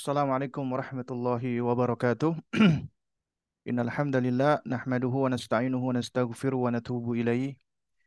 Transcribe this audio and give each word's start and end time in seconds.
Assalamualaikum 0.00 0.64
warahmatullahi 0.64 1.60
wabarakatuh. 1.60 2.32
Innal 3.68 3.92
hamdalillah 3.92 4.64
nahmaduhu 4.64 5.28
wa 5.28 5.36
nasta'inuhu 5.36 5.92
wa 5.92 5.92
nastaghfiruhu 5.92 6.64
wa 6.64 6.72
natubu 6.72 7.20
ilaihi 7.20 7.60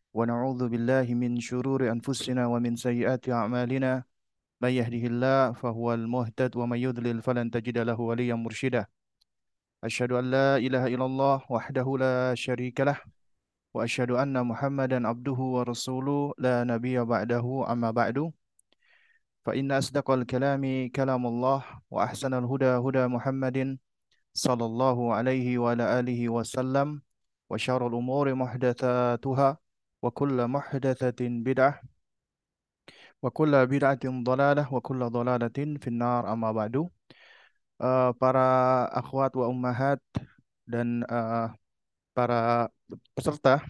wa 0.10 0.26
na'udzu 0.26 0.74
billahi 0.74 1.14
min 1.14 1.38
shururi 1.38 1.94
anfusina 1.94 2.50
wa 2.50 2.58
min 2.58 2.74
sayyiati 2.74 3.30
a'malina. 3.30 4.10
May 4.58 4.82
yahdihillahu 4.82 5.54
fahuwal 5.54 6.10
muhtad 6.10 6.50
wa 6.58 6.66
may 6.66 6.82
yudlil 6.82 7.22
falan 7.22 7.54
tajida 7.54 7.86
lahu 7.86 8.10
waliyyan 8.10 8.42
mursyida. 8.42 8.90
Asyhadu 9.86 10.18
an 10.18 10.34
la 10.34 10.58
ilaha 10.58 10.90
illallah 10.90 11.46
wahdahu 11.46 12.02
la 12.02 12.34
syarika 12.34 12.90
lah 12.90 12.98
wa 13.70 13.86
asyhadu 13.86 14.18
anna 14.18 14.42
Muhammadan 14.42 15.06
abduhu 15.06 15.62
wa 15.62 15.70
rasuluhu 15.70 16.34
la 16.42 16.66
nabiyya 16.66 17.06
ba'dahu 17.06 17.70
amma 17.70 17.94
ba'du. 17.94 18.34
فإن 19.46 19.72
أصدق 19.72 20.12
الكلام 20.12 20.90
كلام 20.96 21.24
الله 21.28 21.60
وأحسن 21.92 22.34
الهدى 22.34 22.66
هدى 22.66 23.04
محمد 23.08 23.78
صلى 24.34 24.66
الله 24.66 24.98
عليه 25.14 25.58
وعلى 25.58 26.00
آله 26.00 26.30
وسلم 26.30 27.02
وشر 27.50 27.88
الأمور 27.88 28.36
محدثاتها 28.36 29.58
وكل 30.04 30.48
محدثة 30.48 31.20
بدعة 31.22 31.82
وكل 33.24 33.54
بدعة 33.68 34.04
ضلالة 34.06 34.74
وكل 34.74 35.00
ضلالة 35.10 35.58
في 35.82 35.88
النار. 35.88 36.34
أما 36.34 36.52
بعد 36.52 36.90
uh, 37.84 38.12
para 38.18 38.48
akhwat 38.96 39.32
wa 39.36 39.48
ummahat 39.52 40.00
dan 40.64 41.04
uh, 41.08 41.52
para 42.16 42.72
peserta 43.18 43.66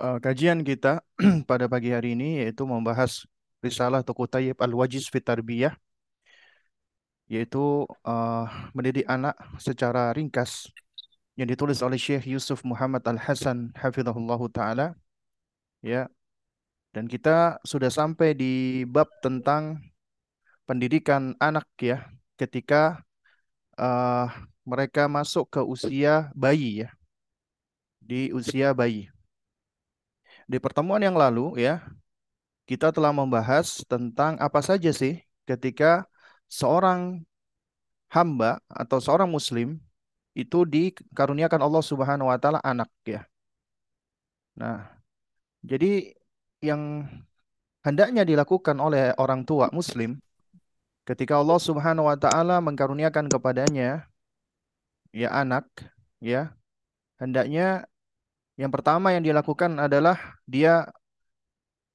uh, 0.00 0.18
kajian 0.22 0.62
kita 0.62 1.02
pada 1.50 1.66
pagi 1.68 1.90
hari 1.92 2.14
ini 2.16 2.44
yaitu 2.44 2.64
membahas 2.64 3.28
risalah 3.64 4.04
atau 4.04 4.12
kutayib 4.12 4.60
Al-Wajiz 4.60 5.08
fi 5.08 5.18
Tarbiyah 5.24 5.74
yaitu 7.24 7.88
uh, 8.04 8.46
mendidik 8.76 9.08
anak 9.08 9.32
secara 9.56 10.12
ringkas 10.12 10.68
yang 11.34 11.48
ditulis 11.50 11.80
oleh 11.82 11.98
Syekh 11.98 12.28
Yusuf 12.28 12.62
Muhammad 12.62 13.02
Al-Hasan 13.02 13.72
hafizahullah 13.74 14.40
taala 14.52 14.86
ya. 15.80 16.06
Dan 16.94 17.10
kita 17.10 17.58
sudah 17.66 17.90
sampai 17.90 18.38
di 18.38 18.86
bab 18.86 19.10
tentang 19.18 19.82
pendidikan 20.62 21.34
anak 21.42 21.66
ya 21.82 22.06
ketika 22.38 23.02
uh, 23.74 24.30
mereka 24.62 25.10
masuk 25.10 25.50
ke 25.50 25.60
usia 25.64 26.30
bayi 26.38 26.86
ya. 26.86 26.94
Di 27.98 28.30
usia 28.30 28.70
bayi. 28.70 29.10
Di 30.46 30.62
pertemuan 30.62 31.02
yang 31.02 31.18
lalu 31.18 31.58
ya 31.58 31.82
kita 32.64 32.90
telah 32.90 33.12
membahas 33.12 33.84
tentang 33.84 34.40
apa 34.40 34.60
saja 34.64 34.88
sih 34.90 35.20
ketika 35.44 36.08
seorang 36.48 37.24
hamba 38.08 38.62
atau 38.70 38.98
seorang 39.02 39.28
muslim 39.28 39.76
itu 40.34 40.64
dikaruniakan 40.66 41.60
Allah 41.62 41.84
Subhanahu 41.84 42.30
wa 42.32 42.38
taala 42.40 42.58
anak 42.64 42.90
ya. 43.06 43.22
Nah, 44.58 44.86
jadi 45.62 46.14
yang 46.64 47.06
hendaknya 47.84 48.24
dilakukan 48.24 48.80
oleh 48.80 49.12
orang 49.20 49.44
tua 49.44 49.68
muslim 49.70 50.18
ketika 51.04 51.36
Allah 51.36 51.60
Subhanahu 51.60 52.08
wa 52.08 52.16
taala 52.16 52.58
mengkaruniakan 52.64 53.28
kepadanya 53.28 54.08
ya 55.12 55.28
anak 55.30 55.68
ya, 56.18 56.56
hendaknya 57.20 57.84
yang 58.56 58.70
pertama 58.70 59.12
yang 59.12 59.22
dilakukan 59.26 59.76
adalah 59.78 60.16
dia 60.46 60.88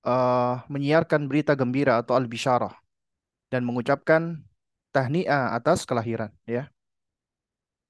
uh, 0.04 0.64
menyiarkan 0.72 1.28
berita 1.28 1.56
gembira 1.56 2.00
atau 2.00 2.16
al-bisyarah 2.16 2.72
dan 3.50 3.66
mengucapkan 3.66 4.44
tahniah 4.94 5.54
atas 5.54 5.84
kelahiran 5.86 6.34
ya. 6.46 6.70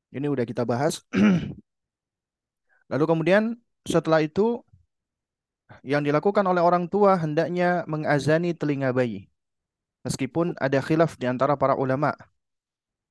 Ini 0.09 0.25
udah 0.25 0.45
kita 0.45 0.65
bahas. 0.65 1.05
Lalu 2.91 3.05
kemudian 3.05 3.43
setelah 3.85 4.25
itu 4.25 4.65
yang 5.85 6.01
dilakukan 6.01 6.41
oleh 6.49 6.65
orang 6.65 6.89
tua 6.89 7.13
hendaknya 7.13 7.85
mengazani 7.85 8.57
telinga 8.57 8.89
bayi. 8.89 9.29
Meskipun 10.01 10.57
ada 10.57 10.81
khilaf 10.81 11.19
di 11.21 11.29
antara 11.29 11.53
para 11.53 11.77
ulama. 11.77 12.17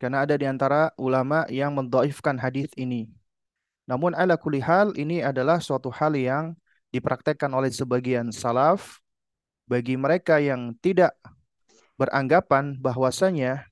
Karena 0.03 0.27
ada 0.27 0.35
di 0.35 0.47
antara 0.47 0.91
ulama 0.99 1.47
yang 1.51 1.75
mendaifkan 1.75 2.39
hadis 2.39 2.71
ini. 2.75 3.11
Namun 3.87 4.15
ala 4.15 4.35
kulli 4.39 4.59
hal 4.63 4.95
ini 4.99 5.23
adalah 5.23 5.63
suatu 5.63 5.91
hal 5.91 6.19
yang 6.19 6.59
dipraktekkan 6.95 7.53
oleh 7.53 7.69
sebagian 7.69 8.33
salaf 8.33 9.01
bagi 9.69 9.95
mereka 10.01 10.41
yang 10.41 10.73
tidak 10.81 11.13
beranggapan 12.01 12.79
bahwasanya 12.81 13.69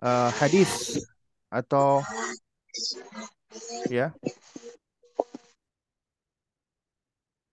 uh, 0.00 0.30
hadis 0.40 1.02
atau 1.52 2.00
ya 3.92 4.14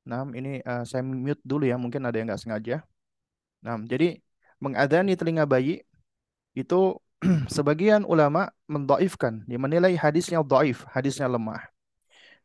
Nah, 0.09 0.25
ini 0.33 0.57
uh, 0.65 0.81
saya 0.89 1.05
mute 1.05 1.37
dulu 1.45 1.69
ya, 1.69 1.77
mungkin 1.77 2.01
ada 2.01 2.17
yang 2.17 2.33
nggak 2.33 2.41
sengaja. 2.41 2.81
Nah, 3.61 3.77
jadi 3.85 4.17
mengadani 4.57 5.13
telinga 5.13 5.45
bayi 5.45 5.85
itu 6.57 6.97
sebagian 7.55 8.01
ulama 8.09 8.49
mendaifkan, 8.65 9.45
dia 9.45 9.61
menilai 9.61 9.93
hadisnya 9.93 10.41
daif, 10.41 10.81
hadisnya 10.89 11.29
lemah. 11.29 11.61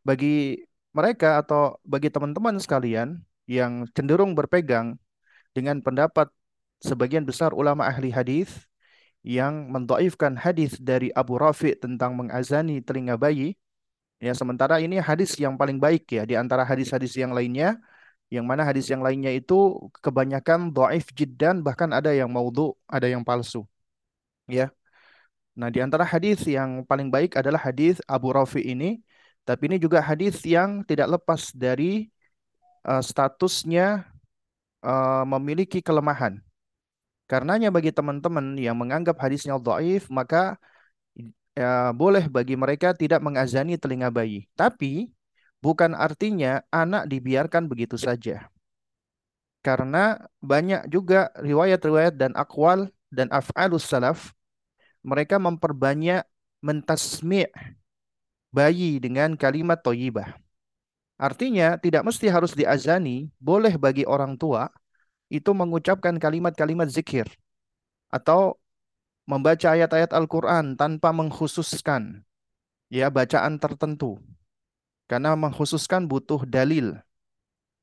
Bagi 0.04 0.60
mereka 0.94 1.42
atau 1.42 1.76
bagi 1.82 2.08
teman-teman 2.08 2.56
sekalian 2.62 3.20
yang 3.50 3.84
cenderung 3.92 4.32
berpegang 4.32 4.96
dengan 5.52 5.82
pendapat 5.82 6.30
sebagian 6.80 7.26
besar 7.26 7.50
ulama 7.52 7.84
ahli 7.90 8.14
hadis 8.14 8.48
yang 9.24 9.72
mendoifkan 9.72 10.36
hadis 10.36 10.76
dari 10.78 11.08
Abu 11.16 11.40
Rafi 11.40 11.74
tentang 11.74 12.14
mengazani 12.14 12.78
telinga 12.84 13.16
bayi. 13.18 13.56
Ya, 14.22 14.32
sementara 14.36 14.78
ini 14.78 15.00
hadis 15.02 15.34
yang 15.36 15.58
paling 15.58 15.82
baik 15.82 16.08
ya 16.08 16.22
di 16.24 16.38
antara 16.38 16.62
hadis-hadis 16.62 17.12
yang 17.18 17.34
lainnya, 17.34 17.76
yang 18.30 18.44
mana 18.46 18.62
hadis 18.64 18.86
yang 18.88 19.02
lainnya 19.02 19.32
itu 19.34 19.90
kebanyakan 20.04 20.70
doif 20.72 21.10
jiddan 21.12 21.60
bahkan 21.66 21.90
ada 21.90 22.12
yang 22.14 22.30
maudhu, 22.30 22.76
ada 22.86 23.08
yang 23.10 23.24
palsu. 23.26 23.66
Ya. 24.48 24.70
Nah, 25.56 25.68
di 25.72 25.78
antara 25.80 26.04
hadis 26.04 26.44
yang 26.44 26.84
paling 26.84 27.08
baik 27.14 27.38
adalah 27.40 27.60
hadis 27.62 27.98
Abu 28.04 28.34
Rafi 28.34 28.60
ini 28.60 29.00
tapi 29.44 29.68
ini 29.68 29.76
juga 29.76 30.00
hadis 30.00 30.40
yang 30.44 30.80
tidak 30.88 31.20
lepas 31.20 31.52
dari 31.52 32.08
uh, 32.88 33.04
statusnya 33.04 34.08
uh, 34.80 35.24
memiliki 35.28 35.84
kelemahan. 35.84 36.40
Karenanya 37.28 37.72
bagi 37.72 37.92
teman-teman 37.92 38.56
yang 38.60 38.76
menganggap 38.76 39.16
hadisnya 39.16 39.56
dhaif, 39.56 40.08
maka 40.12 40.60
ya, 41.56 41.92
boleh 41.96 42.28
bagi 42.28 42.56
mereka 42.56 42.92
tidak 42.92 43.20
mengazani 43.24 43.80
telinga 43.80 44.12
bayi. 44.12 44.44
Tapi 44.56 45.08
bukan 45.64 45.96
artinya 45.96 46.60
anak 46.68 47.08
dibiarkan 47.08 47.64
begitu 47.68 47.96
saja. 47.96 48.48
Karena 49.64 50.20
banyak 50.44 50.92
juga 50.92 51.32
riwayat-riwayat 51.40 52.20
dan 52.20 52.36
akwal 52.36 52.92
dan 53.08 53.32
af'alus 53.32 53.88
salaf 53.88 54.36
mereka 55.00 55.40
memperbanyak 55.40 56.28
mentasmi' 56.60 57.48
bayi 58.54 59.02
dengan 59.02 59.34
kalimat 59.34 59.82
toyibah. 59.82 60.38
Artinya 61.18 61.74
tidak 61.74 62.06
mesti 62.06 62.30
harus 62.30 62.54
diazani, 62.54 63.26
boleh 63.42 63.74
bagi 63.74 64.06
orang 64.06 64.38
tua 64.38 64.70
itu 65.26 65.50
mengucapkan 65.50 66.14
kalimat-kalimat 66.22 66.86
zikir 66.86 67.26
atau 68.14 68.54
membaca 69.26 69.74
ayat-ayat 69.74 70.14
Al-Quran 70.14 70.78
tanpa 70.78 71.10
mengkhususkan 71.10 72.22
ya 72.86 73.10
bacaan 73.10 73.58
tertentu. 73.58 74.22
Karena 75.04 75.36
mengkhususkan 75.36 76.08
butuh 76.08 76.48
dalil. 76.48 76.96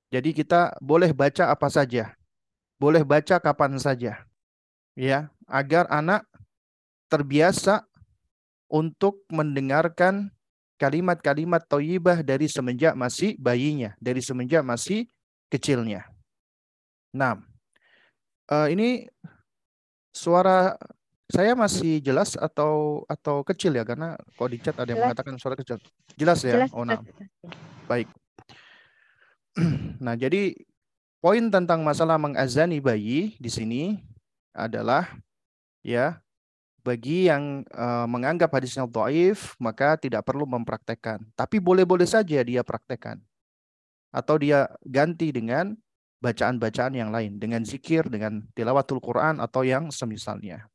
Jadi 0.09 0.33
kita 0.33 0.73
boleh 0.81 1.13
baca 1.13 1.53
apa 1.53 1.69
saja. 1.69 2.17
Boleh 2.81 3.05
baca 3.05 3.37
kapan 3.37 3.77
saja. 3.77 4.25
Ya, 4.97 5.29
agar 5.45 5.85
anak 5.93 6.25
terbiasa 7.13 7.85
untuk 8.65 9.21
mendengarkan 9.29 10.33
kalimat-kalimat 10.81 11.61
toyibah 11.69 12.25
dari 12.25 12.49
semenjak 12.49 12.97
masih 12.97 13.37
bayinya, 13.37 13.93
dari 14.01 14.17
semenjak 14.17 14.65
masih 14.65 15.05
kecilnya. 15.53 16.09
Nah, 17.13 17.37
uh, 18.49 18.65
ini 18.65 19.05
suara 20.09 20.73
saya 21.29 21.53
masih 21.53 22.01
jelas 22.01 22.33
atau 22.33 23.05
atau 23.05 23.45
kecil 23.45 23.77
ya 23.77 23.85
karena 23.85 24.17
kok 24.17 24.49
di 24.49 24.57
chat 24.57 24.73
ada 24.75 24.89
yang 24.89 25.05
jelas. 25.05 25.07
mengatakan 25.13 25.35
suara 25.37 25.55
kecil. 25.55 25.77
Jelas 26.17 26.41
ya? 26.41 26.65
Jelas, 26.65 26.73
oh, 26.73 26.81
nah. 26.81 26.97
Baik. 27.85 28.09
Nah, 30.01 30.17
jadi 30.17 30.57
poin 31.21 31.51
tentang 31.53 31.85
masalah 31.85 32.17
mengazani 32.17 32.81
bayi 32.81 33.37
di 33.37 33.51
sini 33.51 34.01
adalah 34.55 35.05
ya 35.85 36.17
bagi 36.81 37.29
yang 37.29 37.63
uh, 37.73 38.05
menganggap 38.09 38.51
hadisnya 38.51 38.89
dhaif 38.89 39.53
maka 39.61 39.97
tidak 39.97 40.25
perlu 40.25 40.43
mempraktekkan 40.49 41.21
tapi 41.37 41.61
boleh-boleh 41.61 42.05
saja 42.05 42.41
dia 42.41 42.61
praktekkan 42.61 43.21
atau 44.11 44.35
dia 44.35 44.67
ganti 44.83 45.31
dengan 45.31 45.77
bacaan-bacaan 46.21 46.93
yang 46.93 47.09
lain 47.09 47.41
dengan 47.41 47.65
zikir 47.65 48.05
dengan 48.11 48.45
tilawatul 48.53 49.01
Quran 49.01 49.41
atau 49.41 49.65
yang 49.65 49.89
semisalnya 49.89 50.69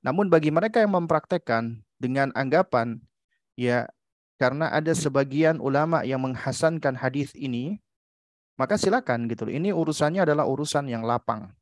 Namun 0.00 0.32
bagi 0.32 0.48
mereka 0.48 0.80
yang 0.80 0.96
mempraktekkan 0.96 1.84
dengan 2.00 2.32
anggapan 2.32 3.04
ya 3.52 3.84
karena 4.40 4.72
ada 4.72 4.96
sebagian 4.96 5.60
ulama 5.60 6.00
yang 6.00 6.24
menghasankan 6.24 6.96
hadis 6.96 7.36
ini, 7.36 7.76
maka 8.56 8.80
silakan 8.80 9.28
gitu. 9.28 9.52
Ini 9.52 9.76
urusannya 9.76 10.24
adalah 10.24 10.48
urusan 10.48 10.88
yang 10.88 11.04
lapang. 11.04 11.52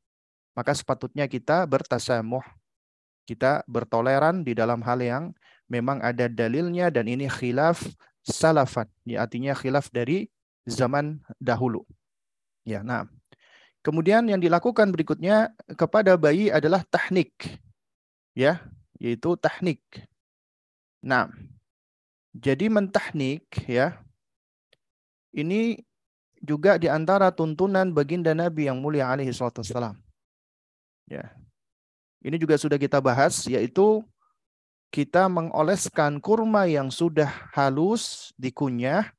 Maka 0.54 0.78
sepatutnya 0.78 1.26
kita 1.26 1.66
bertasamuh. 1.66 2.46
Kita 3.28 3.60
bertoleran 3.68 4.40
di 4.40 4.56
dalam 4.56 4.80
hal 4.80 5.04
yang 5.04 5.24
memang 5.68 6.00
ada 6.00 6.32
dalilnya 6.32 6.88
dan 6.88 7.04
ini 7.04 7.28
khilaf 7.28 7.84
salafat. 8.24 8.88
Ya, 9.04 9.28
artinya 9.28 9.52
khilaf 9.52 9.92
dari 9.92 10.32
zaman 10.64 11.20
dahulu. 11.36 11.84
Ya, 12.64 12.80
nah. 12.80 13.04
Kemudian 13.84 14.24
yang 14.32 14.40
dilakukan 14.40 14.88
berikutnya 14.88 15.52
kepada 15.76 16.16
bayi 16.16 16.48
adalah 16.48 16.80
teknik. 16.88 17.60
Ya, 18.32 18.64
yaitu 18.96 19.36
teknik. 19.36 19.84
Nah, 21.04 21.28
jadi 22.32 22.72
mentahnik 22.72 23.44
ya. 23.68 24.00
Ini 25.36 25.84
juga 26.40 26.80
di 26.80 26.88
antara 26.88 27.28
tuntunan 27.28 27.92
baginda 27.92 28.32
Nabi 28.32 28.66
yang 28.72 28.80
mulia 28.80 29.12
alaihi 29.12 29.36
salatu 29.36 29.60
Ya. 31.08 31.24
Ini 32.18 32.36
juga 32.36 32.58
sudah 32.58 32.76
kita 32.80 32.98
bahas 32.98 33.46
yaitu 33.46 34.02
kita 34.90 35.28
mengoleskan 35.28 36.18
kurma 36.18 36.66
yang 36.66 36.88
sudah 36.88 37.28
halus 37.52 38.32
dikunyah 38.40 39.12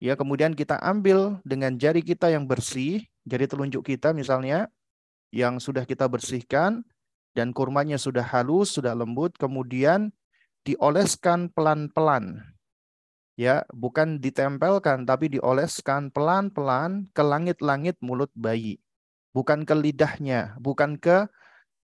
ya 0.00 0.16
kemudian 0.16 0.56
kita 0.56 0.80
ambil 0.80 1.38
dengan 1.44 1.76
jari 1.76 2.00
kita 2.00 2.32
yang 2.32 2.48
bersih, 2.48 3.04
jari 3.28 3.46
telunjuk 3.46 3.84
kita 3.84 4.16
misalnya 4.16 4.66
yang 5.30 5.62
sudah 5.62 5.86
kita 5.86 6.10
bersihkan 6.10 6.82
dan 7.36 7.54
kurmanya 7.54 8.00
sudah 8.00 8.24
halus, 8.26 8.74
sudah 8.74 8.96
lembut, 8.96 9.36
kemudian 9.38 10.10
dioleskan 10.66 11.52
pelan-pelan. 11.52 12.42
Ya, 13.38 13.64
bukan 13.72 14.20
ditempelkan 14.20 15.08
tapi 15.08 15.32
dioleskan 15.32 16.12
pelan-pelan 16.12 17.08
ke 17.14 17.22
langit-langit 17.24 17.96
mulut 18.04 18.28
bayi. 18.36 18.82
Bukan 19.30 19.62
ke 19.62 19.72
lidahnya, 19.72 20.58
bukan 20.58 20.98
ke 20.98 21.30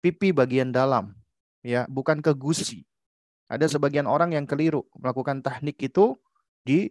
pipi 0.02 0.34
bagian 0.34 0.74
dalam. 0.74 1.14
Ya, 1.62 1.86
bukan 1.86 2.18
ke 2.18 2.34
gusi. 2.34 2.82
Ada 3.46 3.70
sebagian 3.70 4.10
orang 4.10 4.34
yang 4.34 4.44
keliru 4.50 4.82
melakukan 4.98 5.40
teknik 5.40 5.78
itu 5.78 6.18
di 6.66 6.90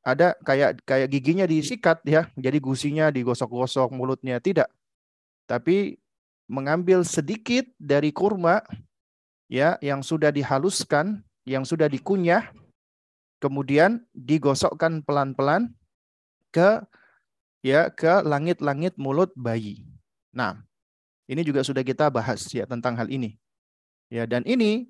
ada 0.00 0.32
kayak 0.40 0.80
kayak 0.88 1.12
giginya 1.12 1.44
disikat 1.44 2.00
ya, 2.08 2.32
jadi 2.40 2.56
gusinya 2.56 3.12
digosok-gosok 3.12 3.92
mulutnya 3.92 4.40
tidak. 4.40 4.72
Tapi 5.44 6.00
mengambil 6.48 7.04
sedikit 7.04 7.68
dari 7.76 8.08
kurma 8.08 8.64
ya 9.52 9.76
yang 9.84 10.00
sudah 10.00 10.32
dihaluskan, 10.32 11.20
yang 11.44 11.68
sudah 11.68 11.92
dikunyah, 11.92 12.48
kemudian 13.42 14.04
digosokkan 14.16 15.04
pelan-pelan 15.04 15.76
ke 16.48 16.80
ya 17.60 17.92
ke 17.92 18.24
langit-langit 18.24 18.96
mulut 18.96 19.34
bayi. 19.36 19.84
Nah, 20.32 20.67
ini 21.28 21.44
juga 21.44 21.60
sudah 21.60 21.84
kita 21.84 22.08
bahas 22.08 22.48
ya 22.48 22.64
tentang 22.64 22.96
hal 22.96 23.12
ini. 23.12 23.36
Ya, 24.08 24.24
dan 24.24 24.40
ini 24.48 24.88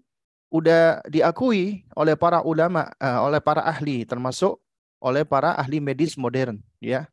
udah 0.49 1.03
diakui 1.11 1.83
oleh 1.99 2.15
para 2.15 2.41
ulama, 2.47 2.95
uh, 3.03 3.27
oleh 3.27 3.43
para 3.43 3.67
ahli 3.67 4.07
termasuk 4.07 4.63
oleh 5.03 5.27
para 5.27 5.59
ahli 5.59 5.83
medis 5.83 6.15
modern, 6.15 6.63
ya. 6.79 7.11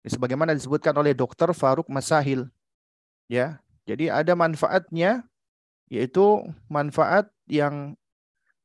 Sebagaimana 0.00 0.56
disebutkan 0.56 0.96
oleh 0.96 1.12
Dr. 1.12 1.52
Faruk 1.52 1.92
Masahil. 1.92 2.48
Ya. 3.28 3.60
Jadi 3.84 4.08
ada 4.08 4.32
manfaatnya 4.32 5.28
yaitu 5.92 6.40
manfaat 6.70 7.28
yang 7.50 7.98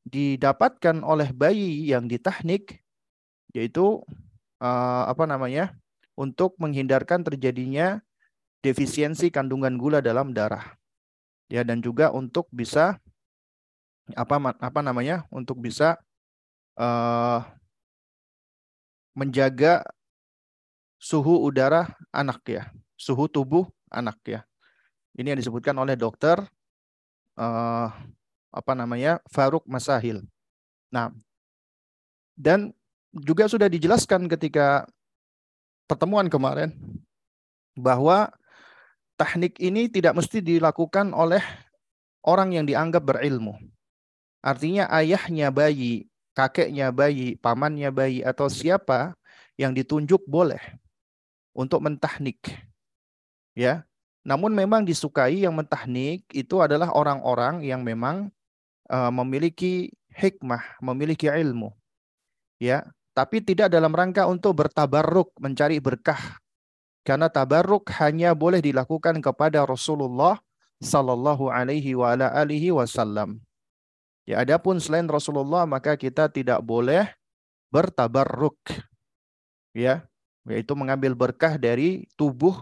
didapatkan 0.05 1.01
oleh 1.01 1.33
bayi 1.33 1.89
yang 1.89 2.05
ditahnik 2.05 2.85
yaitu 3.57 4.05
uh, 4.61 5.03
apa 5.09 5.25
namanya 5.25 5.73
untuk 6.13 6.53
menghindarkan 6.61 7.25
terjadinya 7.25 8.04
defisiensi 8.65 9.29
kandungan 9.29 9.77
gula 9.77 10.01
dalam 10.01 10.33
darah. 10.33 10.73
Ya 11.45 11.61
dan 11.61 11.85
juga 11.85 12.09
untuk 12.09 12.49
bisa 12.49 12.97
apa 14.17 14.57
apa 14.57 14.79
namanya 14.81 15.29
untuk 15.29 15.61
bisa 15.61 16.01
uh, 16.73 17.45
menjaga 19.13 19.85
suhu 20.97 21.45
udara 21.45 21.93
anak 22.09 22.41
ya. 22.49 22.73
Suhu 22.97 23.29
tubuh 23.29 23.69
anak 23.93 24.17
ya. 24.25 24.41
Ini 25.13 25.31
yang 25.31 25.39
disebutkan 25.39 25.77
oleh 25.77 25.93
dokter 25.93 26.41
uh, 27.37 27.87
apa 28.49 28.71
namanya 28.73 29.21
Faruk 29.29 29.63
Masahil. 29.69 30.25
Nah, 30.89 31.13
dan 32.35 32.73
juga 33.15 33.47
sudah 33.47 33.71
dijelaskan 33.71 34.27
ketika 34.27 34.87
pertemuan 35.87 36.27
kemarin 36.27 36.75
bahwa 37.75 38.31
teknik 39.15 39.59
ini 39.59 39.87
tidak 39.87 40.15
mesti 40.19 40.43
dilakukan 40.43 41.15
oleh 41.15 41.41
orang 42.23 42.55
yang 42.55 42.65
dianggap 42.67 43.03
berilmu. 43.03 43.55
Artinya 44.45 44.85
ayahnya 44.93 45.49
bayi, 45.49 46.05
kakeknya 46.37 46.93
bayi, 46.93 47.39
pamannya 47.39 47.89
bayi 47.89 48.21
atau 48.21 48.45
siapa 48.45 49.17
yang 49.57 49.73
ditunjuk 49.73 50.21
boleh 50.27 50.61
untuk 51.55 51.81
mentahnik. 51.81 52.43
Ya, 53.55 53.87
namun 54.27 54.51
memang 54.51 54.83
disukai 54.83 55.47
yang 55.47 55.55
mentahnik 55.55 56.27
itu 56.35 56.59
adalah 56.59 56.91
orang-orang 56.91 57.63
yang 57.63 57.81
memang 57.81 58.29
uh, 58.91 59.09
memiliki 59.09 59.95
hikmah, 60.11 60.81
memiliki 60.83 61.31
ilmu. 61.31 61.71
Ya, 62.59 62.83
tapi 63.15 63.39
tidak 63.39 63.71
dalam 63.71 63.95
rangka 63.95 64.27
untuk 64.27 64.59
bertabarruk, 64.59 65.31
mencari 65.39 65.79
berkah. 65.79 66.39
Karena 67.05 67.29
tabarruk 67.29 67.85
hanya 68.01 68.33
boleh 68.33 68.65
dilakukan 68.65 69.21
kepada 69.21 69.61
Rasulullah 69.61 70.41
sallallahu 70.81 71.53
alaihi 71.53 71.93
wa 71.93 72.17
ala 72.17 72.33
alihi 72.33 72.73
wasallam. 72.73 73.45
Ya, 74.25 74.41
adapun 74.41 74.81
selain 74.81 75.05
Rasulullah 75.05 75.69
maka 75.69 75.93
kita 75.93 76.33
tidak 76.33 76.65
boleh 76.65 77.05
bertabarruk. 77.69 78.57
Ya, 79.77 80.09
yaitu 80.49 80.73
mengambil 80.73 81.13
berkah 81.13 81.61
dari 81.61 82.09
tubuh 82.17 82.57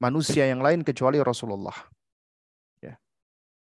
manusia 0.00 0.48
yang 0.48 0.64
lain 0.64 0.80
kecuali 0.80 1.20
Rasulullah. 1.20 1.76
Ya. 2.80 2.96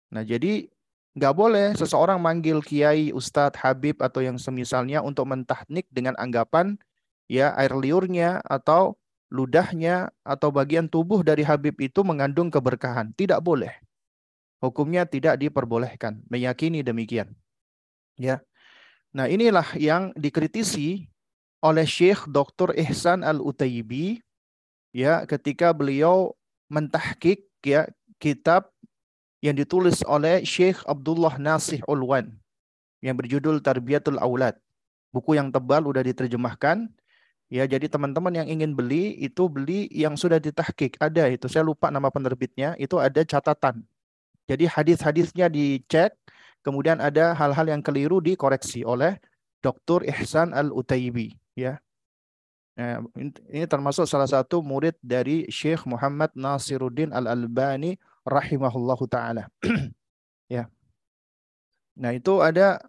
Nah 0.10 0.26
jadi 0.26 0.74
nggak 1.14 1.34
boleh 1.38 1.68
seseorang 1.78 2.18
manggil 2.18 2.66
kiai, 2.66 3.14
ustadz, 3.14 3.62
habib 3.62 4.02
atau 4.02 4.26
yang 4.26 4.42
semisalnya 4.42 5.06
untuk 5.06 5.30
mentahnik 5.30 5.86
dengan 5.94 6.18
anggapan 6.18 6.82
ya 7.30 7.54
air 7.54 7.78
liurnya 7.78 8.42
atau 8.42 8.98
ludahnya 9.34 10.14
atau 10.22 10.54
bagian 10.54 10.86
tubuh 10.86 11.26
dari 11.26 11.42
habib 11.42 11.74
itu 11.82 12.06
mengandung 12.06 12.54
keberkahan. 12.54 13.10
Tidak 13.18 13.42
boleh. 13.42 13.74
Hukumnya 14.62 15.10
tidak 15.10 15.42
diperbolehkan. 15.42 16.22
Meyakini 16.30 16.86
demikian. 16.86 17.34
Ya. 18.16 18.46
Nah 19.10 19.26
inilah 19.26 19.66
yang 19.76 20.14
dikritisi 20.14 21.10
oleh 21.66 21.90
Syekh 21.90 22.30
Dr. 22.30 22.78
Ihsan 22.78 23.26
Al-Utaibi 23.26 24.22
ya 24.94 25.26
ketika 25.26 25.74
beliau 25.74 26.38
mentahkik 26.70 27.50
ya 27.66 27.90
kitab 28.22 28.70
yang 29.44 29.58
ditulis 29.58 30.06
oleh 30.08 30.46
Syekh 30.48 30.80
Abdullah 30.88 31.36
Nasih 31.42 31.84
Ulwan 31.90 32.32
yang 33.04 33.20
berjudul 33.20 33.60
Tarbiyatul 33.60 34.16
Aulad. 34.22 34.56
Buku 35.12 35.36
yang 35.36 35.52
tebal 35.52 35.84
udah 35.84 36.00
diterjemahkan. 36.00 36.88
Ya, 37.54 37.70
jadi 37.70 37.86
teman-teman 37.86 38.34
yang 38.34 38.50
ingin 38.50 38.74
beli 38.74 39.14
itu 39.22 39.46
beli 39.46 39.86
yang 39.94 40.18
sudah 40.18 40.42
ditahkik. 40.42 40.98
Ada 40.98 41.30
itu, 41.30 41.46
saya 41.46 41.62
lupa 41.62 41.94
nama 41.94 42.10
penerbitnya, 42.10 42.74
itu 42.82 42.98
ada 42.98 43.22
catatan. 43.22 43.86
Jadi 44.50 44.66
hadis-hadisnya 44.66 45.54
dicek, 45.54 46.18
kemudian 46.66 46.98
ada 46.98 47.38
hal-hal 47.38 47.70
yang 47.70 47.86
keliru 47.86 48.18
dikoreksi 48.26 48.82
oleh 48.82 49.22
Dr. 49.62 50.02
Ihsan 50.02 50.50
Al-Utaibi, 50.50 51.38
ya. 51.54 51.78
Nah, 52.74 53.06
ini 53.54 53.70
termasuk 53.70 54.10
salah 54.10 54.26
satu 54.26 54.66
murid 54.66 54.98
dari 54.98 55.46
Syekh 55.46 55.86
Muhammad 55.86 56.34
Nasiruddin 56.34 57.14
Al-Albani 57.14 58.02
rahimahullahu 58.26 59.06
taala. 59.06 59.46
ya. 60.50 60.66
Nah, 62.02 62.18
itu 62.18 62.42
ada 62.42 62.82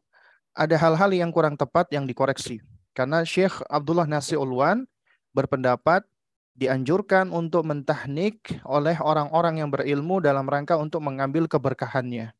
ada 0.57 0.77
hal-hal 0.81 1.13
yang 1.13 1.29
kurang 1.29 1.53
tepat 1.53 1.93
yang 1.93 2.09
dikoreksi. 2.09 2.65
Karena 2.95 3.27
Syekh 3.27 3.61
Abdullah 3.67 4.07
Nasir 4.07 4.39
Ulwan 4.39 4.87
berpendapat 5.35 6.07
dianjurkan 6.55 7.35
untuk 7.35 7.67
mentahnik 7.67 8.63
oleh 8.63 8.95
orang-orang 9.03 9.59
yang 9.59 9.71
berilmu 9.75 10.23
dalam 10.23 10.47
rangka 10.47 10.79
untuk 10.79 11.03
mengambil 11.03 11.51
keberkahannya. 11.51 12.31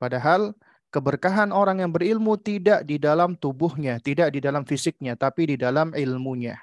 Padahal 0.00 0.56
keberkahan 0.88 1.52
orang 1.52 1.84
yang 1.84 1.92
berilmu 1.92 2.40
tidak 2.40 2.88
di 2.88 2.96
dalam 2.96 3.36
tubuhnya, 3.36 4.00
tidak 4.00 4.32
di 4.32 4.40
dalam 4.40 4.64
fisiknya, 4.64 5.20
tapi 5.20 5.52
di 5.52 5.56
dalam 5.60 5.92
ilmunya. 5.92 6.56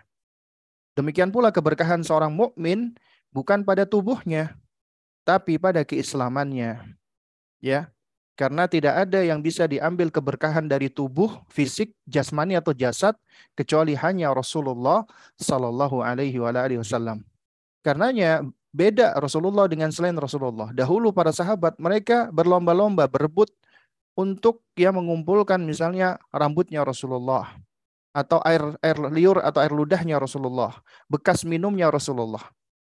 Demikian 0.98 1.30
pula 1.30 1.54
keberkahan 1.54 2.01
seorang 2.01 2.34
mukmin 2.34 2.98
bukan 3.30 3.62
pada 3.62 3.86
tubuhnya, 3.86 4.58
tapi 5.22 5.62
pada 5.62 5.86
keislamannya. 5.86 6.98
Ya, 7.62 7.94
karena 8.41 8.65
tidak 8.65 9.05
ada 9.05 9.21
yang 9.21 9.38
bisa 9.38 9.69
diambil 9.69 10.10
keberkahan 10.10 10.65
dari 10.65 10.89
tubuh, 10.89 11.45
fisik, 11.45 11.93
jasmani 12.10 12.57
atau 12.57 12.74
jasad 12.74 13.13
kecuali 13.53 13.93
hanya 13.93 14.33
Rasulullah 14.33 15.05
Sallallahu 15.38 16.01
Alaihi 16.01 16.41
Wasallam. 16.41 17.21
Karenanya 17.86 18.41
beda 18.74 19.13
Rasulullah 19.21 19.69
dengan 19.69 19.93
selain 19.93 20.17
Rasulullah. 20.17 20.74
Dahulu 20.74 21.13
para 21.13 21.29
sahabat 21.29 21.77
mereka 21.77 22.33
berlomba-lomba 22.33 23.05
berebut 23.05 23.53
untuk 24.17 24.65
ya 24.74 24.89
mengumpulkan 24.89 25.62
misalnya 25.62 26.17
rambutnya 26.33 26.81
Rasulullah 26.81 27.45
atau 28.10 28.41
air 28.41 28.74
air 28.81 28.98
liur 29.13 29.38
atau 29.38 29.62
air 29.62 29.69
ludahnya 29.69 30.17
Rasulullah, 30.17 30.81
bekas 31.05 31.45
minumnya 31.45 31.93
Rasulullah. 31.93 32.41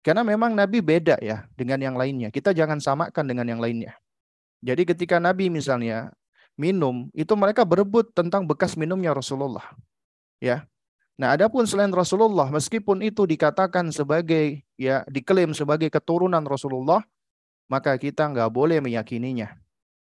Karena 0.06 0.22
memang 0.22 0.54
Nabi 0.54 0.78
beda 0.78 1.18
ya 1.18 1.50
dengan 1.58 1.82
yang 1.82 1.99
lainnya. 1.99 2.30
Kita 2.30 2.54
jangan 2.54 2.78
samakan 2.78 3.26
dengan 3.26 3.46
yang 3.50 3.58
lainnya. 3.58 4.01
Jadi 4.62 4.87
ketika 4.87 5.19
Nabi 5.19 5.50
misalnya 5.50 6.14
minum, 6.54 7.11
itu 7.11 7.35
mereka 7.35 7.66
berebut 7.66 8.14
tentang 8.14 8.47
bekas 8.47 8.78
minumnya 8.78 9.11
Rasulullah. 9.11 9.75
Ya. 10.38 10.71
Nah, 11.19 11.35
adapun 11.35 11.66
selain 11.66 11.90
Rasulullah, 11.90 12.49
meskipun 12.49 13.02
itu 13.02 13.26
dikatakan 13.26 13.90
sebagai 13.90 14.62
ya 14.78 15.02
diklaim 15.11 15.52
sebagai 15.52 15.90
keturunan 15.90 16.40
Rasulullah, 16.47 17.02
maka 17.66 17.99
kita 17.99 18.31
nggak 18.31 18.50
boleh 18.54 18.78
meyakininya. 18.78 19.59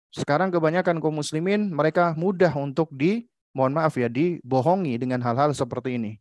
Sekarang 0.10 0.50
kebanyakan 0.50 0.98
kaum 0.98 1.22
muslimin 1.22 1.70
mereka 1.70 2.18
mudah 2.18 2.50
untuk 2.58 2.89
di 2.89 3.29
mohon 3.53 3.77
maaf 3.77 3.94
ya 4.01 4.10
dibohongi 4.10 4.98
dengan 4.98 5.22
hal-hal 5.22 5.53
seperti 5.53 6.01
ini. 6.01 6.12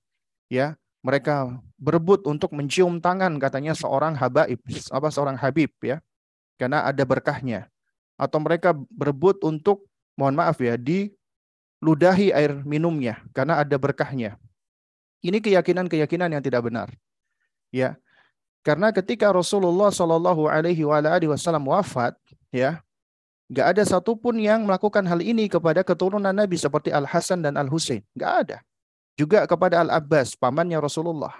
Ya, 0.53 0.77
mereka 1.01 1.59
berebut 1.81 2.29
untuk 2.29 2.53
mencium 2.53 3.01
tangan 3.01 3.41
katanya 3.41 3.73
seorang 3.73 4.17
habaib, 4.17 4.61
apa 4.93 5.09
seorang 5.09 5.37
habib 5.41 5.73
ya. 5.81 6.05
Karena 6.61 6.85
ada 6.85 7.05
berkahnya 7.07 7.71
atau 8.19 8.43
mereka 8.43 8.75
berebut 8.91 9.39
untuk 9.47 9.87
mohon 10.19 10.35
maaf 10.35 10.59
ya 10.59 10.75
di 10.75 11.15
ludahi 11.79 12.35
air 12.35 12.59
minumnya 12.67 13.23
karena 13.31 13.63
ada 13.63 13.79
berkahnya. 13.79 14.35
Ini 15.23 15.39
keyakinan-keyakinan 15.39 16.35
yang 16.35 16.43
tidak 16.43 16.67
benar. 16.67 16.91
Ya. 17.71 17.99
Karena 18.67 18.91
ketika 18.91 19.31
Rasulullah 19.31 19.91
Shallallahu 19.95 20.51
alaihi 20.51 20.83
wasallam 20.85 21.71
wafat, 21.71 22.15
ya, 22.51 22.83
nggak 23.49 23.67
ada 23.75 23.83
satupun 23.87 24.37
yang 24.39 24.67
melakukan 24.67 25.03
hal 25.09 25.23
ini 25.25 25.49
kepada 25.49 25.81
keturunan 25.87 26.35
Nabi 26.35 26.59
seperti 26.59 26.93
Al 26.93 27.09
Hasan 27.09 27.41
dan 27.41 27.57
Al 27.57 27.71
Husain, 27.71 28.05
nggak 28.13 28.33
ada. 28.45 28.59
Juga 29.19 29.47
kepada 29.49 29.83
Al 29.83 29.91
Abbas, 29.91 30.37
pamannya 30.37 30.79
Rasulullah, 30.79 31.33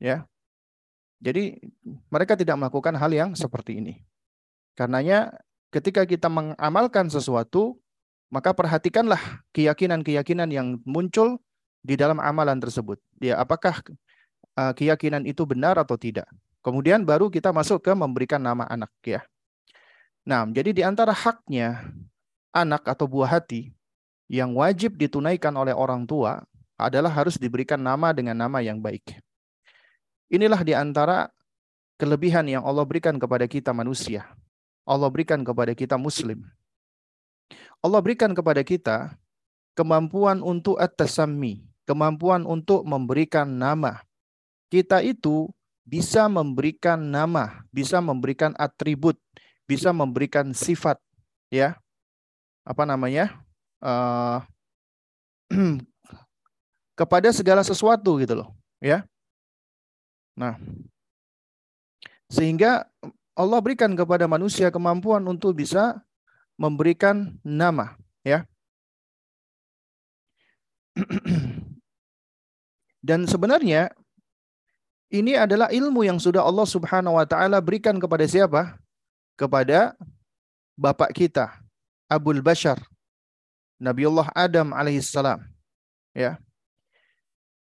ya. 0.00 0.24
Jadi 1.22 1.58
mereka 2.10 2.34
tidak 2.34 2.58
melakukan 2.58 2.94
hal 2.98 3.10
yang 3.12 3.30
seperti 3.38 3.78
ini. 3.78 3.94
Karenanya 4.74 5.30
ketika 5.74 6.06
kita 6.06 6.30
mengamalkan 6.30 7.10
sesuatu, 7.10 7.74
maka 8.30 8.54
perhatikanlah 8.54 9.42
keyakinan-keyakinan 9.50 10.46
yang 10.54 10.78
muncul 10.86 11.42
di 11.82 11.98
dalam 11.98 12.22
amalan 12.22 12.62
tersebut. 12.62 13.02
Ya, 13.18 13.42
apakah 13.42 13.82
uh, 14.54 14.70
keyakinan 14.70 15.26
itu 15.26 15.42
benar 15.42 15.74
atau 15.82 15.98
tidak? 15.98 16.30
Kemudian 16.62 17.02
baru 17.02 17.26
kita 17.26 17.50
masuk 17.50 17.82
ke 17.82 17.92
memberikan 17.92 18.38
nama 18.38 18.64
anak 18.70 18.88
ya. 19.04 19.20
Nah, 20.24 20.48
jadi 20.48 20.72
di 20.72 20.80
antara 20.80 21.12
haknya 21.12 21.84
anak 22.54 22.88
atau 22.88 23.04
buah 23.04 23.36
hati 23.36 23.74
yang 24.30 24.56
wajib 24.56 24.96
ditunaikan 24.96 25.52
oleh 25.52 25.76
orang 25.76 26.08
tua 26.08 26.40
adalah 26.80 27.12
harus 27.12 27.36
diberikan 27.36 27.76
nama 27.76 28.16
dengan 28.16 28.32
nama 28.38 28.64
yang 28.64 28.80
baik. 28.80 29.20
Inilah 30.32 30.64
di 30.64 30.72
antara 30.72 31.28
kelebihan 32.00 32.48
yang 32.48 32.64
Allah 32.64 32.88
berikan 32.88 33.20
kepada 33.20 33.44
kita 33.44 33.76
manusia. 33.76 34.24
Allah 34.84 35.08
berikan 35.08 35.40
kepada 35.40 35.72
kita 35.72 35.96
muslim. 35.96 36.44
Allah 37.80 38.00
berikan 38.00 38.32
kepada 38.32 38.64
kita 38.64 39.16
kemampuan 39.76 40.40
untuk 40.40 40.80
at-tasammi, 40.80 41.64
kemampuan 41.84 42.48
untuk 42.48 42.84
memberikan 42.84 43.44
nama. 43.44 44.00
Kita 44.72 45.04
itu 45.04 45.52
bisa 45.84 46.28
memberikan 46.32 46.96
nama, 46.96 47.64
bisa 47.68 48.00
memberikan 48.00 48.56
atribut, 48.56 49.20
bisa 49.68 49.92
memberikan 49.92 50.56
sifat, 50.56 50.96
ya. 51.52 51.76
Apa 52.64 52.88
namanya? 52.88 53.36
Uh, 53.84 54.40
kepada 56.98 57.28
segala 57.36 57.60
sesuatu 57.60 58.16
gitu 58.16 58.32
loh, 58.40 58.48
ya. 58.80 59.04
Nah, 60.34 60.56
sehingga 62.32 62.88
Allah 63.34 63.58
berikan 63.58 63.90
kepada 63.98 64.30
manusia 64.30 64.70
kemampuan 64.70 65.26
untuk 65.26 65.58
bisa 65.58 65.98
memberikan 66.54 67.34
nama, 67.42 67.98
ya. 68.22 68.46
Dan 73.04 73.26
sebenarnya 73.26 73.90
ini 75.10 75.34
adalah 75.34 75.68
ilmu 75.74 76.06
yang 76.06 76.22
sudah 76.22 76.46
Allah 76.46 76.64
Subhanahu 76.64 77.18
wa 77.18 77.26
taala 77.26 77.58
berikan 77.58 77.98
kepada 77.98 78.22
siapa? 78.24 78.78
Kepada 79.34 79.98
bapak 80.78 81.10
kita, 81.10 81.58
Abul 82.06 82.38
Bashar, 82.38 82.78
Nabiullah 83.82 84.30
Adam 84.30 84.70
alaihissalam. 84.70 85.42
Ya. 86.14 86.38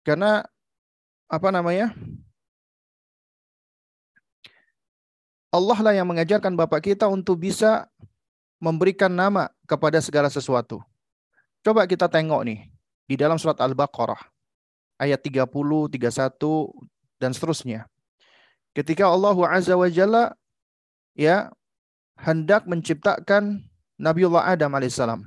Karena 0.05 0.45
apa 1.33 1.49
namanya? 1.49 1.97
Allah 5.53 5.79
lah 5.85 5.93
yang 5.93 6.09
mengajarkan 6.09 6.57
bapak 6.57 6.81
kita 6.97 7.05
untuk 7.13 7.45
bisa 7.45 7.85
memberikan 8.57 9.13
nama 9.13 9.53
kepada 9.69 10.01
segala 10.01 10.33
sesuatu. 10.33 10.81
Coba 11.61 11.85
kita 11.85 12.09
tengok 12.09 12.41
nih 12.49 12.73
di 13.05 13.21
dalam 13.21 13.37
surat 13.37 13.61
Al-Baqarah 13.61 14.17
ayat 14.97 15.21
30, 15.21 15.45
31 15.93 16.41
dan 17.21 17.37
seterusnya. 17.37 17.85
Ketika 18.73 19.13
Allah 19.13 19.37
Azza 19.53 19.77
wa 19.77 19.93
Jalla 19.93 20.33
ya 21.13 21.53
hendak 22.17 22.65
menciptakan 22.65 23.69
Nabiullah 24.01 24.57
Adam 24.57 24.73
alaihissalam. 24.73 25.21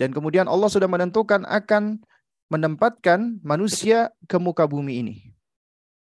Dan 0.00 0.16
kemudian 0.16 0.48
Allah 0.48 0.72
sudah 0.72 0.88
menentukan 0.88 1.44
akan 1.44 2.00
menempatkan 2.48 3.36
manusia 3.44 4.16
ke 4.24 4.40
muka 4.40 4.64
bumi 4.64 5.04
ini. 5.04 5.16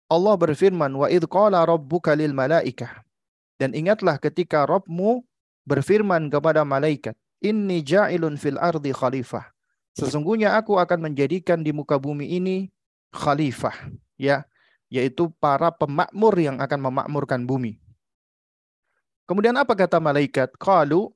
Allah 0.07 0.39
berfirman, 0.39 0.95
"Wa 0.95 1.11
idh 1.11 1.27
qala 1.27 1.67
rabbuka 1.67 2.15
lil 2.15 2.31
malaikah 2.31 3.08
dan 3.59 3.75
ingatlah 3.75 4.23
ketika 4.23 4.65
Robmu 4.65 5.27
berfirman 5.67 6.31
kepada 6.31 6.63
malaikat, 6.63 7.19
Inni 7.39 7.83
ja'ilun 7.87 8.39
fil 8.39 8.59
ardi 8.59 8.91
khalifah. 8.91 9.51
Sesungguhnya 9.95 10.55
aku 10.59 10.79
akan 10.79 11.11
menjadikan 11.11 11.63
di 11.63 11.75
muka 11.75 11.99
bumi 11.99 12.39
ini 12.39 12.71
khalifah. 13.11 13.75
Ya, 14.19 14.47
yaitu 14.91 15.31
para 15.43 15.75
pemakmur 15.75 16.35
yang 16.39 16.59
akan 16.63 16.91
memakmurkan 16.91 17.43
bumi. 17.47 17.79
Kemudian 19.27 19.59
apa 19.59 19.75
kata 19.75 19.99
malaikat? 19.99 20.55
Qalu 20.57 21.11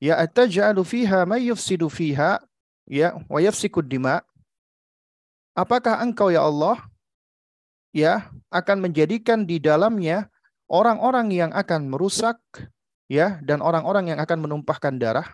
ya 0.00 0.18
ataj'alu 0.18 0.82
fiha 0.82 1.28
may 1.28 1.46
yufsidu 1.48 1.86
fiha 1.92 2.40
ya 2.88 3.16
wa 3.28 3.38
yafsikud 3.38 3.84
dima. 3.86 4.24
Apakah 5.52 6.00
engkau 6.00 6.32
ya 6.32 6.42
Allah 6.48 6.80
ya 7.92 8.32
akan 8.48 8.88
menjadikan 8.88 9.44
di 9.44 9.60
dalamnya 9.60 10.31
orang-orang 10.72 11.28
yang 11.28 11.50
akan 11.52 11.92
merusak 11.92 12.40
ya 13.12 13.36
dan 13.44 13.60
orang-orang 13.60 14.16
yang 14.16 14.18
akan 14.24 14.40
menumpahkan 14.40 14.96
darah. 14.96 15.28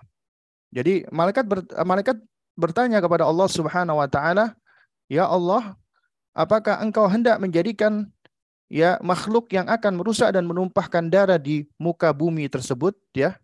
Jadi 0.74 1.06
malaikat 1.14 1.46
ber, 1.46 1.62
malaikat 1.86 2.18
bertanya 2.58 2.98
kepada 2.98 3.22
Allah 3.22 3.46
Subhanahu 3.46 4.02
wa 4.02 4.10
taala, 4.10 4.58
"Ya 5.06 5.30
Allah, 5.30 5.78
apakah 6.34 6.82
Engkau 6.82 7.06
hendak 7.06 7.38
menjadikan 7.38 8.10
ya 8.68 8.98
makhluk 9.00 9.48
yang 9.54 9.70
akan 9.70 10.02
merusak 10.02 10.34
dan 10.34 10.44
menumpahkan 10.44 11.06
darah 11.08 11.38
di 11.38 11.70
muka 11.78 12.10
bumi 12.10 12.50
tersebut 12.50 12.98
ya?" 13.14 13.38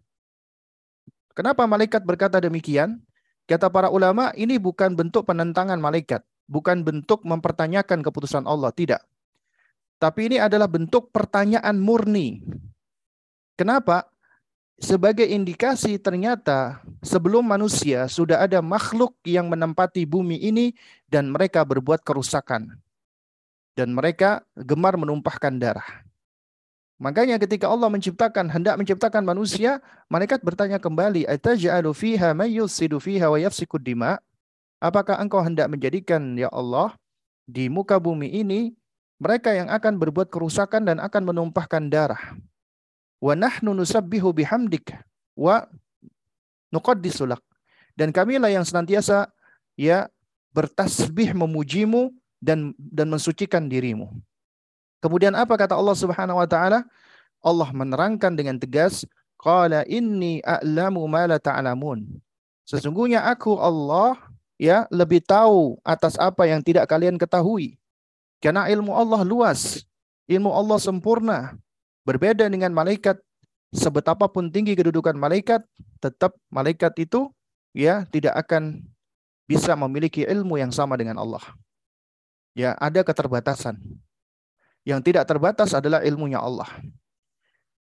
Kenapa 1.33 1.65
malaikat 1.65 2.03
berkata 2.03 2.43
demikian? 2.43 3.03
Kata 3.45 3.69
para 3.69 3.91
ulama, 3.91 4.31
ini 4.39 4.57
bukan 4.57 4.97
bentuk 4.97 5.27
penentangan 5.29 5.77
malaikat, 5.77 6.23
bukan 6.49 6.81
bentuk 6.81 7.27
mempertanyakan 7.27 8.01
keputusan 8.01 8.47
Allah, 8.49 8.73
tidak. 8.73 9.05
Tapi 10.05 10.29
ini 10.29 10.37
adalah 10.37 10.69
bentuk 10.69 11.09
pertanyaan 11.09 11.81
murni. 11.81 12.45
Kenapa? 13.57 14.05
Sebagai 14.77 15.25
indikasi 15.25 15.97
ternyata 15.97 16.85
sebelum 17.01 17.41
manusia 17.41 18.05
sudah 18.05 18.45
ada 18.45 18.61
makhluk 18.61 19.17
yang 19.25 19.49
menempati 19.49 20.05
bumi 20.05 20.45
ini 20.45 20.77
dan 21.09 21.33
mereka 21.33 21.65
berbuat 21.65 22.05
kerusakan. 22.05 22.77
Dan 23.73 23.97
mereka 23.97 24.45
gemar 24.53 25.01
menumpahkan 25.01 25.57
darah. 25.57 26.05
Makanya 27.01 27.41
ketika 27.41 27.73
Allah 27.73 27.89
menciptakan 27.89 28.53
hendak 28.53 28.77
menciptakan 28.77 29.25
manusia, 29.25 29.81
malaikat 30.13 30.45
bertanya 30.45 30.77
kembali, 30.77 31.25
"Ataj'alu 31.25 31.97
fiha 31.97 32.37
fiha 33.01 33.27
wa 33.33 33.41
yafsikud 33.41 33.81
dima?" 33.81 34.21
Apakah 34.85 35.17
engkau 35.17 35.41
hendak 35.41 35.73
menjadikan 35.73 36.37
ya 36.37 36.53
Allah 36.53 36.93
di 37.49 37.73
muka 37.73 37.97
bumi 37.97 38.29
ini 38.45 38.77
mereka 39.19 39.55
yang 39.55 39.71
akan 39.71 39.97
berbuat 39.99 40.29
kerusakan 40.29 40.85
dan 40.85 40.97
akan 40.99 41.23
menumpahkan 41.35 41.87
darah. 41.89 42.35
Wa 43.23 43.35
nahnu 43.39 43.73
nusabbihu 43.73 44.35
bihamdik. 44.35 44.95
wa 45.35 45.67
nuqaddisulak. 46.71 47.43
Dan 47.95 48.11
kamilah 48.11 48.51
yang 48.51 48.67
senantiasa 48.67 49.31
ya 49.79 50.11
bertasbih 50.55 51.35
memujimu 51.35 52.11
dan 52.43 52.75
dan 52.79 53.11
mensucikan 53.11 53.67
dirimu. 53.67 54.11
Kemudian 55.03 55.35
apa 55.35 55.55
kata 55.55 55.75
Allah 55.75 55.95
Subhanahu 55.99 56.39
wa 56.39 56.49
taala? 56.49 56.87
Allah 57.45 57.69
menerangkan 57.71 58.33
dengan 58.33 58.57
tegas, 58.57 59.05
qala 59.37 59.85
inni 59.85 60.41
a'lamu 60.41 61.05
ma 61.05 61.29
la 61.29 61.37
ta'lamun. 61.37 62.09
Sesungguhnya 62.65 63.21
aku 63.29 63.61
Allah 63.61 64.17
ya 64.57 64.89
lebih 64.89 65.21
tahu 65.21 65.77
atas 65.85 66.17
apa 66.17 66.49
yang 66.49 66.65
tidak 66.65 66.89
kalian 66.89 67.21
ketahui. 67.21 67.77
Karena 68.45 68.69
ilmu 68.69 68.93
Allah 68.93 69.25
luas, 69.25 69.89
ilmu 70.29 70.53
Allah 70.53 70.77
sempurna. 70.77 71.57
Berbeda 72.05 72.45
dengan 72.53 72.77
malaikat, 72.77 73.17
sebetapapun 73.73 74.53
tinggi 74.53 74.77
kedudukan 74.77 75.17
malaikat, 75.17 75.65
tetap 76.05 76.37
malaikat 76.53 76.93
itu 77.01 77.33
ya 77.73 78.05
tidak 78.13 78.37
akan 78.37 78.85
bisa 79.49 79.73
memiliki 79.73 80.29
ilmu 80.29 80.61
yang 80.61 80.69
sama 80.69 81.01
dengan 81.01 81.17
Allah. 81.17 81.41
Ya, 82.53 82.77
ada 82.77 83.01
keterbatasan. 83.01 83.81
Yang 84.85 85.01
tidak 85.09 85.25
terbatas 85.25 85.73
adalah 85.73 86.05
ilmunya 86.05 86.37
Allah. 86.37 86.69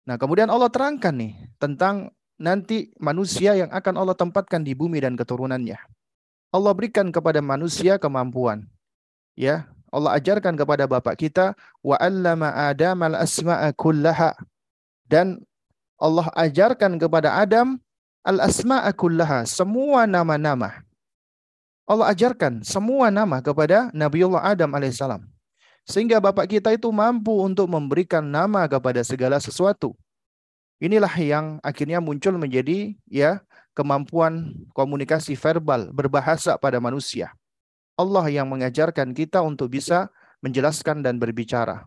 Nah, 0.05 0.21
kemudian 0.21 0.53
Allah 0.53 0.69
terangkan 0.69 1.17
nih 1.17 1.33
tentang 1.57 2.13
nanti 2.37 2.93
manusia 3.01 3.57
yang 3.57 3.73
akan 3.73 3.95
Allah 3.97 4.13
tempatkan 4.13 4.61
di 4.61 4.77
bumi 4.77 5.01
dan 5.01 5.17
keturunannya. 5.17 5.81
Allah 6.53 6.73
berikan 6.77 7.09
kepada 7.09 7.41
manusia 7.41 7.97
kemampuan. 7.97 8.69
Ya, 9.33 9.65
Allah 9.91 10.17
ajarkan 10.17 10.55
kepada 10.55 10.87
bapak 10.87 11.19
kita 11.19 11.59
wa 11.83 11.99
'allama 11.99 12.55
Adam 12.55 12.99
al-asma'a 13.03 13.75
kullaha 13.75 14.39
dan 15.11 15.43
Allah 16.01 16.31
ajarkan 16.33 16.97
kepada 16.97 17.37
Adam 17.37 17.77
al-asma'a 18.25 18.95
kullaha, 18.97 19.45
semua 19.45 20.07
nama-nama. 20.07 20.81
Allah 21.91 22.15
ajarkan 22.15 22.63
semua 22.63 23.11
nama 23.11 23.43
kepada 23.43 23.91
Nabiullah 23.91 24.47
Adam 24.55 24.71
alaihissalam. 24.71 25.27
Sehingga 25.83 26.23
bapak 26.23 26.47
kita 26.47 26.71
itu 26.71 26.87
mampu 26.95 27.35
untuk 27.43 27.67
memberikan 27.67 28.23
nama 28.23 28.71
kepada 28.71 29.03
segala 29.03 29.43
sesuatu. 29.43 29.99
Inilah 30.79 31.11
yang 31.19 31.59
akhirnya 31.67 31.99
muncul 31.99 32.39
menjadi 32.39 32.95
ya 33.11 33.43
kemampuan 33.75 34.55
komunikasi 34.71 35.35
verbal, 35.35 35.91
berbahasa 35.91 36.55
pada 36.57 36.79
manusia. 36.79 37.35
Allah 38.01 38.25
yang 38.33 38.49
mengajarkan 38.49 39.13
kita 39.13 39.45
untuk 39.45 39.77
bisa 39.77 40.09
menjelaskan 40.41 41.05
dan 41.05 41.21
berbicara. 41.21 41.85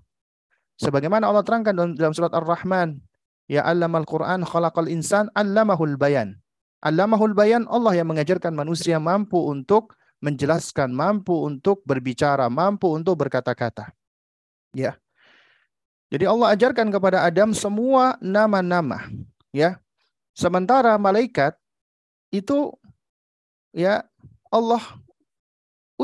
Sebagaimana 0.78 1.26
Allah 1.26 1.42
terangkan 1.42 1.98
dalam 1.98 2.14
surat 2.14 2.30
Ar-Rahman, 2.30 3.02
Ya 3.52 3.68
allamal 3.68 4.08
Quran 4.08 4.48
khalaqal 4.48 4.88
insan 4.88 5.28
allamahul 5.36 6.00
bayan. 6.00 6.40
Allamahul 6.84 7.36
bayan 7.36 7.68
Allah 7.68 7.96
yang 7.96 8.12
mengajarkan 8.12 8.56
manusia 8.56 9.00
mampu 9.00 9.40
untuk 9.40 9.96
menjelaskan, 10.24 10.96
mampu 10.96 11.36
untuk 11.44 11.84
berbicara, 11.84 12.48
mampu 12.48 12.88
untuk 12.92 13.20
berkata-kata. 13.20 13.92
Ya. 14.72 14.96
Jadi 16.08 16.24
Allah 16.24 16.56
ajarkan 16.56 16.88
kepada 16.94 17.28
Adam 17.28 17.52
semua 17.52 18.16
nama-nama, 18.24 19.12
ya. 19.52 19.82
Sementara 20.34 20.96
malaikat 20.98 21.54
itu 22.34 22.74
ya 23.76 24.02
Allah 24.50 24.82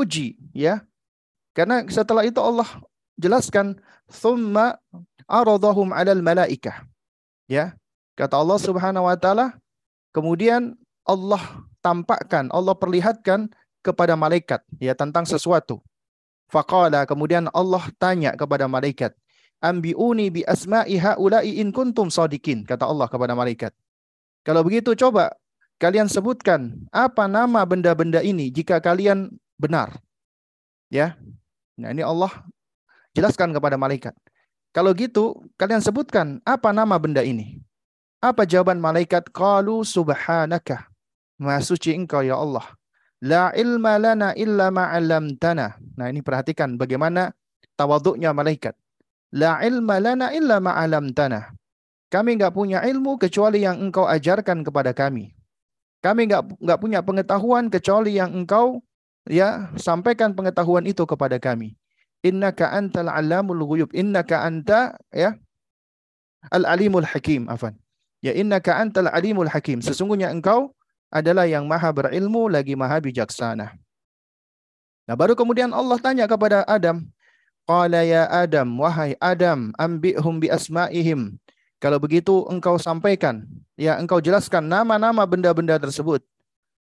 uji, 0.00 0.40
ya. 0.56 0.82
Karena 1.52 1.84
setelah 1.92 2.24
itu 2.24 2.40
Allah 2.40 2.66
jelaskan 3.20 3.76
thumma 4.08 4.80
aradahum 5.28 5.92
'alal 5.92 6.24
malaikah. 6.24 6.88
Ya. 7.50 7.76
Kata 8.16 8.40
Allah 8.40 8.58
Subhanahu 8.60 9.08
wa 9.08 9.16
taala, 9.16 9.56
kemudian 10.12 10.76
Allah 11.04 11.40
tampakkan, 11.80 12.48
Allah 12.52 12.76
perlihatkan 12.76 13.48
kepada 13.80 14.14
malaikat 14.16 14.60
ya 14.76 14.92
tentang 14.92 15.24
sesuatu. 15.24 15.80
Faqala 16.52 17.06
kemudian 17.08 17.48
Allah 17.54 17.80
tanya 17.96 18.36
kepada 18.36 18.68
malaikat, 18.68 19.16
"Ambiuni 19.62 20.28
bi 20.28 20.40
asma'i 20.44 21.00
haula'i 21.00 21.62
in 21.62 21.72
kuntum 21.72 22.12
sadikin," 22.12 22.66
kata 22.66 22.84
Allah 22.84 23.08
kepada 23.08 23.32
malaikat. 23.32 23.72
Kalau 24.44 24.60
begitu 24.66 24.92
coba 24.96 25.32
kalian 25.80 26.10
sebutkan 26.10 26.76
apa 26.92 27.24
nama 27.24 27.64
benda-benda 27.64 28.20
ini 28.20 28.52
jika 28.52 28.82
kalian 28.84 29.32
benar. 29.60 30.00
Ya. 30.88 31.20
Nah, 31.76 31.92
ini 31.92 32.00
Allah 32.00 32.32
jelaskan 33.12 33.52
kepada 33.52 33.76
malaikat. 33.76 34.16
Kalau 34.72 34.96
gitu, 34.96 35.44
kalian 35.60 35.84
sebutkan 35.84 36.40
apa 36.48 36.72
nama 36.72 36.96
benda 36.96 37.20
ini? 37.20 37.60
Apa 38.24 38.48
jawaban 38.48 38.80
malaikat? 38.80 39.28
Qalu 39.28 39.84
subhanaka. 39.84 40.88
Maha 41.40 41.60
suci 41.64 41.96
engkau 41.96 42.20
ya 42.20 42.36
Allah. 42.36 42.64
La 43.20 43.52
ilma 43.56 43.96
lana 43.96 44.36
illa 44.36 44.68
ma'alamtana. 44.68 45.76
Nah 45.96 46.06
ini 46.08 46.20
perhatikan 46.20 46.76
bagaimana 46.76 47.32
tawaduknya 47.76 48.32
malaikat. 48.36 48.76
La 49.32 49.60
ilma 49.64 50.00
lana 50.00 50.32
illa 50.36 50.60
ma'alamtana. 50.60 51.52
Kami 52.12 52.30
nggak 52.36 52.52
punya 52.52 52.84
ilmu 52.84 53.16
kecuali 53.16 53.64
yang 53.64 53.80
engkau 53.80 54.04
ajarkan 54.04 54.66
kepada 54.66 54.92
kami. 54.92 55.32
Kami 56.00 56.28
nggak 56.28 56.60
nggak 56.60 56.80
punya 56.80 57.00
pengetahuan 57.04 57.72
kecuali 57.72 58.16
yang 58.20 58.32
engkau 58.36 58.84
ya 59.28 59.72
sampaikan 59.76 60.32
pengetahuan 60.32 60.86
itu 60.86 61.04
kepada 61.04 61.36
kami. 61.36 61.76
Innaka 62.20 62.72
antal 62.72 63.08
alamul 63.08 63.64
ghuyub. 63.64 63.90
Innaka 63.96 64.44
anta 64.44 64.96
ya 65.12 65.36
al 66.52 66.64
alimul 66.68 67.08
hakim. 67.08 67.48
Afan. 67.48 67.76
Ya 68.20 68.36
innaka 68.36 68.76
antal 68.76 69.08
alimul 69.08 69.48
hakim. 69.48 69.80
Sesungguhnya 69.80 70.28
engkau 70.28 70.76
adalah 71.10 71.44
yang 71.44 71.66
maha 71.66 71.90
berilmu 71.90 72.46
lagi 72.46 72.78
maha 72.78 73.02
bijaksana. 73.02 73.74
Nah, 75.10 75.18
baru 75.18 75.34
kemudian 75.34 75.74
Allah 75.74 75.98
tanya 75.98 76.30
kepada 76.30 76.62
Adam, 76.70 77.02
Qala 77.66 78.06
ya 78.06 78.30
Adam, 78.30 78.78
wahai 78.78 79.18
Adam, 79.18 79.74
ambihum 79.74 80.38
bi 80.38 80.46
asma'ihim. 80.46 81.34
Kalau 81.82 81.98
begitu 81.98 82.46
engkau 82.46 82.78
sampaikan, 82.78 83.42
ya 83.74 83.98
engkau 83.98 84.22
jelaskan 84.22 84.70
nama-nama 84.70 85.26
benda-benda 85.26 85.82
tersebut. 85.82 86.22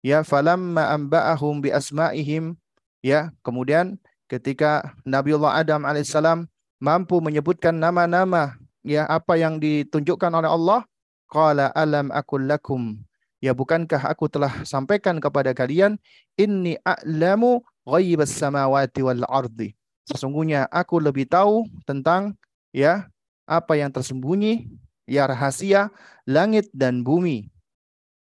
Ya 0.06 0.22
falamma 0.22 0.94
amba'ahum 0.94 1.58
bi 1.66 1.74
asma'ihim. 1.74 2.54
Ya, 3.02 3.34
kemudian 3.42 3.98
ketika 4.30 4.94
Nabiullah 5.02 5.58
Adam 5.58 5.82
alaihissalam 5.82 6.46
mampu 6.78 7.18
menyebutkan 7.18 7.74
nama-nama 7.74 8.54
ya 8.86 9.02
apa 9.10 9.34
yang 9.34 9.58
ditunjukkan 9.58 10.30
oleh 10.30 10.46
Allah, 10.46 10.80
qala 11.26 11.74
alam 11.74 12.14
akul 12.14 12.46
lakum 12.46 13.02
Ya 13.42 13.52
bukankah 13.52 14.00
aku 14.08 14.32
telah 14.32 14.64
sampaikan 14.64 15.20
kepada 15.20 15.52
kalian 15.52 16.00
inni 16.40 16.80
a'lamu 16.80 17.60
ghaibas 17.84 18.32
samawati 18.32 19.04
wal 19.04 19.26
ardi. 19.28 19.76
Sesungguhnya 20.08 20.70
aku 20.72 21.02
lebih 21.02 21.28
tahu 21.28 21.68
tentang 21.84 22.38
ya 22.72 23.10
apa 23.44 23.76
yang 23.76 23.92
tersembunyi, 23.92 24.70
ya 25.04 25.28
rahasia 25.28 25.92
langit 26.24 26.70
dan 26.72 27.04
bumi. 27.04 27.50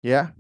Ya. 0.04 0.34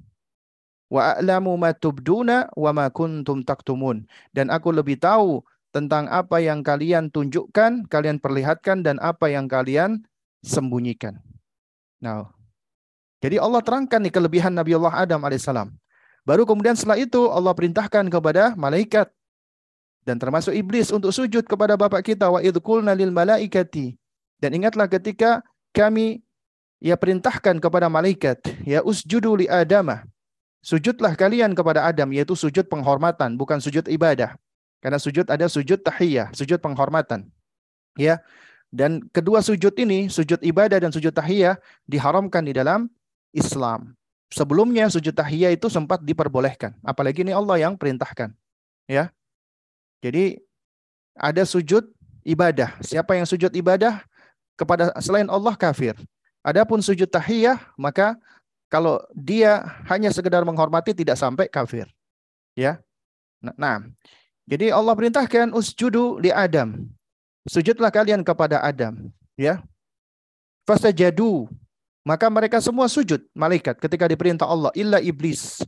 Wa 0.90 1.14
a'lamu 1.14 1.54
ma 1.54 1.70
tubduna 1.70 2.50
wa 2.58 2.70
ma 2.74 2.90
kuntum 2.90 3.46
taktumun. 3.46 4.04
Dan 4.34 4.50
aku 4.50 4.74
lebih 4.74 4.98
tahu 4.98 5.40
tentang 5.70 6.10
apa 6.10 6.42
yang 6.42 6.66
kalian 6.66 7.14
tunjukkan, 7.14 7.86
kalian 7.86 8.18
perlihatkan 8.18 8.82
dan 8.82 8.98
apa 8.98 9.30
yang 9.30 9.46
kalian 9.46 10.02
sembunyikan. 10.42 11.22
Nah, 12.02 12.26
jadi 13.22 13.38
Allah 13.38 13.62
terangkan 13.62 14.02
nih 14.02 14.12
kelebihan 14.12 14.50
Nabi 14.50 14.74
Allah 14.74 15.06
Adam 15.06 15.22
alaihissalam. 15.22 15.70
Baru 16.26 16.44
kemudian 16.44 16.74
setelah 16.76 17.00
itu 17.00 17.30
Allah 17.30 17.54
perintahkan 17.54 18.10
kepada 18.10 18.52
malaikat 18.58 19.08
dan 20.04 20.16
termasuk 20.16 20.56
iblis 20.56 20.88
untuk 20.90 21.12
sujud 21.12 21.44
kepada 21.44 21.76
bapak 21.76 22.02
kita 22.12 22.28
wa 22.28 22.40
idqulna 22.40 22.96
lil 22.96 23.12
malaikati. 23.12 23.94
Dan 24.40 24.56
ingatlah 24.56 24.88
ketika 24.88 25.44
kami 25.76 26.24
ya 26.80 26.96
perintahkan 26.96 27.60
kepada 27.60 27.92
malaikat 27.92 28.40
ya 28.64 28.80
usjudu 28.80 29.36
li 29.36 29.46
adamah. 29.46 30.02
Sujudlah 30.60 31.16
kalian 31.16 31.56
kepada 31.56 31.88
Adam 31.88 32.12
yaitu 32.12 32.36
sujud 32.36 32.68
penghormatan 32.68 33.36
bukan 33.40 33.58
sujud 33.60 33.88
ibadah. 33.88 34.36
Karena 34.80 34.96
sujud 34.96 35.28
ada 35.28 35.44
sujud 35.48 35.80
tahiyah, 35.80 36.32
sujud 36.32 36.60
penghormatan. 36.60 37.28
Ya. 37.96 38.20
Dan 38.70 39.02
kedua 39.10 39.42
sujud 39.42 39.74
ini, 39.76 40.06
sujud 40.06 40.38
ibadah 40.40 40.78
dan 40.78 40.94
sujud 40.94 41.10
tahiyah 41.10 41.58
diharamkan 41.84 42.44
di 42.46 42.54
dalam 42.54 42.86
Islam. 43.34 43.98
Sebelumnya 44.30 44.86
sujud 44.86 45.10
tahiyah 45.10 45.50
itu 45.50 45.66
sempat 45.66 45.98
diperbolehkan, 46.06 46.78
apalagi 46.86 47.26
ini 47.26 47.34
Allah 47.34 47.58
yang 47.66 47.74
perintahkan. 47.74 48.30
Ya. 48.86 49.10
Jadi 50.00 50.38
ada 51.18 51.42
sujud 51.42 51.90
ibadah. 52.22 52.78
Siapa 52.80 53.18
yang 53.18 53.26
sujud 53.26 53.50
ibadah 53.52 54.00
kepada 54.54 54.94
selain 55.02 55.26
Allah 55.26 55.58
kafir. 55.58 55.98
Adapun 56.40 56.80
sujud 56.80 57.10
tahiyah 57.10 57.60
maka 57.76 58.16
kalau 58.70 59.02
dia 59.12 59.66
hanya 59.90 60.14
sekedar 60.14 60.46
menghormati 60.46 60.94
tidak 60.94 61.18
sampai 61.18 61.50
kafir. 61.50 61.90
Ya. 62.54 62.78
Nah, 63.42 63.54
nah. 63.58 63.78
jadi 64.46 64.70
Allah 64.70 64.94
perintahkan 64.94 65.50
usjudu 65.52 66.22
li 66.22 66.30
Adam. 66.30 66.86
Sujudlah 67.50 67.90
kalian 67.90 68.22
kepada 68.22 68.62
Adam, 68.62 69.10
ya. 69.34 69.64
Fasajadu 70.68 71.48
Maka 72.00 72.32
mereka 72.32 72.56
semua 72.64 72.88
sujud 72.88 73.20
malaikat 73.36 73.76
ketika 73.76 74.08
diperintah 74.08 74.48
Allah 74.48 74.72
illa 74.72 75.04
iblis 75.04 75.60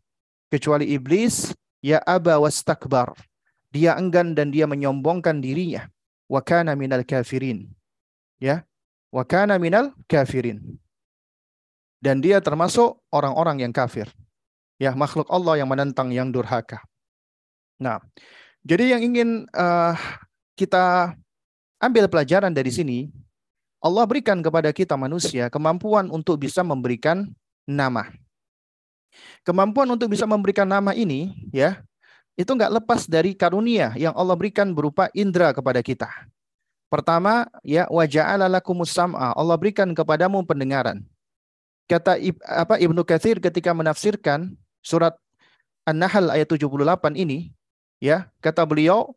kecuali 0.48 0.88
iblis 0.88 1.52
ya 1.84 2.00
aba 2.08 2.40
wastakbar. 2.40 3.12
Dia 3.72 3.96
enggan 3.96 4.32
dan 4.36 4.52
dia 4.52 4.64
menyombongkan 4.64 5.40
dirinya. 5.40 5.88
Wa 6.28 6.40
kana 6.40 6.72
minal 6.72 7.04
kafirin. 7.04 7.68
Ya. 8.40 8.64
Wa 9.12 9.24
kana 9.28 9.60
minal 9.60 9.92
kafirin. 10.08 10.80
Dan 12.02 12.18
dia 12.18 12.42
termasuk 12.42 12.98
orang-orang 13.14 13.62
yang 13.62 13.70
kafir. 13.70 14.10
Ya, 14.82 14.90
makhluk 14.98 15.30
Allah 15.30 15.62
yang 15.62 15.70
menentang 15.70 16.10
yang 16.10 16.34
durhaka. 16.34 16.82
Nah, 17.78 18.02
jadi 18.66 18.98
yang 18.98 19.06
ingin 19.06 19.46
uh, 19.54 19.94
kita 20.58 21.14
ambil 21.78 22.10
pelajaran 22.10 22.50
dari 22.50 22.74
sini, 22.74 22.98
Allah 23.78 24.02
berikan 24.02 24.42
kepada 24.42 24.74
kita 24.74 24.98
manusia 24.98 25.46
kemampuan 25.46 26.10
untuk 26.10 26.42
bisa 26.42 26.66
memberikan 26.66 27.30
nama. 27.62 28.10
Kemampuan 29.46 29.86
untuk 29.86 30.10
bisa 30.10 30.26
memberikan 30.26 30.66
nama 30.66 30.94
ini, 30.98 31.30
ya, 31.54 31.78
itu 32.34 32.48
nggak 32.48 32.82
lepas 32.82 33.06
dari 33.06 33.38
karunia 33.38 33.92
yang 33.94 34.16
Allah 34.18 34.34
berikan 34.34 34.74
berupa 34.74 35.06
indera 35.14 35.54
kepada 35.54 35.78
kita. 35.84 36.08
Pertama, 36.90 37.48
ya 37.62 37.86
lakumus 38.48 38.92
sam'a. 38.92 39.32
Allah 39.32 39.56
berikan 39.56 39.90
kepadamu 39.94 40.44
pendengaran. 40.44 41.02
Kata 41.90 42.16
apa 42.46 42.78
Ibnu 42.78 43.02
Katsir 43.02 43.42
ketika 43.42 43.74
menafsirkan 43.74 44.54
surat 44.80 45.18
An-Nahl 45.82 46.30
ayat 46.30 46.46
78 46.46 47.18
ini, 47.18 47.50
ya, 47.98 48.30
kata 48.38 48.62
beliau 48.62 49.12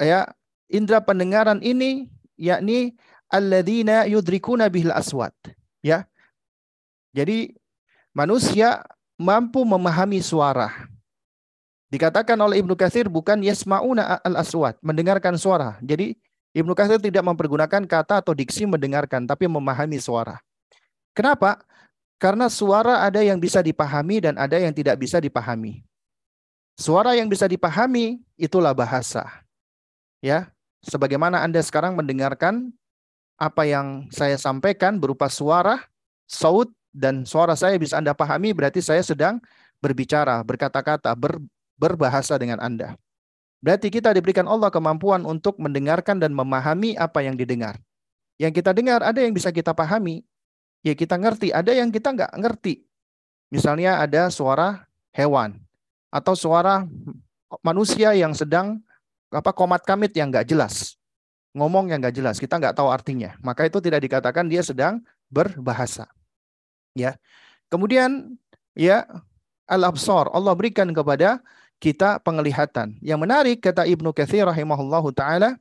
ya 0.00 0.32
indera 0.70 1.04
pendengaran 1.04 1.60
ini 1.60 2.08
yakni 2.40 2.96
alladzina 3.28 4.08
yudrikuna 4.08 4.72
bihil 4.72 4.94
aswat. 4.94 5.34
Ya. 5.84 6.08
Jadi 7.12 7.56
manusia 8.16 8.84
mampu 9.20 9.64
memahami 9.66 10.22
suara. 10.24 10.88
Dikatakan 11.88 12.36
oleh 12.36 12.60
Ibnu 12.60 12.76
Katsir 12.76 13.08
bukan 13.08 13.40
yasmauna 13.40 14.20
al-aswat, 14.20 14.76
mendengarkan 14.84 15.40
suara. 15.40 15.80
Jadi 15.80 16.20
Ibnu 16.52 16.76
Katsir 16.76 17.00
tidak 17.00 17.24
mempergunakan 17.24 17.84
kata 17.88 18.20
atau 18.20 18.36
diksi 18.36 18.68
mendengarkan, 18.68 19.24
tapi 19.24 19.48
memahami 19.48 19.96
suara. 19.96 20.36
Kenapa? 21.12 21.62
Karena 22.18 22.50
suara 22.50 23.06
ada 23.06 23.22
yang 23.22 23.38
bisa 23.38 23.62
dipahami 23.62 24.18
dan 24.18 24.34
ada 24.34 24.58
yang 24.58 24.74
tidak 24.74 24.98
bisa 24.98 25.22
dipahami. 25.22 25.86
Suara 26.78 27.14
yang 27.14 27.30
bisa 27.30 27.46
dipahami 27.46 28.22
itulah 28.38 28.74
bahasa. 28.74 29.26
Ya, 30.18 30.50
sebagaimana 30.82 31.42
Anda 31.42 31.62
sekarang 31.62 31.94
mendengarkan 31.94 32.74
apa 33.38 33.62
yang 33.66 34.10
saya 34.10 34.34
sampaikan 34.34 34.98
berupa 34.98 35.30
suara, 35.30 35.86
saut 36.26 36.70
dan 36.90 37.22
suara 37.22 37.54
saya 37.54 37.78
bisa 37.78 37.98
Anda 37.98 38.14
pahami 38.14 38.50
berarti 38.50 38.82
saya 38.82 39.02
sedang 39.02 39.38
berbicara, 39.78 40.42
berkata-kata, 40.42 41.14
ber, 41.14 41.38
berbahasa 41.78 42.34
dengan 42.34 42.58
Anda. 42.58 42.98
Berarti 43.62 43.90
kita 43.90 44.14
diberikan 44.14 44.46
Allah 44.46 44.70
kemampuan 44.70 45.26
untuk 45.26 45.58
mendengarkan 45.58 46.18
dan 46.22 46.34
memahami 46.34 46.94
apa 46.94 47.22
yang 47.26 47.34
didengar. 47.34 47.78
Yang 48.38 48.62
kita 48.62 48.70
dengar 48.70 49.02
ada 49.02 49.18
yang 49.18 49.34
bisa 49.34 49.50
kita 49.50 49.74
pahami, 49.74 50.22
ya 50.82 50.94
kita 50.94 51.18
ngerti, 51.18 51.50
ada 51.54 51.72
yang 51.74 51.88
kita 51.88 52.14
nggak 52.14 52.32
ngerti. 52.38 52.84
Misalnya 53.48 54.02
ada 54.02 54.28
suara 54.28 54.84
hewan 55.14 55.56
atau 56.12 56.36
suara 56.36 56.84
manusia 57.64 58.12
yang 58.12 58.36
sedang 58.36 58.80
apa 59.32 59.52
komat 59.56 59.84
kamit 59.84 60.12
yang 60.12 60.28
nggak 60.28 60.48
jelas 60.48 60.98
ngomong 61.58 61.90
yang 61.90 61.98
nggak 61.98 62.14
jelas, 62.14 62.36
kita 62.38 62.54
nggak 62.54 62.78
tahu 62.78 62.86
artinya. 62.86 63.34
Maka 63.42 63.66
itu 63.66 63.82
tidak 63.82 64.04
dikatakan 64.04 64.46
dia 64.46 64.62
sedang 64.62 65.02
berbahasa. 65.26 66.06
Ya. 66.94 67.18
Kemudian 67.66 68.38
ya 68.78 69.04
al-absar 69.68 70.30
Allah 70.32 70.54
berikan 70.54 70.88
kepada 70.94 71.42
kita 71.82 72.22
penglihatan. 72.22 72.96
Yang 73.02 73.18
menarik 73.20 73.58
kata 73.60 73.84
Ibnu 73.84 74.14
Katsir 74.14 74.46
rahimahullahu 74.46 75.12
taala 75.12 75.58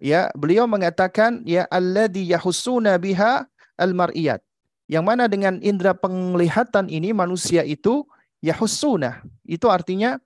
ya 0.00 0.32
beliau 0.34 0.66
mengatakan 0.66 1.44
ya 1.46 1.68
alladhi 1.70 2.32
yahussuna 2.32 2.98
biha 2.98 3.46
al-mar'iyat. 3.78 4.42
Yang 4.90 5.04
mana 5.04 5.24
dengan 5.30 5.62
indera 5.62 5.94
penglihatan 5.94 6.90
ini 6.90 7.14
manusia 7.14 7.62
itu 7.64 8.04
yahussuna. 8.42 9.22
Itu 9.46 9.70
artinya 9.72 10.18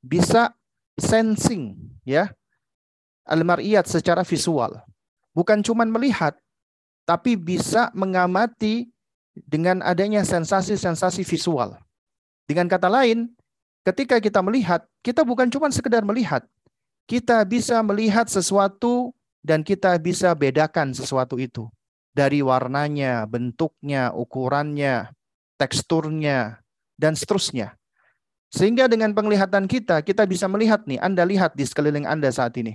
bisa 0.00 0.54
sensing 0.96 1.76
ya 2.04 2.30
al-mar'iyat 3.28 3.86
secara 3.86 4.24
visual. 4.24 4.80
Bukan 5.30 5.62
cuma 5.62 5.86
melihat, 5.86 6.34
tapi 7.06 7.38
bisa 7.38 7.88
mengamati 7.94 8.90
dengan 9.34 9.80
adanya 9.86 10.26
sensasi-sensasi 10.26 11.22
visual. 11.22 11.78
Dengan 12.50 12.66
kata 12.66 12.90
lain, 12.90 13.30
ketika 13.86 14.18
kita 14.18 14.42
melihat, 14.42 14.82
kita 15.06 15.22
bukan 15.22 15.46
cuma 15.48 15.70
sekedar 15.70 16.02
melihat. 16.02 16.42
Kita 17.06 17.42
bisa 17.46 17.78
melihat 17.86 18.26
sesuatu 18.26 19.14
dan 19.42 19.62
kita 19.62 19.94
bisa 20.02 20.34
bedakan 20.34 20.90
sesuatu 20.94 21.38
itu. 21.38 21.70
Dari 22.10 22.42
warnanya, 22.42 23.22
bentuknya, 23.24 24.10
ukurannya, 24.10 25.14
teksturnya, 25.54 26.58
dan 26.98 27.14
seterusnya. 27.14 27.78
Sehingga 28.50 28.90
dengan 28.90 29.14
penglihatan 29.14 29.70
kita, 29.70 30.02
kita 30.02 30.26
bisa 30.26 30.50
melihat 30.50 30.82
nih, 30.84 30.98
Anda 30.98 31.22
lihat 31.22 31.54
di 31.54 31.62
sekeliling 31.62 32.02
Anda 32.04 32.34
saat 32.34 32.58
ini. 32.58 32.74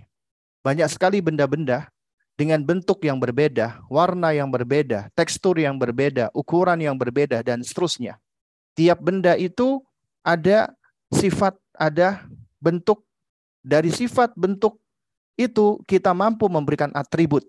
Banyak 0.63 0.87
sekali 0.87 1.19
benda-benda 1.19 1.91
dengan 2.35 2.63
bentuk 2.63 3.03
yang 3.03 3.19
berbeda, 3.19 3.83
warna 3.87 4.35
yang 4.35 4.51
berbeda, 4.51 5.11
tekstur 5.15 5.59
yang 5.59 5.79
berbeda, 5.79 6.31
ukuran 6.35 6.79
yang 6.79 6.95
berbeda, 6.95 7.43
dan 7.43 7.63
seterusnya. 7.63 8.19
Tiap 8.75 8.99
benda 8.99 9.39
itu 9.39 9.83
ada 10.23 10.71
sifat, 11.11 11.55
ada 11.75 12.27
bentuk. 12.59 13.03
Dari 13.63 13.87
sifat 13.91 14.35
bentuk 14.35 14.79
itu 15.39 15.79
kita 15.87 16.11
mampu 16.11 16.47
memberikan 16.51 16.91
atribut. 16.91 17.47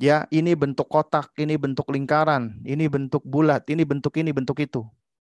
Ya, 0.00 0.26
ini 0.34 0.56
bentuk 0.56 0.88
kotak, 0.90 1.30
ini 1.38 1.54
bentuk 1.54 1.88
lingkaran, 1.92 2.58
ini 2.66 2.90
bentuk 2.90 3.22
bulat, 3.22 3.62
ini 3.70 3.86
bentuk 3.86 4.12
ini, 4.18 4.34
bentuk 4.34 4.58
itu. 4.58 4.82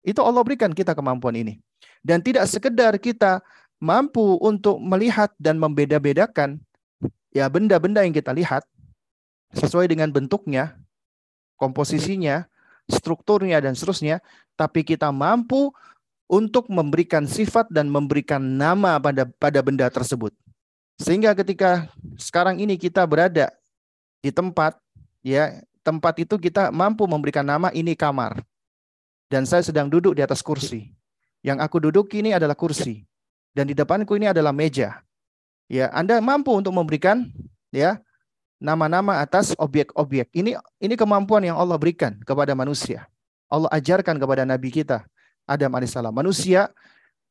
Itu 0.06 0.22
Allah 0.22 0.46
berikan 0.46 0.70
kita 0.70 0.94
kemampuan 0.94 1.34
ini. 1.38 1.58
Dan 2.06 2.22
tidak 2.22 2.46
sekedar 2.46 2.94
kita 3.02 3.42
mampu 3.82 4.38
untuk 4.42 4.78
melihat 4.78 5.34
dan 5.42 5.58
membeda-bedakan, 5.58 6.62
ya 7.32 7.50
benda-benda 7.50 8.04
yang 8.04 8.14
kita 8.14 8.36
lihat 8.36 8.68
sesuai 9.56 9.88
dengan 9.90 10.12
bentuknya, 10.12 10.76
komposisinya, 11.56 12.46
strukturnya 12.86 13.64
dan 13.64 13.74
seterusnya, 13.74 14.22
tapi 14.60 14.84
kita 14.86 15.10
mampu 15.10 15.72
untuk 16.26 16.70
memberikan 16.70 17.26
sifat 17.30 17.70
dan 17.70 17.90
memberikan 17.90 18.42
nama 18.42 18.98
pada 18.98 19.30
pada 19.38 19.60
benda 19.62 19.90
tersebut. 19.90 20.34
Sehingga 20.98 21.36
ketika 21.36 21.92
sekarang 22.18 22.58
ini 22.62 22.80
kita 22.80 23.04
berada 23.06 23.52
di 24.20 24.30
tempat 24.32 24.78
ya, 25.26 25.60
tempat 25.82 26.22
itu 26.22 26.36
kita 26.38 26.70
mampu 26.70 27.04
memberikan 27.10 27.46
nama 27.46 27.74
ini 27.74 27.98
kamar. 27.98 28.42
Dan 29.26 29.44
saya 29.50 29.66
sedang 29.66 29.90
duduk 29.90 30.16
di 30.16 30.22
atas 30.22 30.46
kursi. 30.46 30.94
Yang 31.42 31.58
aku 31.66 31.78
duduk 31.90 32.14
ini 32.14 32.34
adalah 32.34 32.54
kursi. 32.54 33.06
Dan 33.56 33.70
di 33.70 33.76
depanku 33.78 34.14
ini 34.18 34.30
adalah 34.30 34.54
meja. 34.54 35.02
Ya, 35.66 35.90
Anda 35.94 36.22
mampu 36.22 36.54
untuk 36.54 36.74
memberikan 36.74 37.26
ya 37.74 37.98
nama-nama 38.62 39.22
atas 39.22 39.54
objek-objek. 39.58 40.30
Ini 40.34 40.58
ini 40.82 40.96
kemampuan 40.98 41.42
yang 41.46 41.58
Allah 41.58 41.78
berikan 41.78 42.18
kepada 42.22 42.54
manusia. 42.54 43.10
Allah 43.50 43.70
ajarkan 43.74 44.18
kepada 44.18 44.46
nabi 44.46 44.74
kita 44.74 45.06
Adam 45.46 45.74
alaihissalam. 45.74 46.14
Manusia 46.14 46.74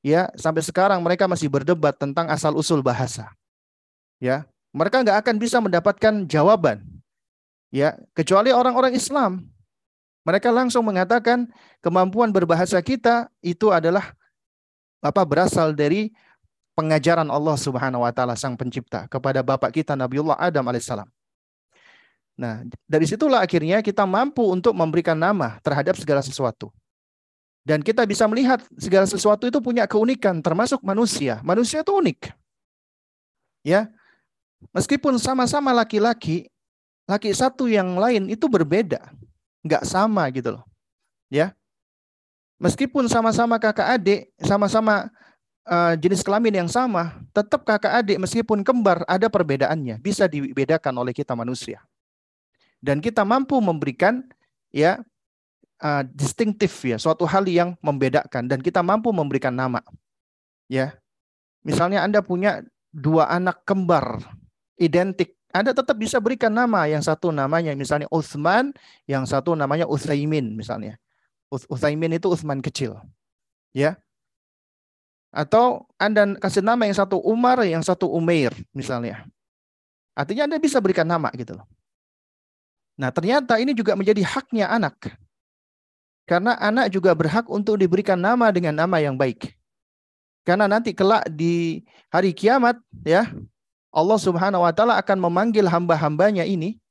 ya 0.03 0.31
sampai 0.39 0.63
sekarang 0.63 1.03
mereka 1.03 1.27
masih 1.27 1.51
berdebat 1.51 1.99
tentang 1.99 2.31
asal 2.31 2.55
usul 2.55 2.83
bahasa. 2.83 3.31
Ya, 4.23 4.47
mereka 4.75 5.07
nggak 5.07 5.19
akan 5.23 5.37
bisa 5.39 5.63
mendapatkan 5.63 6.27
jawaban. 6.27 6.83
Ya, 7.71 7.95
kecuali 8.11 8.51
orang-orang 8.51 8.99
Islam. 8.99 9.47
Mereka 10.27 10.51
langsung 10.51 10.83
mengatakan 10.83 11.47
kemampuan 11.79 12.35
berbahasa 12.35 12.81
kita 12.83 13.29
itu 13.45 13.71
adalah 13.71 14.17
apa 15.05 15.21
berasal 15.23 15.77
dari 15.77 16.11
pengajaran 16.75 17.29
Allah 17.29 17.55
Subhanahu 17.61 18.03
wa 18.03 18.11
taala 18.11 18.35
sang 18.35 18.57
pencipta 18.57 19.07
kepada 19.07 19.45
bapak 19.45 19.71
kita 19.71 19.93
Nabiullah 19.95 20.41
Adam 20.41 20.65
alaihissalam. 20.65 21.07
Nah, 22.35 22.67
dari 22.89 23.07
situlah 23.07 23.45
akhirnya 23.45 23.79
kita 23.79 24.03
mampu 24.03 24.43
untuk 24.43 24.75
memberikan 24.75 25.15
nama 25.15 25.63
terhadap 25.63 25.95
segala 25.95 26.19
sesuatu. 26.19 26.75
Dan 27.65 27.81
kita 27.81 28.05
bisa 28.05 28.29
melihat 28.29 28.61
segala 28.77 29.09
sesuatu 29.09 29.49
itu 29.49 29.57
punya 29.63 29.89
keunikan 29.89 30.43
termasuk 30.43 30.83
manusia. 30.85 31.41
Manusia 31.41 31.81
itu 31.81 31.95
unik. 31.95 32.35
Ya. 33.65 33.89
Meskipun 34.73 35.19
sama-sama 35.21 35.75
laki-laki, 35.75 36.49
laki 37.05 37.35
satu 37.35 37.69
yang 37.69 37.99
lain 37.99 38.31
itu 38.33 38.49
berbeda. 38.49 39.13
Enggak 39.65 39.85
sama 39.85 40.25
gitu 40.33 40.57
loh. 40.57 40.65
Ya. 41.29 41.53
Meskipun 42.63 43.11
sama-sama 43.11 43.59
kakak 43.59 43.99
adik, 43.99 44.21
sama-sama 44.41 45.11
uh, 45.69 45.93
jenis 45.99 46.23
kelamin 46.23 46.65
yang 46.65 46.71
sama, 46.71 47.19
tetap 47.35 47.67
kakak 47.67 47.93
adik 48.05 48.17
meskipun 48.21 48.63
kembar 48.63 49.03
ada 49.05 49.27
perbedaannya, 49.27 49.99
bisa 50.01 50.31
dibedakan 50.31 50.95
oleh 51.03 51.13
kita 51.13 51.35
manusia. 51.35 51.83
Dan 52.79 53.01
kita 53.01 53.25
mampu 53.25 53.59
memberikan 53.59 54.23
ya 54.71 55.01
uh, 55.83 56.03
distintif 56.15 56.73
ya, 56.85 57.01
suatu 57.01 57.25
hal 57.25 57.49
yang 57.49 57.75
membedakan 57.81 58.47
dan 58.47 58.61
kita 58.61 58.85
mampu 58.85 59.11
memberikan 59.11 59.53
nama. 59.53 59.81
Ya. 60.71 60.95
Misalnya 61.65 62.05
Anda 62.05 62.21
punya 62.21 62.61
dua 62.93 63.33
anak 63.33 63.65
kembar 63.65 64.21
identik, 64.79 65.37
Anda 65.55 65.71
tetap 65.71 65.95
bisa 65.99 66.19
berikan 66.19 66.51
nama. 66.51 66.87
Yang 66.91 67.11
satu 67.11 67.31
namanya 67.31 67.75
misalnya 67.79 68.11
Uthman, 68.11 68.75
yang 69.07 69.25
satu 69.25 69.55
namanya 69.55 69.87
Uthaimin 69.87 70.55
misalnya. 70.55 70.99
Uthaimin 71.51 72.19
itu 72.19 72.27
Uthman 72.27 72.59
kecil. 72.59 72.99
Ya. 73.71 73.99
Atau 75.35 75.87
Anda 75.99 76.39
kasih 76.39 76.63
nama 76.63 76.87
yang 76.87 76.95
satu 76.95 77.19
Umar, 77.19 77.63
yang 77.67 77.83
satu 77.83 78.07
Umair 78.07 78.55
misalnya. 78.71 79.27
Artinya 80.15 80.47
Anda 80.47 80.63
bisa 80.63 80.79
berikan 80.79 81.11
nama 81.11 81.31
gitu 81.35 81.59
loh. 81.59 81.67
Nah, 82.95 83.11
ternyata 83.11 83.59
ini 83.59 83.75
juga 83.75 83.99
menjadi 83.99 84.23
haknya 84.23 84.71
anak. 84.71 85.19
Karena 86.25 86.57
anak 86.57 86.95
juga 86.95 87.13
berhak 87.13 87.51
untuk 87.51 87.77
diberikan 87.77 88.17
nama 88.17 88.49
dengan 88.55 88.79
nama 88.79 89.03
yang 89.03 89.19
baik. 89.19 89.59
Karena 90.47 90.71
nanti 90.71 90.95
kelak 90.95 91.27
di 91.29 91.83
hari 92.09 92.31
kiamat 92.31 92.79
ya, 93.03 93.29
Allah 93.95 94.19
Subhanahu 94.19 94.67
wa 94.67 94.75
taala 94.75 94.99
akan 94.99 95.23
memanggil 95.23 95.71
hamba-hambanya 95.71 96.43
ini 96.43 96.83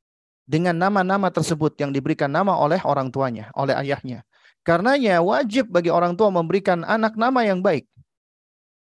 dengan 0.47 0.75
nama-nama 0.75 1.27
tersebut 1.27 1.75
yang 1.75 1.91
diberikan 1.91 2.31
nama 2.31 2.55
oleh 2.55 2.79
orang 2.87 3.11
tuanya, 3.11 3.51
oleh 3.55 3.75
ayahnya. 3.75 4.23
Karenanya 4.63 5.19
wajib 5.19 5.67
bagi 5.67 5.91
orang 5.91 6.15
tua 6.15 6.31
memberikan 6.31 6.87
anak 6.87 7.19
nama 7.19 7.43
yang 7.43 7.59
baik. 7.59 7.83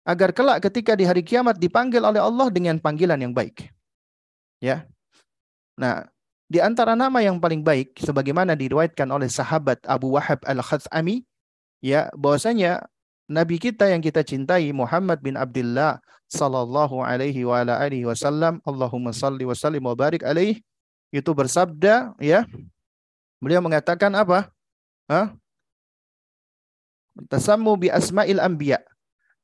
Agar 0.05 0.37
kelak 0.37 0.61
ketika 0.69 0.93
di 0.93 1.09
hari 1.09 1.25
kiamat 1.25 1.57
dipanggil 1.57 2.05
oleh 2.05 2.21
Allah 2.21 2.53
dengan 2.53 2.77
panggilan 2.77 3.17
yang 3.17 3.33
baik. 3.33 3.73
Ya. 4.61 4.85
Nah, 5.81 6.05
di 6.51 6.61
antara 6.61 6.93
nama 6.93 7.25
yang 7.25 7.41
paling 7.41 7.65
baik 7.65 7.97
sebagaimana 7.97 8.53
diriwayatkan 8.53 9.09
oleh 9.09 9.33
sahabat 9.33 9.81
Abu 9.89 10.13
Wahab 10.13 10.45
Al-Khatsami 10.45 11.25
ya 11.81 12.13
bahwasanya 12.13 12.85
nabi 13.31 13.57
kita 13.57 13.89
yang 13.89 14.05
kita 14.05 14.21
cintai 14.21 14.69
Muhammad 14.75 15.25
bin 15.25 15.39
Abdullah 15.39 16.03
sallallahu 16.31 17.03
alaihi 17.03 17.43
wa 17.43 17.59
ala 17.59 17.83
alihi 17.83 18.07
wasallam 18.07 18.63
Allahumma 18.63 19.11
salli 19.11 19.43
wa 19.43 19.53
sallim 19.53 19.83
wa 19.83 19.99
barik 19.99 20.23
alaihi 20.23 20.63
itu 21.11 21.31
bersabda 21.35 22.15
ya 22.23 22.47
beliau 23.43 23.59
mengatakan 23.59 24.15
apa? 24.15 24.49
Hah? 25.11 25.35
Tasammu 27.27 27.75
bi 27.75 27.89
asma'il 27.91 28.39
anbiya. 28.39 28.79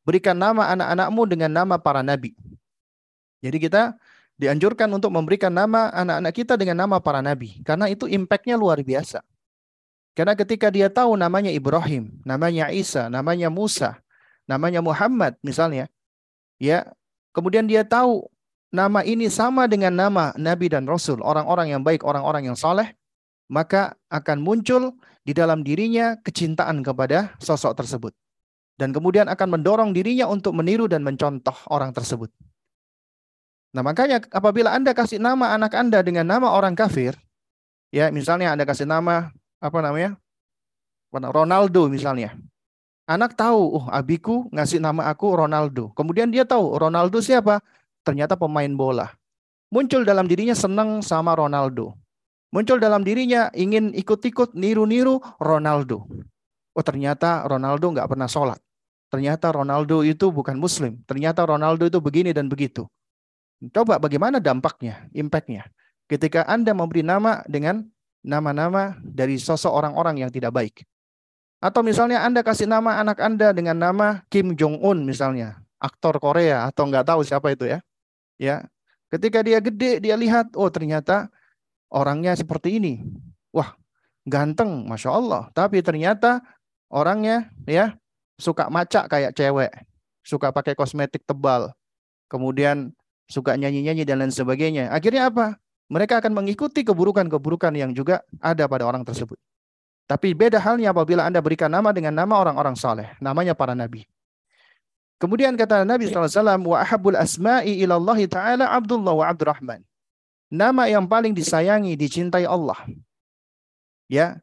Berikan 0.07 0.39
nama 0.39 0.71
anak-anakmu 0.71 1.23
dengan 1.27 1.51
nama 1.51 1.75
para 1.83 2.07
nabi. 2.07 2.39
Jadi 3.43 3.59
kita 3.59 3.99
dianjurkan 4.39 4.87
untuk 4.95 5.11
memberikan 5.11 5.51
nama 5.51 5.91
anak-anak 5.91 6.33
kita 6.33 6.55
dengan 6.55 6.87
nama 6.87 7.03
para 7.03 7.19
nabi 7.19 7.59
karena 7.67 7.91
itu 7.91 8.07
impactnya 8.07 8.55
luar 8.55 8.79
biasa. 8.79 9.27
Karena 10.17 10.33
ketika 10.33 10.73
dia 10.73 10.89
tahu 10.89 11.13
namanya 11.19 11.53
Ibrahim, 11.53 12.09
namanya 12.25 12.73
Isa, 12.73 13.13
namanya 13.13 13.53
Musa, 13.53 14.01
namanya 14.49 14.81
Muhammad 14.81 15.37
misalnya, 15.45 15.93
ya, 16.61 16.89
kemudian 17.33 17.65
dia 17.69 17.87
tahu 17.87 18.27
nama 18.75 19.01
ini 19.07 19.31
sama 19.33 19.65
dengan 19.71 19.95
nama 19.95 20.37
nabi 20.37 20.69
dan 20.69 20.85
rasul, 20.85 21.23
orang-orang 21.25 21.73
yang 21.73 21.83
baik, 21.83 22.05
orang-orang 22.05 22.53
yang 22.53 22.59
saleh, 22.59 22.93
maka 23.49 23.95
akan 24.11 24.43
muncul 24.43 24.95
di 25.27 25.35
dalam 25.35 25.63
dirinya 25.63 26.19
kecintaan 26.23 26.83
kepada 26.83 27.35
sosok 27.43 27.75
tersebut. 27.79 28.13
Dan 28.77 28.93
kemudian 28.93 29.25
akan 29.27 29.57
mendorong 29.57 29.91
dirinya 29.97 30.29
untuk 30.29 30.53
meniru 30.53 30.85
dan 30.85 31.01
mencontoh 31.01 31.57
orang 31.73 31.97
tersebut. 31.97 32.29
Nah, 33.73 33.81
makanya 33.81 34.21
apabila 34.29 34.73
Anda 34.77 34.93
kasih 34.93 35.17
nama 35.17 35.57
anak 35.57 35.73
Anda 35.73 36.05
dengan 36.05 36.29
nama 36.29 36.53
orang 36.53 36.77
kafir, 36.77 37.17
ya 37.89 38.13
misalnya 38.13 38.53
Anda 38.53 38.69
kasih 38.69 38.85
nama 38.85 39.33
apa 39.61 39.79
namanya? 39.81 40.21
Ronaldo 41.13 41.89
misalnya. 41.89 42.37
Anak 43.07 43.39
tahu, 43.39 43.79
oh 43.79 43.87
abiku 43.87 44.51
ngasih 44.51 44.83
nama 44.83 45.07
aku 45.07 45.39
Ronaldo. 45.39 45.95
Kemudian 45.95 46.27
dia 46.27 46.43
tahu 46.43 46.75
Ronaldo 46.75 47.23
siapa? 47.23 47.63
Ternyata 48.03 48.35
pemain 48.35 48.71
bola. 48.75 49.15
Muncul 49.71 50.03
dalam 50.03 50.27
dirinya 50.27 50.59
senang 50.59 51.07
sama 51.07 51.39
Ronaldo. 51.39 51.95
Muncul 52.51 52.83
dalam 52.83 53.07
dirinya 53.07 53.47
ingin 53.55 53.95
ikut-ikut 53.95 54.59
niru-niru 54.59 55.23
Ronaldo. 55.39 56.03
Oh 56.75 56.83
ternyata 56.83 57.47
Ronaldo 57.47 57.95
nggak 57.95 58.11
pernah 58.11 58.27
sholat. 58.27 58.59
Ternyata 59.07 59.55
Ronaldo 59.55 60.03
itu 60.03 60.35
bukan 60.35 60.59
muslim. 60.59 60.99
Ternyata 61.07 61.47
Ronaldo 61.47 61.87
itu 61.87 62.03
begini 62.03 62.35
dan 62.35 62.51
begitu. 62.51 62.91
Coba 63.71 64.03
bagaimana 64.03 64.43
dampaknya, 64.43 65.07
impactnya. 65.15 65.71
Ketika 66.11 66.43
Anda 66.47 66.75
memberi 66.75 67.07
nama 67.07 67.47
dengan 67.47 67.87
nama-nama 68.27 68.99
dari 68.99 69.39
sosok 69.39 69.71
orang-orang 69.71 70.27
yang 70.27 70.31
tidak 70.35 70.51
baik. 70.51 70.83
Atau 71.61 71.81
misalnya 71.81 72.23
Anda 72.23 72.45
kasih 72.45 72.69
nama 72.69 73.01
anak 73.01 73.19
Anda 73.19 73.53
dengan 73.57 73.77
nama 73.81 74.23
Kim 74.29 74.55
Jong-un 74.55 75.03
misalnya. 75.03 75.61
Aktor 75.77 76.17
Korea 76.21 76.69
atau 76.69 76.89
nggak 76.89 77.07
tahu 77.09 77.21
siapa 77.25 77.53
itu 77.53 77.69
ya. 77.69 77.81
Ya, 78.37 78.69
Ketika 79.07 79.39
dia 79.47 79.63
gede, 79.63 80.03
dia 80.03 80.19
lihat, 80.19 80.51
oh 80.59 80.67
ternyata 80.67 81.31
orangnya 81.87 82.35
seperti 82.35 82.83
ini. 82.83 83.07
Wah, 83.55 83.79
ganteng, 84.27 84.83
Masya 84.91 85.11
Allah. 85.15 85.43
Tapi 85.55 85.79
ternyata 85.79 86.43
orangnya 86.91 87.47
ya 87.71 87.95
suka 88.35 88.67
macak 88.67 89.07
kayak 89.07 89.33
cewek. 89.39 89.71
Suka 90.27 90.51
pakai 90.51 90.75
kosmetik 90.75 91.23
tebal. 91.23 91.71
Kemudian 92.27 92.91
suka 93.31 93.55
nyanyi-nyanyi 93.55 94.03
dan 94.03 94.27
lain 94.27 94.35
sebagainya. 94.35 94.91
Akhirnya 94.91 95.31
apa? 95.31 95.55
Mereka 95.87 96.19
akan 96.19 96.35
mengikuti 96.35 96.83
keburukan-keburukan 96.83 97.71
yang 97.79 97.95
juga 97.95 98.27
ada 98.43 98.67
pada 98.67 98.91
orang 98.91 99.07
tersebut. 99.07 99.39
Tapi 100.07 100.39
beda 100.39 100.63
halnya 100.63 100.95
apabila 100.95 101.27
Anda 101.27 101.43
berikan 101.43 101.67
nama 101.67 101.91
dengan 101.91 102.15
nama 102.15 102.39
orang-orang 102.39 102.79
saleh, 102.79 103.11
namanya 103.19 103.59
para 103.59 103.75
nabi. 103.75 104.07
Kemudian 105.17 105.57
kata 105.57 105.83
Nabi 105.83 106.13
SAW, 106.13 106.61
wa 106.63 106.79
ahabul 106.85 107.17
asma'i 107.17 107.81
ilallahi 107.81 108.29
ta'ala 108.29 108.69
Abdullah 108.69 109.17
wa 109.17 109.25
Abdurrahman. 109.27 109.81
Nama 110.53 110.93
yang 110.93 111.09
paling 111.09 111.33
disayangi, 111.33 111.97
dicintai 111.97 112.45
Allah. 112.45 112.77
Ya, 114.07 114.39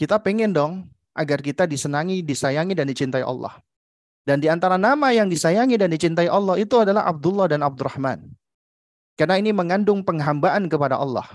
kita 0.00 0.18
pengen 0.18 0.50
dong 0.50 0.90
agar 1.14 1.38
kita 1.38 1.68
disenangi, 1.70 2.24
disayangi, 2.24 2.74
dan 2.74 2.90
dicintai 2.90 3.22
Allah. 3.22 3.54
Dan 4.24 4.40
di 4.40 4.48
antara 4.48 4.80
nama 4.80 5.12
yang 5.12 5.28
disayangi 5.28 5.76
dan 5.76 5.92
dicintai 5.92 6.26
Allah 6.26 6.56
itu 6.56 6.74
adalah 6.80 7.04
Abdullah 7.06 7.46
dan 7.46 7.60
Abdurrahman. 7.60 8.24
Karena 9.14 9.38
ini 9.38 9.54
mengandung 9.54 10.02
penghambaan 10.02 10.66
kepada 10.66 10.98
Allah. 10.98 11.28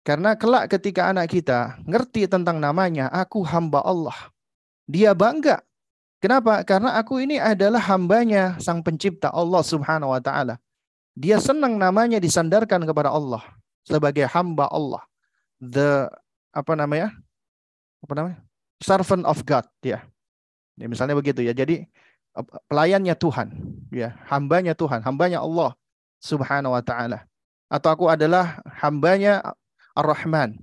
Karena 0.00 0.32
kelak 0.32 0.72
ketika 0.72 1.12
anak 1.12 1.28
kita 1.28 1.76
ngerti 1.84 2.24
tentang 2.24 2.56
namanya, 2.56 3.12
aku 3.12 3.44
hamba 3.44 3.84
Allah. 3.84 4.16
Dia 4.88 5.12
bangga. 5.12 5.60
Kenapa? 6.20 6.64
Karena 6.64 6.96
aku 7.00 7.20
ini 7.20 7.40
adalah 7.40 7.80
hambanya 7.88 8.56
sang 8.60 8.84
pencipta 8.84 9.32
Allah 9.32 9.64
subhanahu 9.64 10.12
wa 10.12 10.20
ta'ala. 10.20 10.60
Dia 11.16 11.40
senang 11.40 11.76
namanya 11.76 12.20
disandarkan 12.20 12.84
kepada 12.84 13.12
Allah. 13.12 13.44
Sebagai 13.84 14.28
hamba 14.28 14.68
Allah. 14.68 15.00
The, 15.60 16.08
apa 16.52 16.72
namanya? 16.76 17.12
Apa 18.04 18.12
namanya? 18.16 18.38
Servant 18.80 19.24
of 19.28 19.44
God. 19.44 19.64
Ya. 19.84 20.04
Ya, 20.80 20.86
misalnya 20.88 21.16
begitu 21.16 21.44
ya. 21.44 21.52
Jadi 21.52 21.84
pelayannya 22.70 23.14
Tuhan, 23.18 23.48
ya, 23.90 24.14
hambanya 24.30 24.72
Tuhan, 24.72 25.02
hambanya 25.02 25.42
Allah 25.42 25.74
Subhanahu 26.22 26.72
wa 26.76 26.82
taala. 26.84 27.26
Atau 27.70 27.90
aku 27.92 28.06
adalah 28.10 28.64
hambanya 28.82 29.54
Ar-Rahman, 30.00 30.56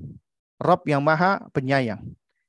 Rob 0.57 0.81
yang 0.89 1.05
Maha 1.05 1.45
Penyayang. 1.53 2.01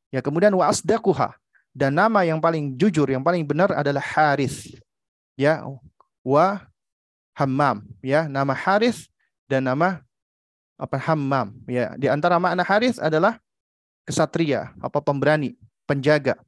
Ya, 0.08 0.24
kemudian 0.24 0.56
wa 0.56 0.64
asdaquha 0.72 1.36
dan 1.76 1.92
nama 1.92 2.24
yang 2.24 2.40
paling 2.40 2.74
jujur, 2.80 3.04
yang 3.06 3.20
paling 3.20 3.44
benar 3.44 3.70
adalah 3.76 4.00
Haris. 4.00 4.72
Ya, 5.36 5.62
wa 6.24 6.64
Hammam, 7.36 7.86
ya, 8.02 8.26
nama 8.26 8.56
Haris 8.56 9.06
dan 9.46 9.68
nama 9.68 10.02
apa 10.80 10.98
Hammam, 10.98 11.54
ya. 11.70 11.94
Di 11.94 12.10
antara 12.10 12.40
makna 12.40 12.66
Haris 12.66 12.98
adalah 12.98 13.38
kesatria, 14.08 14.72
apa 14.82 14.98
pemberani, 14.98 15.54
penjaga. 15.86 16.40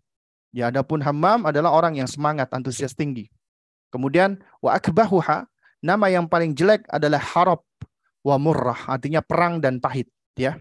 Ya, 0.50 0.72
adapun 0.72 0.98
Hammam 0.98 1.46
adalah 1.46 1.70
orang 1.70 2.00
yang 2.00 2.10
semangat, 2.10 2.50
antusias 2.50 2.96
tinggi. 2.96 3.30
Kemudian 3.94 4.42
wa 4.58 4.74
akbahuha, 4.74 5.46
nama 5.78 6.06
yang 6.10 6.26
paling 6.26 6.56
jelek 6.56 6.88
adalah 6.90 7.22
harab 7.22 7.62
wa 8.26 8.36
murrah, 8.40 8.78
artinya 8.88 9.22
perang 9.22 9.62
dan 9.62 9.78
pahit, 9.78 10.10
ya. 10.36 10.58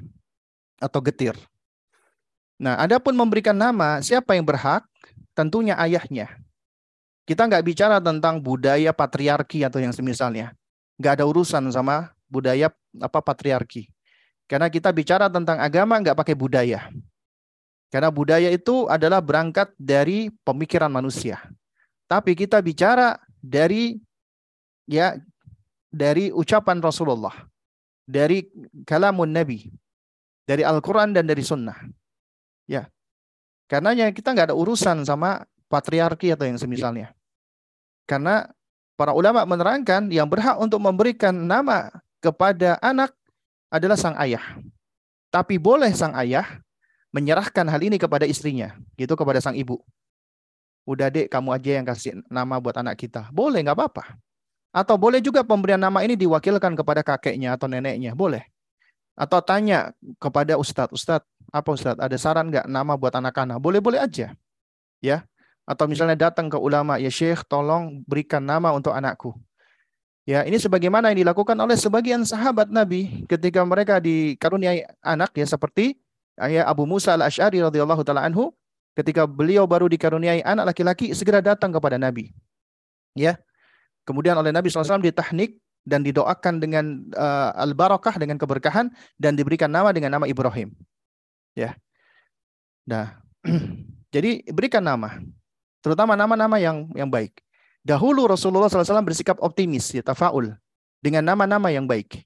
Atau 0.79 1.03
getir. 1.03 1.36
Nah, 2.60 2.75
adapun 2.79 3.15
memberikan 3.15 3.55
nama, 3.55 4.03
siapa 4.03 4.36
yang 4.36 4.43
berhak? 4.43 4.84
Tentunya 5.36 5.79
ayahnya. 5.79 6.27
Kita 7.23 7.45
nggak 7.45 7.63
bicara 7.63 7.97
tentang 8.01 8.41
budaya 8.41 8.91
patriarki 8.91 9.63
atau 9.63 9.79
yang 9.79 9.93
semisalnya. 9.93 10.51
Nggak 10.99 11.21
ada 11.21 11.25
urusan 11.29 11.69
sama 11.71 12.12
budaya 12.27 12.73
apa 12.99 13.19
patriarki. 13.21 13.88
Karena 14.49 14.67
kita 14.67 14.89
bicara 14.89 15.29
tentang 15.29 15.62
agama 15.62 16.01
nggak 16.01 16.17
pakai 16.17 16.36
budaya. 16.36 16.89
Karena 17.89 18.10
budaya 18.13 18.49
itu 18.49 18.86
adalah 18.89 19.21
berangkat 19.21 19.73
dari 19.77 20.34
pemikiran 20.45 20.89
manusia. 20.89 21.41
Tapi 22.10 22.34
kita 22.34 22.62
bicara 22.62 23.17
dari 23.41 23.97
ya 24.89 25.17
dari 25.89 26.34
ucapan 26.34 26.82
Rasulullah, 26.82 27.34
dari 28.10 28.50
kalamun 28.89 29.30
Nabi, 29.30 29.69
dari 30.50 30.65
Al-Quran 30.65 31.13
dan 31.13 31.30
dari 31.30 31.45
Sunnah. 31.45 31.78
Ya. 32.65 32.89
Karenanya 33.69 34.10
kita 34.10 34.34
nggak 34.34 34.50
ada 34.50 34.58
urusan 34.58 35.06
sama 35.06 35.45
patriarki 35.69 36.34
atau 36.34 36.50
yang 36.50 36.58
semisalnya. 36.58 37.13
Karena 38.10 38.50
para 38.98 39.13
ulama 39.13 39.45
menerangkan 39.45 40.10
yang 40.10 40.26
berhak 40.26 40.58
untuk 40.58 40.82
memberikan 40.82 41.38
nama 41.38 41.93
kepada 42.17 42.82
anak 42.82 43.13
adalah 43.69 43.93
sang 43.93 44.17
ayah. 44.17 44.41
Tapi 45.30 45.62
boleh 45.62 45.93
sang 45.93 46.17
ayah 46.17 46.58
menyerahkan 47.13 47.69
hal 47.69 47.82
ini 47.86 48.02
kepada 48.02 48.26
istrinya, 48.26 48.74
gitu 48.98 49.13
kepada 49.13 49.38
sang 49.38 49.54
ibu. 49.54 49.78
Udah 50.89 51.13
dek, 51.13 51.30
kamu 51.30 51.54
aja 51.54 51.72
yang 51.78 51.86
kasih 51.86 52.17
nama 52.26 52.58
buat 52.58 52.74
anak 52.74 52.98
kita. 52.98 53.30
Boleh, 53.30 53.62
nggak 53.62 53.78
apa-apa. 53.78 54.17
Atau 54.69 55.01
boleh 55.01 55.17
juga 55.19 55.41
pemberian 55.41 55.82
nama 55.82 56.05
ini 56.05 56.13
diwakilkan 56.13 56.77
kepada 56.77 57.01
kakeknya 57.01 57.58
atau 57.58 57.65
neneknya. 57.65 58.13
Boleh. 58.13 58.45
Atau 59.17 59.41
tanya 59.41 59.91
kepada 60.21 60.55
ustadz, 60.55 60.93
ustadz, 60.93 61.27
apa 61.49 61.69
ustadz, 61.73 61.99
ada 61.99 62.15
saran 62.15 62.47
nggak 62.53 62.69
nama 62.69 62.93
buat 62.95 63.12
anak-anak? 63.12 63.58
Boleh-boleh 63.58 63.99
aja. 63.99 64.32
Ya. 65.01 65.25
Atau 65.65 65.86
misalnya 65.86 66.29
datang 66.29 66.49
ke 66.49 66.58
ulama, 66.58 66.97
ya 66.97 67.13
syekh 67.13 67.45
tolong 67.45 68.01
berikan 68.05 68.41
nama 68.41 68.73
untuk 68.73 68.93
anakku. 68.93 69.38
Ya, 70.29 70.45
ini 70.45 70.62
sebagaimana 70.62 71.10
yang 71.10 71.25
dilakukan 71.25 71.58
oleh 71.58 71.73
sebagian 71.73 72.21
sahabat 72.21 72.69
Nabi 72.69 73.25
ketika 73.25 73.65
mereka 73.65 73.97
dikaruniai 73.97 74.86
anak 75.01 75.34
ya 75.34 75.45
seperti 75.49 75.97
ayah 76.38 76.69
Abu 76.69 76.86
Musa 76.86 77.17
al-Ash'ari 77.17 77.65
radhiyallahu 77.65 78.05
taala 78.05 78.29
anhu 78.29 78.53
ketika 78.93 79.25
beliau 79.25 79.65
baru 79.65 79.89
dikaruniai 79.89 80.45
anak 80.45 80.69
laki-laki 80.69 81.17
segera 81.17 81.41
datang 81.41 81.73
kepada 81.73 81.97
Nabi. 81.97 82.29
Ya. 83.17 83.41
Kemudian 84.10 84.34
oleh 84.34 84.50
Nabi 84.50 84.74
SAW 84.74 85.06
ditahnik 85.06 85.62
dan 85.86 86.02
didoakan 86.02 86.58
dengan 86.58 87.06
uh, 87.13 87.54
al-barakah 87.62 88.17
dengan 88.17 88.41
keberkahan 88.41 88.89
dan 89.22 89.38
diberikan 89.38 89.69
nama 89.69 89.93
dengan 89.93 90.17
nama 90.17 90.26
Ibrahim. 90.26 90.74
Ya. 91.54 91.78
Nah, 92.89 93.22
jadi 94.13 94.41
berikan 94.50 94.82
nama, 94.82 95.22
terutama 95.86 96.17
nama-nama 96.17 96.58
yang 96.58 96.89
yang 96.98 97.06
baik. 97.06 97.38
Dahulu 97.86 98.26
Rasulullah 98.26 98.65
SAW 98.65 99.06
bersikap 99.06 99.38
optimis, 99.45 99.93
ya, 99.93 100.02
tafaul, 100.02 100.58
dengan 101.06 101.22
nama-nama 101.22 101.69
yang 101.69 101.86
baik. 101.86 102.26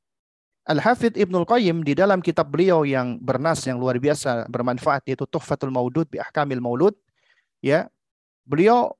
Al-Hafidh 0.63 1.19
Ibnul 1.19 1.43
Qayyim 1.43 1.83
di 1.83 1.91
dalam 1.91 2.23
kitab 2.23 2.47
beliau 2.47 2.87
yang 2.87 3.19
bernas 3.19 3.59
yang 3.67 3.75
luar 3.75 3.99
biasa 3.99 4.47
bermanfaat 4.47 5.03
yaitu 5.11 5.27
Tuhfatul 5.27 5.75
Maudud 5.75 6.07
bi 6.07 6.23
Ahkamil 6.23 6.63
Maulud 6.63 6.95
ya 7.59 7.91
beliau 8.47 8.95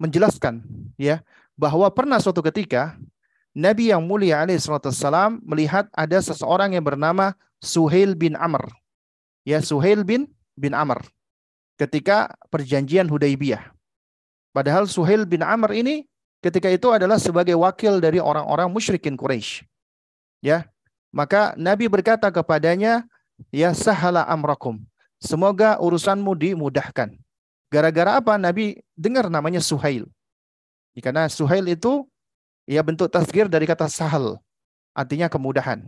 menjelaskan 0.00 0.64
ya 0.96 1.20
bahwa 1.58 1.90
pernah 1.90 2.22
suatu 2.22 2.38
ketika 2.40 2.94
Nabi 3.50 3.90
yang 3.90 4.06
mulia 4.06 4.46
alaihissalam 4.46 5.42
melihat 5.42 5.90
ada 5.90 6.22
seseorang 6.22 6.78
yang 6.78 6.86
bernama 6.86 7.34
Suhail 7.58 8.14
bin 8.14 8.38
Amr 8.38 8.70
ya 9.42 9.58
Suhail 9.58 10.06
bin 10.06 10.30
bin 10.54 10.72
Amr 10.72 11.02
ketika 11.74 12.30
perjanjian 12.54 13.10
Hudaybiyah 13.10 13.74
Padahal 14.58 14.90
Suhail 14.90 15.22
bin 15.22 15.44
Amr 15.44 15.70
ini 15.76 16.02
ketika 16.42 16.66
itu 16.66 16.90
adalah 16.90 17.22
sebagai 17.22 17.54
wakil 17.54 18.02
dari 18.02 18.18
orang-orang 18.18 18.66
musyrikin 18.66 19.14
Quraisy. 19.14 19.62
Ya. 20.42 20.66
Maka 21.14 21.54
Nabi 21.54 21.86
berkata 21.86 22.26
kepadanya, 22.28 23.06
"Ya 23.54 23.70
sahala 23.70 24.26
amrakum. 24.26 24.82
Semoga 25.22 25.78
urusanmu 25.78 26.34
dimudahkan." 26.34 27.16
Gara-gara 27.70 28.18
apa? 28.18 28.34
Nabi 28.34 28.82
dengar 28.98 29.30
namanya 29.30 29.62
Suhail. 29.62 30.10
Karena 31.00 31.30
Suhail 31.30 31.64
itu 31.68 32.06
ya 32.68 32.84
bentuk 32.84 33.08
tasgir 33.08 33.48
dari 33.48 33.64
kata 33.64 33.88
sahal, 33.88 34.36
artinya 34.92 35.30
kemudahan. 35.30 35.84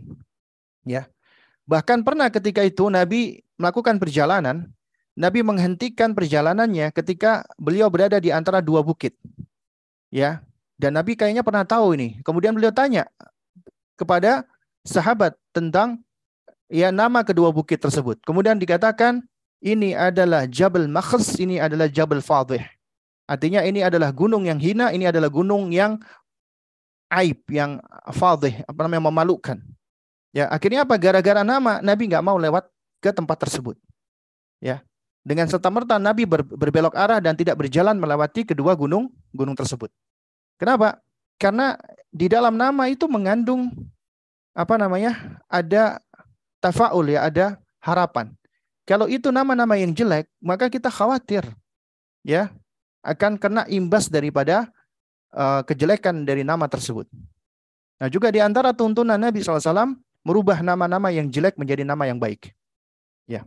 Ya. 0.87 1.07
Bahkan 1.69 2.01
pernah 2.01 2.27
ketika 2.33 2.65
itu 2.65 2.89
Nabi 2.89 3.45
melakukan 3.55 4.01
perjalanan, 4.01 4.67
Nabi 5.13 5.45
menghentikan 5.45 6.17
perjalanannya 6.17 6.89
ketika 6.95 7.45
beliau 7.59 7.87
berada 7.91 8.17
di 8.17 8.33
antara 8.33 8.59
dua 8.59 8.81
bukit. 8.81 9.13
Ya. 10.09 10.41
Dan 10.81 10.97
Nabi 10.97 11.13
kayaknya 11.13 11.45
pernah 11.45 11.61
tahu 11.61 11.93
ini. 11.93 12.17
Kemudian 12.25 12.57
beliau 12.57 12.73
tanya 12.73 13.05
kepada 13.93 14.49
sahabat 14.81 15.37
tentang 15.53 16.01
ya 16.65 16.89
nama 16.89 17.21
kedua 17.21 17.53
bukit 17.53 17.77
tersebut. 17.77 18.17
Kemudian 18.25 18.57
dikatakan 18.57 19.21
ini 19.61 19.93
adalah 19.93 20.49
Jabal 20.49 20.89
Makhs, 20.89 21.37
ini 21.37 21.61
adalah 21.61 21.85
Jabal 21.85 22.25
Fadih. 22.25 22.65
Artinya 23.31 23.63
ini 23.63 23.79
adalah 23.79 24.11
gunung 24.11 24.43
yang 24.43 24.59
hina, 24.59 24.91
ini 24.91 25.07
adalah 25.07 25.31
gunung 25.31 25.71
yang 25.71 25.95
aib, 27.07 27.39
yang 27.47 27.79
fadih, 28.11 28.59
apa 28.67 28.79
namanya 28.83 29.07
memalukan. 29.07 29.55
Ya, 30.35 30.51
akhirnya 30.51 30.83
apa? 30.83 30.99
Gara-gara 30.99 31.39
nama 31.39 31.79
Nabi 31.79 32.11
nggak 32.11 32.23
mau 32.27 32.35
lewat 32.35 32.67
ke 32.99 33.07
tempat 33.15 33.39
tersebut. 33.39 33.79
Ya, 34.59 34.83
dengan 35.23 35.47
serta 35.47 35.71
merta 35.71 35.95
Nabi 35.95 36.27
ber, 36.27 36.43
berbelok 36.43 36.91
arah 36.91 37.23
dan 37.23 37.39
tidak 37.39 37.55
berjalan 37.55 37.95
melewati 37.95 38.43
kedua 38.43 38.75
gunung 38.75 39.07
gunung 39.31 39.55
tersebut. 39.55 39.87
Kenapa? 40.59 40.99
Karena 41.39 41.79
di 42.11 42.27
dalam 42.27 42.59
nama 42.59 42.91
itu 42.91 43.07
mengandung 43.07 43.71
apa 44.51 44.75
namanya? 44.75 45.39
Ada 45.47 46.03
tafaul 46.59 47.15
ya, 47.15 47.31
ada 47.31 47.55
harapan. 47.79 48.35
Kalau 48.83 49.07
itu 49.07 49.31
nama-nama 49.31 49.79
yang 49.79 49.95
jelek, 49.95 50.27
maka 50.43 50.67
kita 50.67 50.91
khawatir 50.91 51.47
ya 52.27 52.51
akan 53.01 53.37
kena 53.37 53.65
imbas 53.69 54.07
daripada 54.07 54.69
uh, 55.33 55.61
kejelekan 55.65 56.25
dari 56.25 56.45
nama 56.45 56.69
tersebut. 56.69 57.09
Nah, 58.01 58.09
juga 58.09 58.33
di 58.33 58.41
antara 58.41 58.73
tuntunan 58.73 59.17
Nabi 59.17 59.45
SAW 59.45 59.93
merubah 60.25 60.61
nama-nama 60.61 61.09
yang 61.13 61.29
jelek 61.29 61.57
menjadi 61.57 61.85
nama 61.85 62.05
yang 62.09 62.17
baik. 62.17 62.53
Ya. 63.29 63.45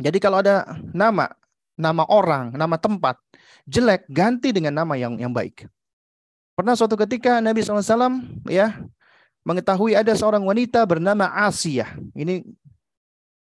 Jadi 0.00 0.18
kalau 0.18 0.40
ada 0.42 0.66
nama, 0.90 1.30
nama 1.78 2.02
orang, 2.08 2.54
nama 2.54 2.74
tempat 2.80 3.18
jelek, 3.68 4.06
ganti 4.10 4.50
dengan 4.50 4.82
nama 4.82 4.96
yang 4.96 5.18
yang 5.18 5.30
baik. 5.30 5.66
Pernah 6.58 6.74
suatu 6.74 6.98
ketika 6.98 7.40
Nabi 7.40 7.62
SAW 7.62 8.20
ya 8.48 8.80
mengetahui 9.44 9.96
ada 9.96 10.12
seorang 10.12 10.44
wanita 10.44 10.84
bernama 10.84 11.30
Asiyah. 11.48 11.96
Ini 12.12 12.44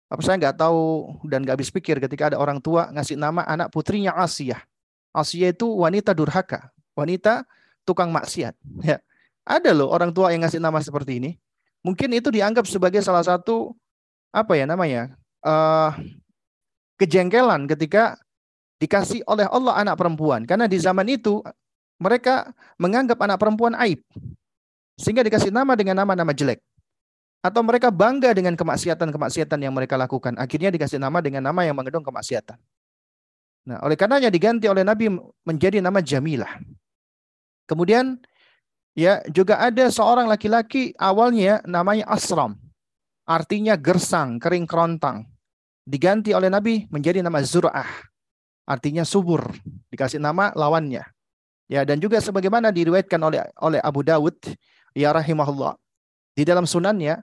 apa 0.09 0.21
saya 0.21 0.37
nggak 0.41 0.57
tahu 0.57 1.11
dan 1.27 1.43
nggak 1.43 1.59
habis 1.59 1.75
pikir 1.75 1.99
ketika 1.99 2.33
ada 2.33 2.39
orang 2.39 2.63
tua 2.63 2.89
ngasih 2.95 3.19
nama 3.19 3.45
anak 3.45 3.69
putrinya 3.73 4.15
Asiyah. 4.15 4.63
Asiyah 5.15 5.55
itu 5.55 5.71
wanita 5.71 6.11
durhaka, 6.11 6.75
wanita 6.99 7.47
tukang 7.87 8.11
maksiat. 8.11 8.59
Ya. 8.83 8.99
Ada 9.47 9.77
loh 9.77 9.93
orang 9.93 10.11
tua 10.11 10.35
yang 10.35 10.43
ngasih 10.43 10.59
nama 10.59 10.83
seperti 10.83 11.23
ini. 11.23 11.31
Mungkin 11.85 12.17
itu 12.17 12.33
dianggap 12.33 12.65
sebagai 12.65 13.05
salah 13.05 13.23
satu 13.23 13.77
apa 14.33 14.57
ya 14.57 14.65
namanya 14.65 15.15
uh, 15.45 15.93
kejengkelan 16.97 17.69
ketika 17.69 18.17
dikasih 18.81 19.21
oleh 19.29 19.45
Allah 19.47 19.85
anak 19.85 20.01
perempuan. 20.01 20.49
Karena 20.49 20.65
di 20.65 20.81
zaman 20.81 21.07
itu 21.13 21.45
mereka 22.01 22.51
menganggap 22.81 23.21
anak 23.21 23.39
perempuan 23.39 23.77
aib. 23.85 24.01
Sehingga 24.97 25.23
dikasih 25.23 25.53
nama 25.53 25.77
dengan 25.77 26.03
nama-nama 26.03 26.33
jelek. 26.33 26.59
Atau 27.45 27.61
mereka 27.61 27.93
bangga 27.93 28.33
dengan 28.33 28.57
kemaksiatan-kemaksiatan 28.57 29.61
yang 29.61 29.77
mereka 29.77 30.01
lakukan. 30.01 30.33
Akhirnya 30.41 30.73
dikasih 30.73 30.97
nama 30.97 31.21
dengan 31.21 31.45
nama 31.45 31.61
yang 31.69 31.77
mengandung 31.77 32.01
kemaksiatan. 32.01 32.57
Nah, 33.65 33.81
oleh 33.81 33.97
karenanya 33.97 34.29
diganti 34.29 34.69
oleh 34.69 34.85
Nabi 34.85 35.09
menjadi 35.49 35.81
nama 35.81 36.05
Jamilah. 36.05 36.61
Kemudian 37.65 38.21
ya 38.93 39.25
juga 39.33 39.57
ada 39.57 39.89
seorang 39.89 40.29
laki-laki 40.29 40.93
awalnya 41.01 41.65
namanya 41.65 42.05
Asram. 42.13 42.61
Artinya 43.25 43.73
gersang, 43.81 44.37
kering 44.37 44.69
kerontang 44.69 45.25
diganti 45.85 46.33
oleh 46.33 46.49
Nabi 46.49 46.89
menjadi 46.89 47.21
nama 47.21 47.45
Zur'ah. 47.45 47.89
Artinya 48.65 49.05
subur. 49.05 49.53
Dikasih 49.93 50.21
nama 50.21 50.51
lawannya. 50.57 51.05
Ya, 51.69 51.81
dan 51.85 51.97
juga 52.01 52.21
sebagaimana 52.21 52.69
diriwayatkan 52.69 53.21
oleh 53.21 53.41
oleh 53.61 53.81
Abu 53.81 54.05
Dawud 54.05 54.37
ya 54.97 55.13
rahimahullah. 55.13 55.77
Di 56.37 56.45
dalam 56.45 56.69
sunannya 56.69 57.21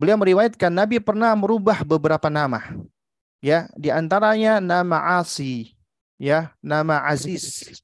beliau 0.00 0.16
meriwayatkan 0.16 0.72
Nabi 0.72 1.00
pernah 1.00 1.36
merubah 1.36 1.84
beberapa 1.84 2.32
nama. 2.32 2.64
Ya, 3.38 3.70
di 3.78 3.86
antaranya 3.94 4.58
nama 4.58 5.22
Asi, 5.22 5.78
ya, 6.18 6.50
nama 6.58 7.06
Aziz. 7.06 7.78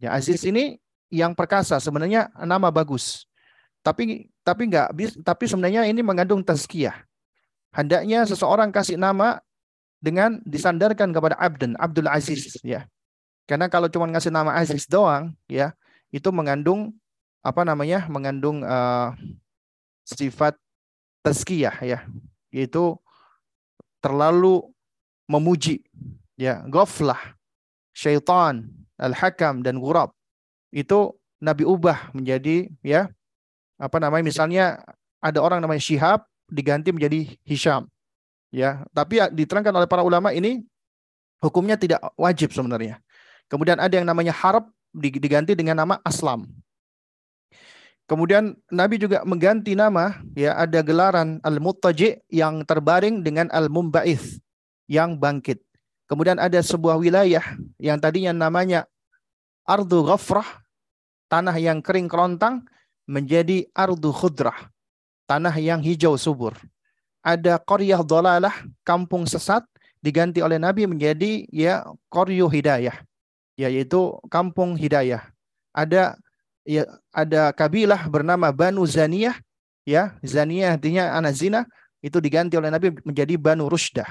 Ya, 0.00 0.16
Aziz 0.16 0.40
ini 0.48 0.80
yang 1.12 1.36
perkasa 1.36 1.76
sebenarnya 1.76 2.32
nama 2.32 2.72
bagus. 2.72 3.28
Tapi 3.84 4.32
tapi 4.42 4.62
enggak 4.66 4.90
tapi 5.22 5.44
sebenarnya 5.46 5.84
ini 5.86 6.00
mengandung 6.00 6.40
tazkiyah. 6.42 6.96
Hendaknya 7.76 8.24
seseorang 8.24 8.72
kasih 8.72 8.96
nama 8.96 9.38
dengan 10.00 10.40
disandarkan 10.48 11.12
kepada 11.12 11.36
Abdun, 11.36 11.76
Abdul 11.76 12.08
Aziz 12.08 12.56
ya. 12.64 12.88
Karena 13.46 13.70
kalau 13.70 13.86
cuma 13.86 14.08
ngasih 14.10 14.32
nama 14.32 14.56
Aziz 14.58 14.88
doang 14.88 15.36
ya, 15.46 15.76
itu 16.08 16.32
mengandung 16.32 16.96
apa 17.44 17.62
namanya? 17.62 18.08
mengandung 18.10 18.64
uh, 18.64 19.12
sifat 20.08 20.56
tazkiyah 21.20 21.76
ya. 21.84 21.98
Yaitu 22.50 22.96
terlalu 24.00 24.66
memuji 25.26 25.82
ya, 26.38 26.62
ghaflah, 26.70 27.18
syaitan, 27.92 28.70
al-hakam 28.96 29.60
dan 29.60 29.78
ghurab. 29.78 30.14
Itu 30.70 31.18
Nabi 31.42 31.68
ubah 31.68 32.14
menjadi 32.16 32.70
ya 32.80 33.12
apa 33.76 34.00
namanya 34.00 34.24
misalnya 34.24 34.64
ada 35.20 35.38
orang 35.44 35.60
namanya 35.60 35.82
Syihab 35.82 36.24
diganti 36.48 36.94
menjadi 36.94 37.36
Hisham. 37.44 37.90
Ya, 38.54 38.86
tapi 38.94 39.20
ya, 39.20 39.28
diterangkan 39.28 39.74
oleh 39.74 39.88
para 39.90 40.00
ulama 40.06 40.32
ini 40.32 40.64
hukumnya 41.42 41.76
tidak 41.76 42.00
wajib 42.16 42.54
sebenarnya. 42.54 43.02
Kemudian 43.50 43.76
ada 43.76 43.92
yang 43.92 44.06
namanya 44.06 44.32
harap 44.32 44.70
diganti 44.96 45.52
dengan 45.52 45.84
nama 45.84 46.00
aslam. 46.06 46.48
Kemudian 48.06 48.54
Nabi 48.70 49.02
juga 49.02 49.26
mengganti 49.26 49.74
nama, 49.74 50.22
ya 50.38 50.54
ada 50.54 50.78
gelaran 50.78 51.42
al-muttaji 51.42 52.22
yang 52.30 52.62
terbaring 52.62 53.26
dengan 53.26 53.50
al-mumba'ith 53.50 54.45
yang 54.90 55.18
bangkit. 55.18 55.62
Kemudian 56.06 56.38
ada 56.38 56.62
sebuah 56.62 56.98
wilayah 57.02 57.42
yang 57.82 57.98
tadinya 57.98 58.30
namanya 58.30 58.86
Ardu 59.66 60.06
Ghafrah, 60.06 60.46
tanah 61.26 61.58
yang 61.58 61.82
kering 61.82 62.06
kerontang, 62.06 62.62
menjadi 63.06 63.66
Ardu 63.74 64.14
Khudrah, 64.14 64.70
tanah 65.26 65.54
yang 65.58 65.82
hijau 65.82 66.14
subur. 66.14 66.54
Ada 67.26 67.58
Qaryah 67.58 68.06
Dolalah, 68.06 68.54
kampung 68.86 69.26
sesat, 69.26 69.66
diganti 69.98 70.38
oleh 70.38 70.62
Nabi 70.62 70.86
menjadi 70.86 71.42
ya 71.50 71.82
Qaryu 72.06 72.46
Hidayah, 72.46 73.02
yaitu 73.58 74.14
kampung 74.30 74.78
hidayah. 74.78 75.26
Ada 75.74 76.14
ya 76.62 76.86
ada 77.10 77.50
kabilah 77.50 78.06
bernama 78.06 78.54
Banu 78.54 78.86
Zaniyah, 78.86 79.34
ya 79.82 80.14
Zaniyah 80.22 80.78
artinya 80.78 81.18
anak 81.18 81.34
zina, 81.34 81.66
itu 81.98 82.22
diganti 82.22 82.54
oleh 82.54 82.70
Nabi 82.70 82.94
menjadi 83.02 83.34
Banu 83.34 83.66
Rushdah. 83.66 84.06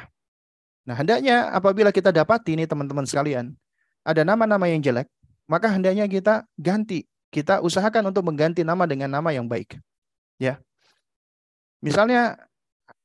Nah, 0.86 0.94
hendaknya 0.94 1.50
apabila 1.50 1.90
kita 1.90 2.14
dapati 2.14 2.54
ini 2.54 2.70
teman-teman 2.70 3.10
sekalian, 3.10 3.58
ada 4.06 4.22
nama-nama 4.22 4.70
yang 4.70 4.86
jelek, 4.86 5.10
maka 5.50 5.70
hendaknya 5.74 6.06
kita 6.06 6.46
ganti. 6.62 7.10
Kita 7.34 7.60
usahakan 7.60 8.14
untuk 8.14 8.22
mengganti 8.22 8.62
nama 8.62 8.86
dengan 8.86 9.10
nama 9.10 9.34
yang 9.34 9.50
baik. 9.50 9.82
Ya. 10.38 10.62
Misalnya 11.82 12.38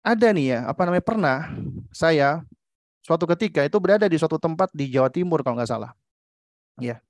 ada 0.04 0.28
nih 0.30 0.56
ya, 0.56 0.58
apa 0.68 0.86
namanya 0.86 1.04
pernah 1.04 1.38
saya 1.90 2.44
suatu 3.00 3.24
ketika 3.32 3.64
itu 3.64 3.80
berada 3.80 4.06
di 4.06 4.20
suatu 4.20 4.36
tempat 4.36 4.70
di 4.76 4.92
Jawa 4.92 5.08
Timur 5.08 5.40
kalau 5.40 5.56
nggak 5.56 5.72
salah. 5.72 5.96
Ya. 6.76 7.00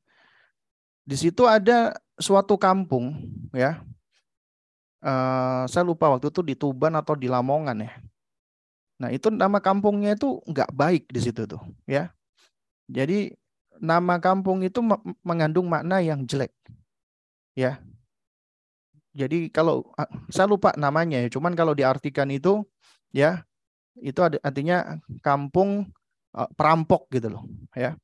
Di 1.03 1.19
situ 1.19 1.45
ada 1.51 1.99
suatu 2.15 2.55
kampung 2.55 3.19
ya. 3.51 3.83
Uh, 5.01 5.65
saya 5.65 5.81
lupa 5.81 6.13
waktu 6.13 6.29
itu 6.29 6.45
di 6.45 6.55
Tuban 6.55 6.95
atau 6.95 7.19
di 7.19 7.27
Lamongan 7.27 7.85
ya. 7.85 7.93
Nah, 9.01 9.09
itu 9.09 9.33
nama 9.33 9.65
kampungnya 9.65 10.13
itu 10.13 10.45
nggak 10.45 10.77
baik 10.77 11.09
di 11.09 11.21
situ 11.25 11.49
tuh, 11.49 11.63
ya. 11.89 12.13
Jadi 12.85 13.33
nama 13.81 14.21
kampung 14.21 14.61
itu 14.61 14.85
mengandung 15.25 15.73
makna 15.73 16.05
yang 16.05 16.29
jelek. 16.29 16.53
Ya. 17.57 17.81
Jadi 19.17 19.49
kalau 19.49 19.89
saya 20.29 20.47
lupa 20.47 20.77
namanya 20.77 21.17
ya, 21.25 21.33
cuman 21.33 21.57
kalau 21.57 21.73
diartikan 21.73 22.29
itu 22.29 22.63
ya 23.11 23.43
itu 23.99 24.21
artinya 24.21 25.01
kampung 25.25 25.89
uh, 26.37 26.49
perampok 26.55 27.09
gitu 27.11 27.33
loh, 27.33 27.49
ya. 27.73 27.97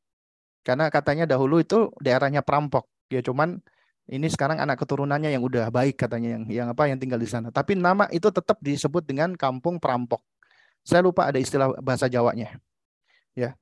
Karena 0.66 0.90
katanya 0.90 1.28
dahulu 1.28 1.60
itu 1.62 1.92
daerahnya 2.02 2.40
perampok. 2.42 2.88
Ya 3.12 3.22
cuman 3.22 3.62
ini 4.10 4.26
sekarang 4.26 4.58
anak 4.58 4.82
keturunannya 4.82 5.30
yang 5.30 5.46
udah 5.46 5.70
baik 5.70 5.94
katanya 5.94 6.40
yang 6.40 6.44
yang 6.50 6.66
apa 6.72 6.90
yang 6.90 6.98
tinggal 6.98 7.20
di 7.20 7.28
sana. 7.30 7.54
Tapi 7.54 7.78
nama 7.78 8.10
itu 8.10 8.32
tetap 8.32 8.58
disebut 8.58 9.06
dengan 9.06 9.36
kampung 9.38 9.78
perampok. 9.78 10.24
Saya 10.86 11.02
lupa 11.02 11.26
ada 11.26 11.42
istilah 11.42 11.74
bahasa 11.82 12.06
Jawanya. 12.06 12.62
Ya. 13.34 13.58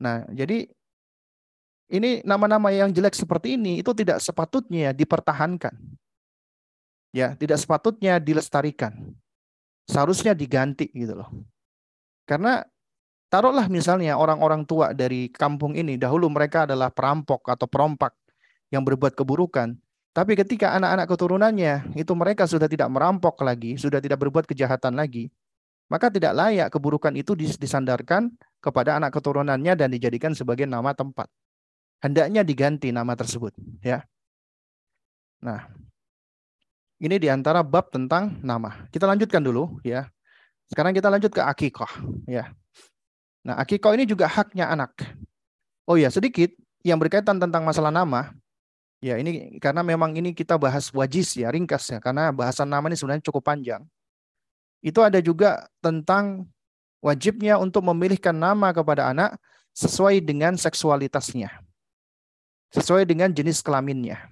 Nah, 0.00 0.24
jadi 0.32 0.64
ini 1.92 2.24
nama-nama 2.24 2.72
yang 2.72 2.88
jelek 2.88 3.12
seperti 3.12 3.60
ini 3.60 3.84
itu 3.84 3.92
tidak 3.92 4.24
sepatutnya 4.24 4.96
dipertahankan. 4.96 5.76
Ya, 7.12 7.36
tidak 7.36 7.60
sepatutnya 7.60 8.16
dilestarikan. 8.16 9.12
Seharusnya 9.88 10.32
diganti 10.32 10.88
gitu 10.92 11.20
loh. 11.20 11.28
Karena 12.28 12.64
taruhlah 13.32 13.68
misalnya 13.68 14.16
orang-orang 14.16 14.64
tua 14.64 14.92
dari 14.92 15.32
kampung 15.32 15.76
ini 15.76 15.96
dahulu 15.96 16.28
mereka 16.32 16.64
adalah 16.68 16.92
perampok 16.92 17.44
atau 17.48 17.64
perompak 17.64 18.12
yang 18.68 18.84
berbuat 18.84 19.16
keburukan. 19.16 19.76
Tapi 20.12 20.32
ketika 20.36 20.76
anak-anak 20.76 21.06
keturunannya 21.08 21.74
itu 21.96 22.12
mereka 22.12 22.44
sudah 22.44 22.68
tidak 22.68 22.88
merampok 22.92 23.40
lagi, 23.44 23.80
sudah 23.80 24.00
tidak 24.00 24.20
berbuat 24.20 24.44
kejahatan 24.44 24.96
lagi, 24.96 25.32
maka 25.88 26.12
tidak 26.12 26.36
layak 26.36 26.68
keburukan 26.68 27.16
itu 27.16 27.32
disandarkan 27.34 28.28
kepada 28.60 29.00
anak 29.00 29.16
keturunannya 29.16 29.72
dan 29.72 29.88
dijadikan 29.88 30.36
sebagai 30.36 30.68
nama 30.68 30.92
tempat. 30.92 31.26
Hendaknya 31.98 32.46
diganti 32.46 32.94
nama 32.94 33.16
tersebut, 33.16 33.56
ya. 33.82 34.04
Nah, 35.42 35.66
ini 37.02 37.16
di 37.18 37.26
antara 37.26 37.64
bab 37.64 37.90
tentang 37.90 38.38
nama. 38.44 38.86
Kita 38.92 39.08
lanjutkan 39.08 39.42
dulu, 39.42 39.82
ya. 39.82 40.06
Sekarang 40.68 40.92
kita 40.92 41.08
lanjut 41.08 41.32
ke 41.32 41.42
akikoh, 41.42 41.90
ya. 42.28 42.52
Nah, 43.42 43.58
akikoh 43.58 43.96
ini 43.96 44.04
juga 44.04 44.28
haknya 44.28 44.68
anak. 44.68 44.92
Oh 45.88 45.96
ya, 45.96 46.12
sedikit 46.12 46.52
yang 46.84 47.00
berkaitan 47.00 47.40
tentang 47.40 47.64
masalah 47.64 47.90
nama. 47.90 48.36
Ya, 49.00 49.16
ini 49.16 49.56
karena 49.62 49.80
memang 49.80 50.12
ini 50.14 50.36
kita 50.36 50.58
bahas 50.58 50.90
wajis 50.92 51.38
ya, 51.38 51.48
ringkas 51.48 51.86
ya, 51.88 51.98
karena 52.02 52.34
bahasan 52.34 52.68
nama 52.68 52.84
ini 52.90 52.98
sebenarnya 52.98 53.24
cukup 53.30 53.46
panjang 53.46 53.86
itu 54.84 55.00
ada 55.02 55.18
juga 55.18 55.66
tentang 55.82 56.46
wajibnya 57.02 57.58
untuk 57.58 57.86
memilihkan 57.86 58.34
nama 58.34 58.70
kepada 58.70 59.10
anak 59.10 59.38
sesuai 59.74 60.22
dengan 60.22 60.54
seksualitasnya. 60.58 61.50
Sesuai 62.74 63.08
dengan 63.08 63.32
jenis 63.32 63.64
kelaminnya. 63.64 64.28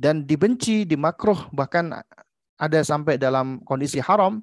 Dan 0.00 0.24
dibenci, 0.24 0.88
dimakruh, 0.88 1.48
bahkan 1.52 1.92
ada 2.56 2.80
sampai 2.84 3.16
dalam 3.16 3.60
kondisi 3.64 4.00
haram 4.00 4.40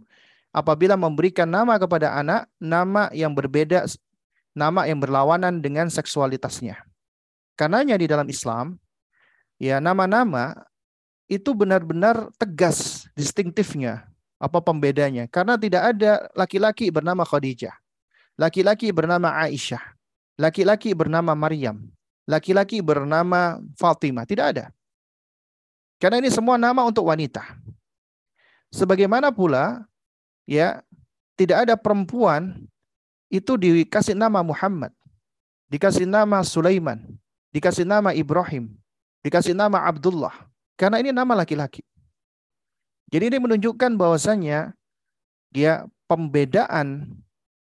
apabila 0.53 0.97
memberikan 0.97 1.49
nama 1.49 1.77
kepada 1.77 2.17
anak 2.17 2.49
nama 2.57 3.09
yang 3.13 3.33
berbeda, 3.33 3.85
nama 4.57 4.85
yang 4.89 4.97
berlawanan 5.01 5.61
dengan 5.61 5.89
seksualitasnya. 5.89 6.81
Karenanya 7.57 7.97
di 7.97 8.05
dalam 8.05 8.25
Islam, 8.29 8.77
ya 9.57 9.81
nama-nama 9.81 10.65
itu 11.29 11.53
benar-benar 11.53 12.29
tegas 12.37 13.09
distintifnya 13.17 14.05
apa 14.37 14.61
pembedanya? 14.61 15.25
Karena 15.29 15.57
tidak 15.57 15.93
ada 15.93 16.29
laki-laki 16.37 16.93
bernama 16.93 17.25
Khadijah. 17.25 17.73
Laki-laki 18.37 18.93
bernama 18.93 19.33
Aisyah. 19.33 19.81
Laki-laki 20.37 20.93
bernama 20.93 21.33
Maryam. 21.33 21.89
Laki-laki 22.29 22.81
bernama 22.85 23.57
Fatimah. 23.77 24.29
Tidak 24.29 24.45
ada. 24.45 24.65
Karena 25.97 26.21
ini 26.21 26.29
semua 26.29 26.61
nama 26.61 26.85
untuk 26.85 27.09
wanita. 27.09 27.41
Sebagaimana 28.69 29.33
pula 29.33 29.89
ya 30.45 30.85
tidak 31.33 31.65
ada 31.65 31.73
perempuan 31.73 32.69
itu 33.33 33.57
dikasih 33.57 34.13
nama 34.13 34.45
Muhammad, 34.45 34.93
dikasih 35.73 36.05
nama 36.05 36.45
Sulaiman, 36.45 37.01
dikasih 37.49 37.83
nama 37.87 38.13
Ibrahim, 38.13 38.69
dikasih 39.25 39.57
nama 39.57 39.89
Abdullah. 39.89 40.33
Karena 40.77 41.01
ini 41.01 41.09
nama 41.09 41.33
laki-laki. 41.33 41.81
Jadi 43.07 43.31
ini 43.31 43.37
menunjukkan 43.39 43.95
bahwasanya 43.95 44.75
dia 45.51 45.87
pembedaan 46.11 47.07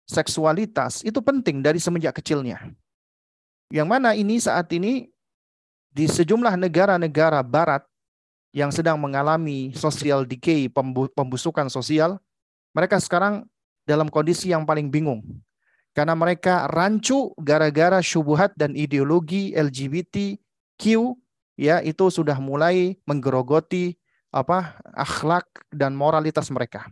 seksualitas 0.10 1.06
itu 1.06 1.22
penting 1.22 1.62
dari 1.62 1.78
semenjak 1.78 2.18
kecilnya. 2.18 2.58
Yang 3.70 3.88
mana 3.88 4.16
ini 4.18 4.40
saat 4.42 4.72
ini 4.74 5.12
di 5.94 6.06
sejumlah 6.08 6.56
negara-negara 6.58 7.44
barat 7.46 7.84
yang 8.56 8.74
sedang 8.74 8.98
mengalami 8.98 9.76
social 9.78 10.26
decay, 10.26 10.72
pembusukan 11.14 11.70
sosial, 11.70 12.18
mereka 12.74 12.98
sekarang 12.98 13.46
dalam 13.86 14.10
kondisi 14.10 14.50
yang 14.50 14.66
paling 14.66 14.90
bingung. 14.90 15.22
Karena 15.94 16.14
mereka 16.14 16.70
rancu 16.70 17.34
gara-gara 17.42 18.02
syubuhat 18.02 18.54
dan 18.54 18.78
ideologi 18.78 19.54
LGBTQ 19.58 20.84
ya 21.58 21.82
itu 21.82 22.06
sudah 22.14 22.38
mulai 22.38 22.98
menggerogoti 23.10 23.98
apa 24.32 24.78
akhlak 24.94 25.48
dan 25.72 25.96
moralitas 25.96 26.52
mereka. 26.52 26.88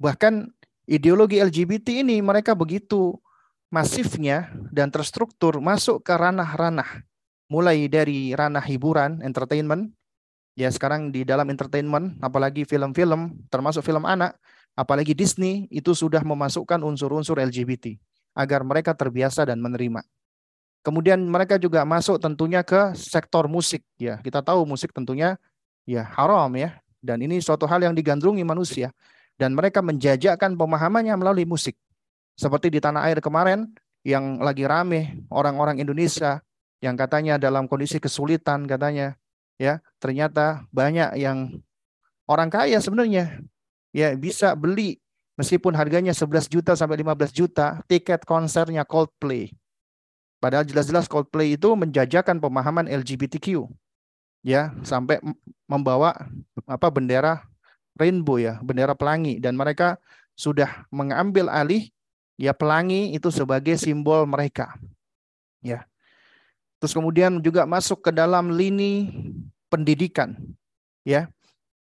Bahkan 0.00 0.48
ideologi 0.88 1.42
LGBT 1.42 2.02
ini 2.06 2.22
mereka 2.24 2.56
begitu 2.56 3.18
masifnya 3.70 4.50
dan 4.74 4.90
terstruktur 4.90 5.62
masuk 5.62 6.02
ke 6.02 6.14
ranah-ranah 6.14 7.06
mulai 7.50 7.90
dari 7.90 8.32
ranah 8.32 8.62
hiburan, 8.62 9.20
entertainment. 9.20 9.90
Ya 10.58 10.70
sekarang 10.70 11.10
di 11.14 11.26
dalam 11.26 11.50
entertainment 11.50 12.18
apalagi 12.22 12.66
film-film 12.66 13.46
termasuk 13.50 13.82
film 13.82 14.06
anak, 14.06 14.38
apalagi 14.78 15.14
Disney 15.14 15.66
itu 15.70 15.94
sudah 15.94 16.22
memasukkan 16.22 16.82
unsur-unsur 16.82 17.38
LGBT 17.38 17.98
agar 18.34 18.62
mereka 18.62 18.94
terbiasa 18.94 19.46
dan 19.46 19.58
menerima. 19.58 20.02
Kemudian 20.80 21.20
mereka 21.28 21.60
juga 21.60 21.84
masuk 21.84 22.16
tentunya 22.16 22.64
ke 22.64 22.96
sektor 22.96 23.44
musik 23.50 23.84
ya. 24.00 24.16
Kita 24.24 24.40
tahu 24.40 24.64
musik 24.64 24.96
tentunya 24.96 25.36
ya 25.90 26.06
haram 26.14 26.54
ya. 26.54 26.78
Dan 27.02 27.24
ini 27.24 27.42
suatu 27.42 27.66
hal 27.66 27.82
yang 27.82 27.96
digandrungi 27.96 28.46
manusia. 28.46 28.94
Dan 29.34 29.56
mereka 29.56 29.82
menjajakan 29.82 30.54
pemahamannya 30.54 31.16
melalui 31.18 31.48
musik. 31.48 31.74
Seperti 32.38 32.70
di 32.70 32.78
tanah 32.78 33.10
air 33.10 33.18
kemarin 33.18 33.66
yang 34.06 34.38
lagi 34.38 34.64
rame 34.64 35.26
orang-orang 35.28 35.82
Indonesia 35.82 36.38
yang 36.80 36.94
katanya 36.96 37.36
dalam 37.36 37.68
kondisi 37.68 38.00
kesulitan 38.00 38.64
katanya 38.64 39.12
ya 39.60 39.84
ternyata 40.00 40.64
banyak 40.72 41.20
yang 41.20 41.60
orang 42.24 42.48
kaya 42.48 42.80
sebenarnya 42.80 43.44
ya 43.92 44.16
bisa 44.16 44.56
beli 44.56 44.96
Meskipun 45.40 45.72
harganya 45.72 46.12
11 46.12 46.52
juta 46.52 46.76
sampai 46.76 47.00
15 47.00 47.32
juta, 47.32 47.80
tiket 47.88 48.28
konsernya 48.28 48.84
Coldplay. 48.84 49.56
Padahal 50.36 50.68
jelas-jelas 50.68 51.08
Coldplay 51.08 51.56
itu 51.56 51.72
menjajakan 51.72 52.36
pemahaman 52.44 52.84
LGBTQ. 52.84 53.64
Ya, 54.40 54.72
sampai 54.80 55.20
membawa 55.68 56.16
apa 56.64 56.88
bendera 56.88 57.44
rainbow 57.92 58.40
ya, 58.40 58.56
bendera 58.64 58.96
pelangi 58.96 59.36
dan 59.36 59.52
mereka 59.52 60.00
sudah 60.32 60.88
mengambil 60.88 61.52
alih 61.52 61.92
ya 62.40 62.56
pelangi 62.56 63.12
itu 63.12 63.28
sebagai 63.28 63.76
simbol 63.76 64.24
mereka. 64.24 64.72
Ya. 65.60 65.84
Terus 66.80 66.96
kemudian 66.96 67.44
juga 67.44 67.68
masuk 67.68 68.00
ke 68.00 68.10
dalam 68.10 68.56
lini 68.56 69.12
pendidikan. 69.68 70.32
Ya. 71.04 71.28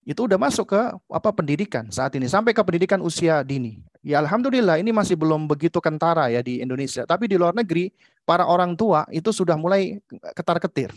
Itu 0.01 0.25
udah 0.25 0.41
masuk 0.41 0.73
ke 0.73 0.81
apa 1.13 1.29
pendidikan 1.29 1.85
saat 1.93 2.17
ini 2.17 2.25
sampai 2.25 2.49
ke 2.49 2.65
pendidikan 2.65 2.97
usia 2.97 3.45
dini. 3.45 3.77
Ya 4.01 4.17
alhamdulillah 4.17 4.81
ini 4.81 4.89
masih 4.89 5.13
belum 5.13 5.45
begitu 5.45 5.77
kentara 5.77 6.33
ya 6.33 6.41
di 6.41 6.65
Indonesia, 6.65 7.05
tapi 7.05 7.29
di 7.29 7.37
luar 7.37 7.53
negeri 7.53 7.93
para 8.25 8.49
orang 8.49 8.73
tua 8.73 9.05
itu 9.13 9.29
sudah 9.29 9.53
mulai 9.53 10.01
ketar-ketir. 10.33 10.89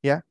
Ya. 0.00 0.24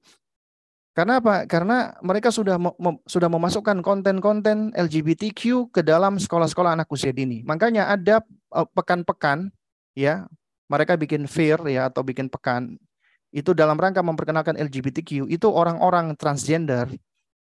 Karena 0.98 1.22
apa? 1.22 1.46
Karena 1.46 1.94
mereka 2.02 2.34
sudah 2.34 2.58
mem 2.58 2.98
sudah 3.06 3.30
memasukkan 3.30 3.86
konten-konten 3.86 4.74
LGBTQ 4.74 5.70
ke 5.70 5.86
dalam 5.86 6.18
sekolah-sekolah 6.18 6.74
anak 6.74 6.90
usia 6.90 7.14
dini. 7.14 7.46
Makanya 7.46 7.94
ada 7.94 8.26
eh, 8.26 8.68
pekan-pekan 8.74 9.54
ya, 9.94 10.26
mereka 10.66 10.98
bikin 10.98 11.30
fair 11.30 11.62
ya 11.70 11.94
atau 11.94 12.02
bikin 12.02 12.34
pekan 12.34 12.82
itu 13.30 13.52
dalam 13.52 13.76
rangka 13.76 14.02
memperkenalkan 14.02 14.56
LGBTQ 14.56 15.28
itu 15.28 15.48
orang-orang 15.52 16.16
transgender 16.16 16.90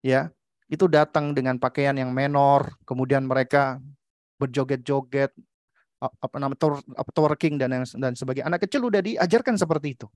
ya 0.01 0.33
itu 0.65 0.89
datang 0.89 1.31
dengan 1.37 1.61
pakaian 1.61 1.93
yang 1.93 2.09
menor 2.09 2.73
kemudian 2.89 3.21
mereka 3.21 3.77
berjoget-joget 4.41 5.29
apa 6.01 6.35
namanya 6.41 6.59
twerking 7.13 7.55
dan 7.61 7.85
dan 7.85 8.13
sebagai 8.17 8.41
anak 8.43 8.65
kecil 8.65 8.89
udah 8.89 8.99
diajarkan 8.99 9.55
seperti 9.55 9.93
itu 9.93 10.07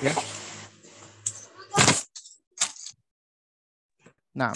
ya 0.00 0.12
Nah. 4.34 4.52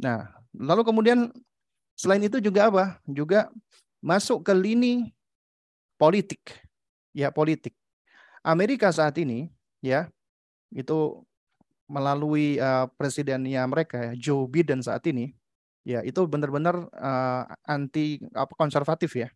Nah, 0.00 0.32
lalu 0.56 0.82
kemudian 0.86 1.28
selain 1.98 2.22
itu 2.24 2.38
juga 2.40 2.70
apa? 2.70 2.84
Juga 3.04 3.50
masuk 4.00 4.46
ke 4.46 4.54
lini 4.54 5.12
politik. 5.98 6.40
Ya, 7.12 7.28
politik. 7.34 7.74
Amerika 8.40 8.88
saat 8.88 9.18
ini 9.20 9.52
ya 9.84 10.08
itu 10.72 11.20
melalui 11.90 12.56
uh, 12.56 12.86
presidennya 12.94 13.66
mereka 13.66 14.14
Joe 14.16 14.46
Biden 14.46 14.80
saat 14.80 15.04
ini 15.10 15.34
ya 15.84 16.00
itu 16.06 16.22
benar-benar 16.24 16.86
uh, 16.94 17.44
anti 17.66 18.22
apa 18.32 18.54
konservatif 18.56 19.12
ya. 19.18 19.28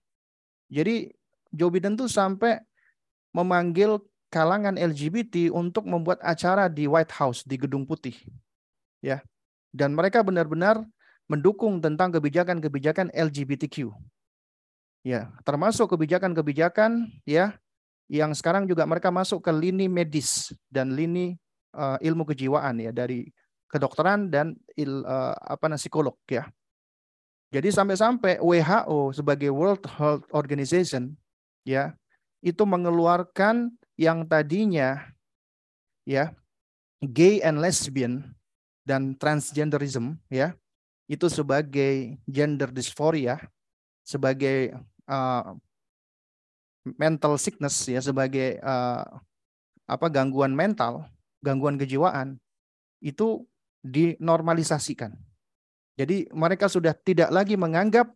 Jadi 0.71 1.13
Joe 1.53 1.69
Biden 1.69 1.99
tuh 1.99 2.09
sampai 2.09 2.63
memanggil 3.35 4.01
kalangan 4.35 4.75
LGBT 4.75 5.55
untuk 5.55 5.87
membuat 5.87 6.19
acara 6.19 6.67
di 6.67 6.91
White 6.91 7.15
House 7.15 7.47
di 7.47 7.55
Gedung 7.55 7.87
Putih. 7.87 8.19
Ya. 8.99 9.23
Dan 9.71 9.95
mereka 9.95 10.27
benar-benar 10.27 10.83
mendukung 11.31 11.79
tentang 11.79 12.11
kebijakan-kebijakan 12.11 13.15
LGBTQ. 13.15 13.95
Ya, 15.07 15.31
termasuk 15.47 15.95
kebijakan-kebijakan 15.95 17.13
ya 17.29 17.55
yang 18.09 18.33
sekarang 18.33 18.65
juga 18.67 18.89
mereka 18.89 19.13
masuk 19.13 19.45
ke 19.45 19.53
lini 19.53 19.85
medis 19.87 20.51
dan 20.73 20.97
lini 20.97 21.37
uh, 21.77 22.01
ilmu 22.01 22.25
kejiwaan 22.25 22.81
ya 22.81 22.91
dari 22.91 23.29
kedokteran 23.69 24.33
dan 24.33 24.57
il, 24.75 25.05
uh, 25.05 25.37
apa 25.37 25.69
namanya 25.69 25.83
psikolog 25.83 26.17
ya. 26.27 26.49
Jadi 27.53 27.71
sampai-sampai 27.71 28.43
WHO 28.43 29.15
sebagai 29.15 29.53
World 29.53 29.85
Health 29.95 30.27
Organization 30.35 31.15
ya 31.63 31.95
itu 32.41 32.65
mengeluarkan 32.65 33.73
yang 33.95 34.27
tadinya 34.27 35.15
ya 36.03 36.35
gay 37.01 37.39
and 37.41 37.63
lesbian 37.63 38.35
dan 38.85 39.15
transgenderism 39.17 40.19
ya 40.29 40.53
itu 41.09 41.29
sebagai 41.29 42.17
gender 42.29 42.69
dysphoria 42.73 43.41
sebagai 44.05 44.77
uh, 45.09 45.57
mental 46.85 47.41
sickness 47.41 47.89
ya 47.89 48.01
sebagai 48.05 48.61
uh, 48.61 49.05
apa 49.85 50.07
gangguan 50.13 50.53
mental 50.53 51.09
gangguan 51.45 51.77
kejiwaan 51.77 52.41
itu 53.05 53.45
dinormalisasikan. 53.85 55.13
Jadi 56.01 56.27
mereka 56.33 56.73
sudah 56.73 56.97
tidak 56.97 57.29
lagi 57.29 57.55
menganggap 57.55 58.09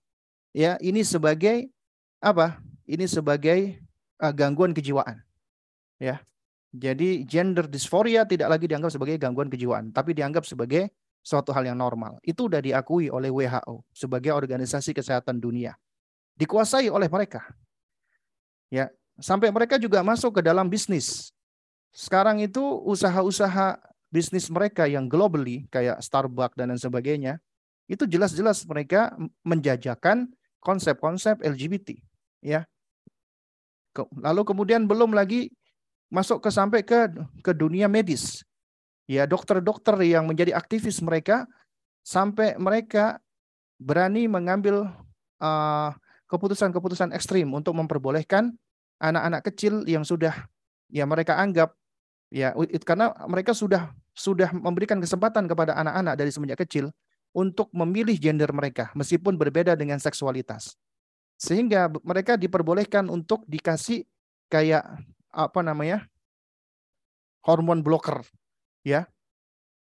ya 0.56 0.80
ini 0.80 1.04
sebagai 1.04 1.68
apa 2.24 2.56
ini 2.88 3.04
sebagai 3.04 3.78
uh, 4.18 4.32
gangguan 4.32 4.72
kejiwaan 4.72 5.27
Ya. 5.99 6.22
Jadi 6.68 7.24
gender 7.24 7.64
dysphoria 7.64 8.28
tidak 8.28 8.53
lagi 8.53 8.68
dianggap 8.68 8.92
sebagai 8.92 9.16
gangguan 9.16 9.49
kejiwaan, 9.49 9.90
tapi 9.90 10.12
dianggap 10.12 10.44
sebagai 10.44 10.92
suatu 11.24 11.51
hal 11.53 11.64
yang 11.64 11.78
normal. 11.80 12.20
Itu 12.22 12.46
sudah 12.46 12.61
diakui 12.61 13.09
oleh 13.09 13.32
WHO 13.32 13.84
sebagai 13.92 14.32
organisasi 14.36 14.92
kesehatan 14.92 15.40
dunia. 15.40 15.74
Dikuasai 16.38 16.92
oleh 16.92 17.09
mereka. 17.11 17.42
Ya, 18.68 18.92
sampai 19.16 19.49
mereka 19.49 19.80
juga 19.80 20.05
masuk 20.05 20.38
ke 20.38 20.42
dalam 20.44 20.68
bisnis. 20.68 21.32
Sekarang 21.90 22.38
itu 22.38 22.61
usaha-usaha 22.84 23.80
bisnis 24.12 24.49
mereka 24.53 24.84
yang 24.84 25.09
globally 25.09 25.64
kayak 25.72 26.01
Starbucks 26.05 26.57
dan 26.57 26.72
lain 26.72 26.80
sebagainya, 26.80 27.40
itu 27.88 28.05
jelas-jelas 28.05 28.64
mereka 28.68 29.16
menjajakan 29.40 30.28
konsep-konsep 30.61 31.40
LGBT, 31.40 31.96
ya. 32.44 32.68
Lalu 34.20 34.42
kemudian 34.44 34.84
belum 34.84 35.16
lagi 35.16 35.49
masuk 36.09 36.40
ke 36.44 36.50
sampai 36.52 36.80
ke 36.84 37.09
ke 37.44 37.52
dunia 37.52 37.88
medis. 37.88 38.44
Ya, 39.09 39.24
dokter-dokter 39.24 39.96
yang 40.04 40.28
menjadi 40.28 40.52
aktivis 40.52 41.00
mereka 41.00 41.48
sampai 42.04 42.61
mereka 42.61 43.20
berani 43.80 44.28
mengambil 44.28 44.88
keputusan 45.38 45.96
keputusan-keputusan 46.28 47.16
ekstrim 47.16 47.48
untuk 47.54 47.72
memperbolehkan 47.72 48.52
anak-anak 49.00 49.48
kecil 49.48 49.86
yang 49.88 50.04
sudah 50.04 50.34
ya 50.92 51.09
mereka 51.09 51.38
anggap 51.40 51.72
ya 52.28 52.52
karena 52.84 53.14
mereka 53.24 53.56
sudah 53.56 53.94
sudah 54.12 54.50
memberikan 54.50 54.98
kesempatan 55.00 55.48
kepada 55.48 55.78
anak-anak 55.78 56.14
dari 56.18 56.30
semenjak 56.34 56.61
kecil 56.66 56.90
untuk 57.32 57.70
memilih 57.70 58.18
gender 58.18 58.50
mereka 58.50 58.90
meskipun 58.92 59.38
berbeda 59.38 59.78
dengan 59.78 59.96
seksualitas. 60.02 60.74
Sehingga 61.38 61.86
mereka 62.02 62.34
diperbolehkan 62.34 63.06
untuk 63.06 63.46
dikasih 63.46 64.02
kayak 64.50 64.84
apa 65.39 65.62
namanya 65.62 66.11
hormon 67.47 67.86
blocker 67.86 68.26
ya. 68.82 69.07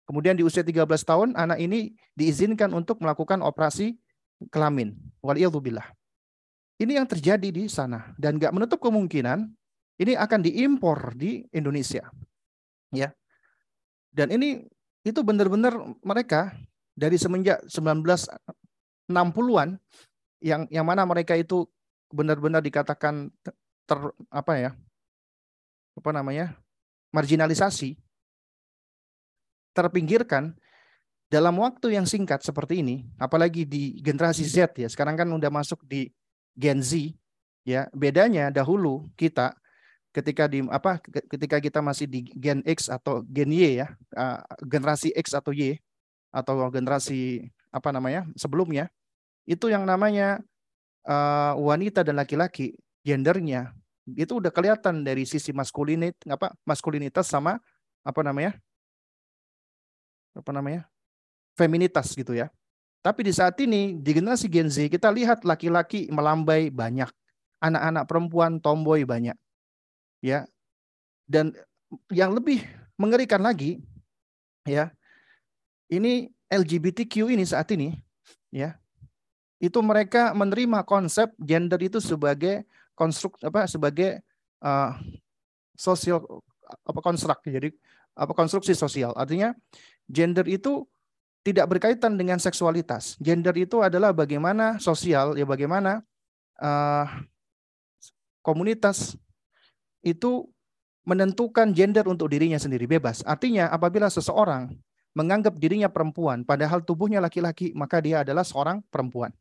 Kemudian 0.06 0.38
di 0.38 0.46
usia 0.46 0.66
13 0.66 0.86
tahun 1.06 1.38
anak 1.38 1.62
ini 1.62 1.94
diizinkan 2.18 2.74
untuk 2.74 3.02
melakukan 3.02 3.46
operasi 3.46 3.98
kelamin. 4.50 4.98
Waliyadzubillah 5.22 5.86
ini 6.80 6.96
yang 6.96 7.06
terjadi 7.06 7.52
di 7.52 7.68
sana. 7.68 8.16
Dan 8.16 8.40
nggak 8.40 8.56
menutup 8.56 8.80
kemungkinan 8.80 9.52
ini 10.00 10.16
akan 10.16 10.40
diimpor 10.40 11.12
di 11.14 11.44
Indonesia 11.52 12.08
ya. 12.96 13.12
Dan 14.10 14.32
ini 14.32 14.64
itu 15.04 15.20
benar-benar 15.22 15.76
mereka 16.02 16.56
dari 16.96 17.20
semenjak 17.20 17.68
1960-an 17.68 19.76
yang 20.40 20.64
yang 20.72 20.88
mana 20.88 21.04
mereka 21.04 21.36
itu 21.36 21.68
benar-benar 22.10 22.64
dikatakan 22.64 23.28
ter 23.86 24.00
apa 24.32 24.54
ya 24.56 24.72
apa 25.98 26.10
namanya 26.12 26.58
marginalisasi 27.14 27.98
terpinggirkan 29.74 30.54
dalam 31.30 31.62
waktu 31.62 31.94
yang 31.94 32.10
singkat 32.10 32.42
seperti 32.42 32.82
ini, 32.82 33.06
apalagi 33.22 33.62
di 33.62 34.02
generasi 34.02 34.42
Z 34.42 34.74
ya, 34.74 34.90
sekarang 34.90 35.14
kan 35.14 35.30
udah 35.30 35.54
masuk 35.54 35.86
di 35.86 36.10
Gen 36.58 36.82
Z 36.82 37.14
ya. 37.62 37.86
Bedanya 37.94 38.50
dahulu 38.50 39.06
kita 39.14 39.54
ketika 40.10 40.50
di 40.50 40.66
apa 40.74 40.98
ketika 41.30 41.62
kita 41.62 41.86
masih 41.86 42.10
di 42.10 42.26
Gen 42.34 42.66
X 42.66 42.90
atau 42.90 43.22
Gen 43.30 43.54
Y 43.54 43.78
ya, 43.78 43.94
uh, 44.18 44.42
generasi 44.66 45.14
X 45.14 45.38
atau 45.38 45.54
Y 45.54 45.78
atau 46.34 46.66
generasi 46.74 47.46
apa 47.70 47.94
namanya 47.94 48.26
sebelumnya 48.34 48.90
itu 49.46 49.70
yang 49.70 49.86
namanya 49.86 50.42
uh, 51.06 51.54
wanita 51.58 52.02
dan 52.02 52.18
laki-laki 52.18 52.74
gendernya 53.06 53.74
itu 54.16 54.40
udah 54.40 54.50
kelihatan 54.54 55.04
dari 55.04 55.28
sisi 55.28 55.52
maskulinit 55.52 56.16
apa 56.30 56.56
maskulinitas 56.64 57.28
sama 57.28 57.60
apa 58.02 58.22
namanya? 58.24 58.56
Apa 60.34 60.50
namanya? 60.56 60.88
Feminitas 61.58 62.16
gitu 62.16 62.32
ya. 62.34 62.48
Tapi 63.00 63.28
di 63.28 63.34
saat 63.36 63.56
ini 63.64 63.96
di 63.96 64.12
generasi 64.12 64.48
Gen 64.52 64.68
Z 64.68 64.88
kita 64.92 65.12
lihat 65.12 65.44
laki-laki 65.44 66.08
melambai 66.12 66.72
banyak 66.72 67.08
anak-anak 67.60 68.04
perempuan 68.08 68.60
tomboy 68.60 69.04
banyak 69.04 69.36
ya. 70.24 70.48
Dan 71.30 71.54
yang 72.10 72.34
lebih 72.34 72.66
mengerikan 73.00 73.40
lagi 73.40 73.80
ya 74.68 74.92
ini 75.90 76.30
LGBTQ 76.52 77.34
ini 77.34 77.44
saat 77.48 77.72
ini 77.74 77.98
ya 78.54 78.78
itu 79.60 79.80
mereka 79.84 80.32
menerima 80.32 80.88
konsep 80.88 81.32
gender 81.40 81.80
itu 81.84 82.00
sebagai 82.00 82.64
konstruk 83.00 83.40
apa 83.40 83.64
sebagai 83.72 84.20
uh, 84.60 84.92
sosial 85.80 86.20
apa 86.84 87.00
konstruk. 87.00 87.40
Jadi 87.48 87.72
apa 88.20 88.36
konstruksi 88.36 88.76
sosial. 88.76 89.16
Artinya 89.16 89.56
gender 90.12 90.44
itu 90.52 90.84
tidak 91.48 91.72
berkaitan 91.72 92.20
dengan 92.20 92.36
seksualitas. 92.36 93.16
Gender 93.24 93.56
itu 93.56 93.80
adalah 93.80 94.12
bagaimana 94.12 94.76
sosial 94.84 95.40
ya 95.40 95.48
bagaimana 95.48 96.04
uh, 96.60 97.08
komunitas 98.44 99.16
itu 100.04 100.52
menentukan 101.08 101.72
gender 101.72 102.04
untuk 102.12 102.28
dirinya 102.28 102.60
sendiri 102.60 102.86
bebas. 102.86 103.24
Artinya 103.24 103.72
apabila 103.72 104.12
seseorang 104.12 104.76
menganggap 105.16 105.58
dirinya 105.58 105.90
perempuan 105.90 106.46
padahal 106.46 106.86
tubuhnya 106.86 107.24
laki-laki 107.24 107.72
maka 107.74 108.04
dia 108.04 108.22
adalah 108.22 108.44
seorang 108.44 108.84
perempuan. 108.92 109.32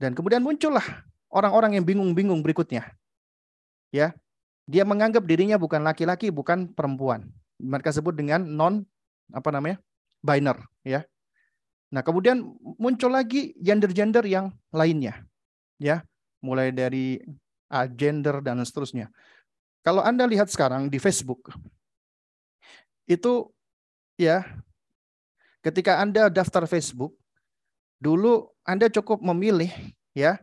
Dan 0.00 0.16
kemudian 0.16 0.40
muncullah 0.40 1.04
orang-orang 1.30 1.78
yang 1.78 1.84
bingung-bingung 1.86 2.42
berikutnya. 2.42 2.90
Ya. 3.94 4.14
Dia 4.70 4.86
menganggap 4.86 5.26
dirinya 5.26 5.58
bukan 5.58 5.82
laki-laki, 5.82 6.30
bukan 6.30 6.70
perempuan. 6.70 7.26
Mereka 7.58 7.90
sebut 7.90 8.14
dengan 8.14 8.46
non 8.46 8.86
apa 9.34 9.50
namanya? 9.50 9.78
biner, 10.20 10.60
ya. 10.84 11.00
Nah, 11.90 12.04
kemudian 12.04 12.44
muncul 12.76 13.08
lagi 13.08 13.56
gender-gender 13.56 14.22
yang 14.28 14.52
lainnya. 14.70 15.26
Ya. 15.80 16.04
Mulai 16.44 16.70
dari 16.70 17.18
uh, 17.72 17.86
gender 17.88 18.44
dan 18.44 18.62
seterusnya. 18.62 19.08
Kalau 19.80 20.04
Anda 20.04 20.28
lihat 20.28 20.52
sekarang 20.52 20.92
di 20.92 21.00
Facebook 21.00 21.50
itu 23.08 23.48
ya 24.20 24.44
ketika 25.64 25.98
Anda 25.98 26.28
daftar 26.28 26.68
Facebook 26.68 27.16
Dulu 28.00 28.48
Anda 28.64 28.88
cukup 28.88 29.20
memilih 29.20 29.68
ya 30.16 30.40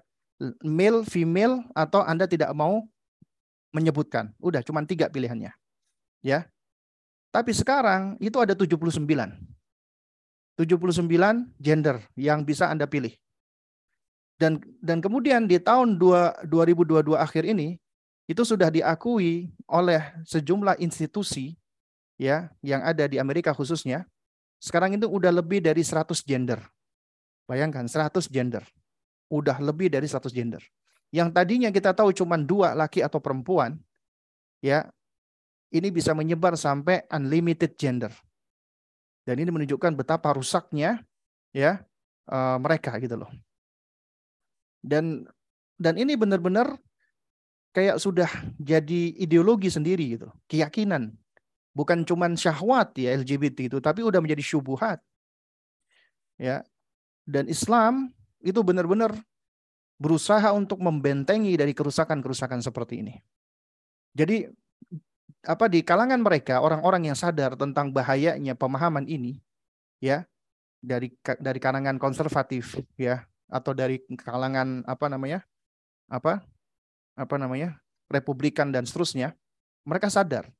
male, 0.61 1.03
female 1.07 1.65
atau 1.73 2.01
Anda 2.05 2.29
tidak 2.29 2.53
mau 2.53 2.85
menyebutkan. 3.73 4.33
Udah 4.41 4.61
cuma 4.61 4.81
tiga 4.85 5.09
pilihannya. 5.09 5.51
Ya. 6.21 6.49
Tapi 7.33 7.53
sekarang 7.53 8.17
itu 8.17 8.37
ada 8.39 8.57
79. 8.57 8.97
79 10.57 11.53
gender 11.61 12.01
yang 12.17 12.41
bisa 12.41 12.69
Anda 12.69 12.89
pilih. 12.89 13.13
Dan 14.37 14.61
dan 14.81 15.01
kemudian 15.01 15.45
di 15.49 15.57
tahun 15.57 15.97
2, 15.97 16.45
2022 16.49 17.17
akhir 17.17 17.43
ini 17.45 17.77
itu 18.29 18.41
sudah 18.45 18.69
diakui 18.69 19.49
oleh 19.65 20.01
sejumlah 20.25 20.77
institusi 20.77 21.57
ya 22.21 22.49
yang 22.61 22.81
ada 22.85 23.05
di 23.05 23.17
Amerika 23.21 23.53
khususnya. 23.53 24.05
Sekarang 24.57 24.97
itu 24.97 25.05
udah 25.05 25.29
lebih 25.29 25.61
dari 25.61 25.85
100 25.85 26.25
gender 26.25 26.57
Bayangkan 27.47 27.87
100 27.87 28.27
gender. 28.27 28.67
Udah 29.27 29.59
lebih 29.59 29.91
dari 29.91 30.07
100 30.07 30.31
gender. 30.31 30.63
Yang 31.11 31.29
tadinya 31.35 31.69
kita 31.71 31.95
tahu 31.95 32.11
cuma 32.11 32.35
dua 32.35 32.75
laki 32.75 32.99
atau 32.99 33.23
perempuan, 33.23 33.79
ya 34.59 34.87
ini 35.71 35.87
bisa 35.91 36.11
menyebar 36.11 36.55
sampai 36.59 37.07
unlimited 37.11 37.75
gender. 37.79 38.11
Dan 39.27 39.43
ini 39.43 39.51
menunjukkan 39.51 39.95
betapa 39.99 40.31
rusaknya 40.35 41.03
ya 41.51 41.83
uh, 42.31 42.57
mereka 42.59 42.95
gitu 42.99 43.19
loh. 43.19 43.31
Dan 44.83 45.27
dan 45.75 45.99
ini 45.99 46.15
benar-benar 46.15 46.75
kayak 47.75 47.99
sudah 47.99 48.27
jadi 48.57 49.13
ideologi 49.19 49.67
sendiri 49.67 50.17
gitu, 50.19 50.27
keyakinan. 50.47 51.13
Bukan 51.75 52.07
cuma 52.09 52.25
syahwat 52.33 52.97
ya 52.97 53.13
LGBT 53.13 53.69
itu, 53.69 53.77
tapi 53.77 54.01
udah 54.01 54.17
menjadi 54.17 54.41
syubuhat. 54.41 54.97
Ya, 56.37 56.65
dan 57.27 57.45
Islam 57.49 58.16
itu 58.41 58.59
benar-benar 58.61 59.15
berusaha 59.97 60.53
untuk 60.53 60.77
membentengi 60.81 61.57
dari 61.57 61.73
kerusakan-kerusakan 61.73 62.61
seperti 62.61 63.01
ini. 63.01 63.15
Jadi 64.13 64.45
apa 65.45 65.65
di 65.69 65.81
kalangan 65.81 66.21
mereka 66.21 66.59
orang-orang 66.61 67.09
yang 67.11 67.17
sadar 67.17 67.55
tentang 67.55 67.93
bahayanya 67.93 68.57
pemahaman 68.57 69.05
ini 69.07 69.39
ya 70.03 70.25
dari 70.81 71.13
dari 71.39 71.59
kalangan 71.61 71.97
konservatif 71.97 72.77
ya 72.99 73.25
atau 73.47 73.71
dari 73.71 74.03
kalangan 74.19 74.83
apa 74.83 75.05
namanya 75.07 75.39
apa 76.11 76.43
apa 77.15 77.35
namanya 77.39 77.79
republikan 78.11 78.69
dan 78.69 78.83
seterusnya 78.83 79.33
mereka 79.87 80.11
sadar 80.11 80.51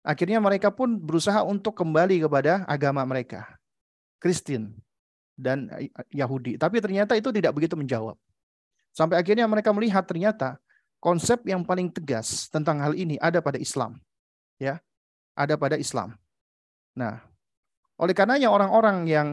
akhirnya 0.00 0.40
mereka 0.40 0.72
pun 0.72 0.96
berusaha 0.96 1.44
untuk 1.44 1.76
kembali 1.76 2.24
kepada 2.24 2.64
agama 2.64 3.04
mereka 3.04 3.60
Kristen 4.16 4.72
dan 5.36 5.68
eh, 5.76 5.90
Yahudi. 6.12 6.56
Tapi 6.60 6.78
ternyata 6.78 7.16
itu 7.16 7.32
tidak 7.32 7.56
begitu 7.56 7.74
menjawab. 7.74 8.16
Sampai 8.92 9.16
akhirnya 9.16 9.48
mereka 9.48 9.72
melihat 9.72 10.04
ternyata 10.04 10.60
konsep 11.00 11.42
yang 11.48 11.64
paling 11.64 11.88
tegas 11.88 12.46
tentang 12.52 12.78
hal 12.78 12.92
ini 12.92 13.16
ada 13.18 13.40
pada 13.40 13.56
Islam. 13.56 13.98
Ya, 14.60 14.78
ada 15.34 15.58
pada 15.58 15.74
Islam. 15.80 16.14
Nah, 16.94 17.24
oleh 17.98 18.14
karenanya 18.14 18.52
orang-orang 18.52 19.08
yang 19.08 19.28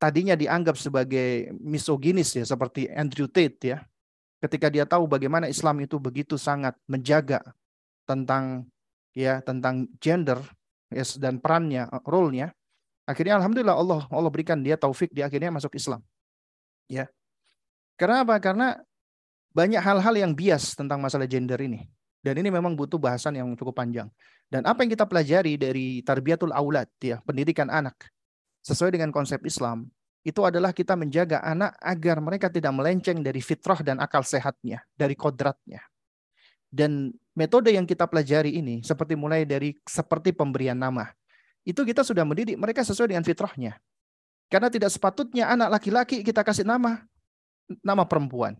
tadinya 0.00 0.34
dianggap 0.34 0.74
sebagai 0.74 1.52
misoginis 1.60 2.34
ya 2.34 2.42
seperti 2.42 2.90
Andrew 2.90 3.30
Tate 3.30 3.60
ya, 3.62 3.78
ketika 4.42 4.72
dia 4.72 4.84
tahu 4.88 5.06
bagaimana 5.06 5.46
Islam 5.46 5.84
itu 5.84 6.00
begitu 6.00 6.34
sangat 6.34 6.74
menjaga 6.90 7.40
tentang 8.04 8.68
ya 9.14 9.40
tentang 9.40 9.86
gender 10.02 10.42
yes, 10.90 11.16
dan 11.16 11.38
perannya, 11.38 11.88
role-nya, 12.04 12.52
Akhirnya 13.04 13.36
alhamdulillah 13.36 13.76
Allah 13.76 14.00
Allah 14.08 14.30
berikan 14.32 14.56
dia 14.64 14.80
taufik 14.80 15.12
dia 15.12 15.28
akhirnya 15.28 15.52
masuk 15.52 15.76
Islam. 15.76 16.00
Ya. 16.88 17.08
Karena 18.00 18.24
apa? 18.24 18.40
Karena 18.40 18.80
banyak 19.54 19.78
hal-hal 19.78 20.14
yang 20.18 20.32
bias 20.34 20.74
tentang 20.74 20.98
masalah 20.98 21.28
gender 21.28 21.60
ini. 21.60 21.86
Dan 22.24 22.40
ini 22.40 22.48
memang 22.48 22.72
butuh 22.72 22.96
bahasan 22.96 23.36
yang 23.36 23.52
cukup 23.54 23.76
panjang. 23.76 24.08
Dan 24.48 24.64
apa 24.64 24.82
yang 24.82 24.90
kita 24.96 25.04
pelajari 25.04 25.60
dari 25.60 26.00
tarbiyatul 26.00 26.56
aulad, 26.56 26.88
ya, 26.98 27.20
pendidikan 27.20 27.68
anak, 27.68 28.08
sesuai 28.64 28.96
dengan 28.96 29.12
konsep 29.12 29.44
Islam, 29.44 29.84
itu 30.24 30.40
adalah 30.40 30.72
kita 30.72 30.96
menjaga 30.96 31.44
anak 31.44 31.76
agar 31.84 32.16
mereka 32.24 32.48
tidak 32.48 32.72
melenceng 32.72 33.20
dari 33.20 33.44
fitrah 33.44 33.84
dan 33.84 34.00
akal 34.00 34.24
sehatnya, 34.24 34.80
dari 34.96 35.12
kodratnya. 35.12 35.84
Dan 36.72 37.12
metode 37.36 37.70
yang 37.70 37.84
kita 37.84 38.08
pelajari 38.08 38.56
ini 38.56 38.80
seperti 38.80 39.14
mulai 39.14 39.44
dari 39.44 39.76
seperti 39.84 40.32
pemberian 40.32 40.80
nama 40.80 41.06
itu 41.64 41.80
kita 41.80 42.04
sudah 42.04 42.22
mendidik 42.28 42.60
mereka 42.60 42.84
sesuai 42.84 43.16
dengan 43.16 43.24
fitrahnya. 43.24 43.80
Karena 44.52 44.68
tidak 44.68 44.92
sepatutnya 44.92 45.48
anak 45.48 45.80
laki-laki 45.80 46.20
kita 46.20 46.44
kasih 46.44 46.68
nama 46.68 47.00
nama 47.80 48.04
perempuan. 48.04 48.54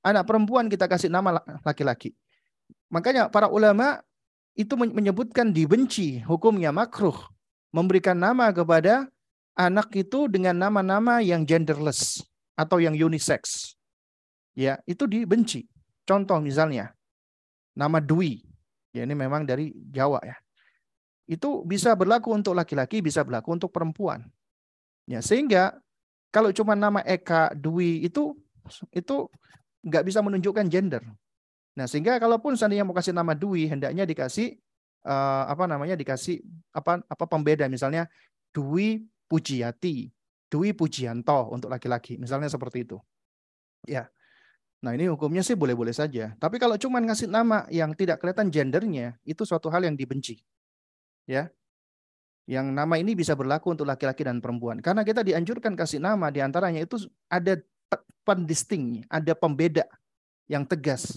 Anak 0.00 0.24
perempuan 0.30 0.70
kita 0.70 0.86
kasih 0.86 1.10
nama 1.10 1.42
laki-laki. 1.66 2.14
Makanya 2.88 3.26
para 3.26 3.50
ulama 3.50 4.00
itu 4.54 4.78
menyebutkan 4.78 5.50
dibenci 5.50 6.22
hukumnya 6.22 6.70
makruh 6.70 7.18
memberikan 7.74 8.14
nama 8.14 8.54
kepada 8.54 9.10
anak 9.58 9.90
itu 9.98 10.30
dengan 10.30 10.54
nama-nama 10.54 11.18
yang 11.18 11.42
genderless 11.42 12.22
atau 12.54 12.78
yang 12.78 12.94
unisex. 12.94 13.74
Ya, 14.54 14.78
itu 14.86 15.10
dibenci. 15.10 15.66
Contoh 16.06 16.38
misalnya 16.38 16.94
nama 17.74 17.98
Dwi. 17.98 18.46
Ya 18.94 19.02
ini 19.02 19.18
memang 19.18 19.42
dari 19.42 19.74
Jawa 19.90 20.22
ya 20.22 20.38
itu 21.24 21.64
bisa 21.64 21.96
berlaku 21.96 22.36
untuk 22.36 22.52
laki-laki, 22.52 23.00
bisa 23.00 23.24
berlaku 23.24 23.56
untuk 23.56 23.72
perempuan. 23.72 24.28
Ya, 25.08 25.24
sehingga 25.24 25.76
kalau 26.28 26.52
cuma 26.52 26.76
nama 26.76 27.00
Eka, 27.04 27.52
Dwi 27.56 28.04
itu 28.04 28.36
itu 28.92 29.16
nggak 29.84 30.04
bisa 30.04 30.20
menunjukkan 30.24 30.66
gender. 30.68 31.04
Nah, 31.74 31.86
sehingga 31.88 32.16
kalaupun 32.20 32.56
seandainya 32.56 32.84
mau 32.86 32.96
kasih 32.96 33.16
nama 33.16 33.32
Dwi, 33.32 33.68
hendaknya 33.68 34.04
dikasih 34.04 34.56
uh, 35.04 35.44
apa 35.48 35.64
namanya 35.64 35.96
dikasih 35.96 36.40
apa 36.72 37.02
apa 37.04 37.24
pembeda 37.28 37.68
misalnya 37.68 38.08
Dwi 38.52 39.04
Pujiati, 39.28 40.08
Dwi 40.48 40.70
Pujianto 40.76 41.50
untuk 41.50 41.72
laki-laki, 41.72 42.20
misalnya 42.20 42.52
seperti 42.52 42.84
itu. 42.84 43.00
Ya. 43.88 44.08
Nah, 44.84 44.92
ini 44.92 45.08
hukumnya 45.08 45.40
sih 45.40 45.56
boleh-boleh 45.56 45.96
saja. 45.96 46.36
Tapi 46.36 46.60
kalau 46.60 46.76
cuma 46.76 47.00
ngasih 47.00 47.24
nama 47.24 47.64
yang 47.72 47.96
tidak 47.96 48.20
kelihatan 48.20 48.52
gendernya, 48.52 49.16
itu 49.24 49.40
suatu 49.48 49.72
hal 49.72 49.80
yang 49.88 49.96
dibenci 49.96 50.44
ya 51.24 51.48
yang 52.44 52.76
nama 52.76 53.00
ini 53.00 53.16
bisa 53.16 53.32
berlaku 53.32 53.72
untuk 53.72 53.88
laki-laki 53.88 54.20
dan 54.20 54.40
perempuan. 54.40 54.76
Karena 54.84 55.00
kita 55.00 55.24
dianjurkan 55.24 55.72
kasih 55.72 56.00
nama 56.00 56.28
di 56.28 56.44
antaranya 56.44 56.84
itu 56.84 57.00
ada 57.28 57.56
pendisting, 58.24 59.04
ada 59.08 59.32
pembeda 59.32 59.88
yang 60.48 60.68
tegas. 60.68 61.16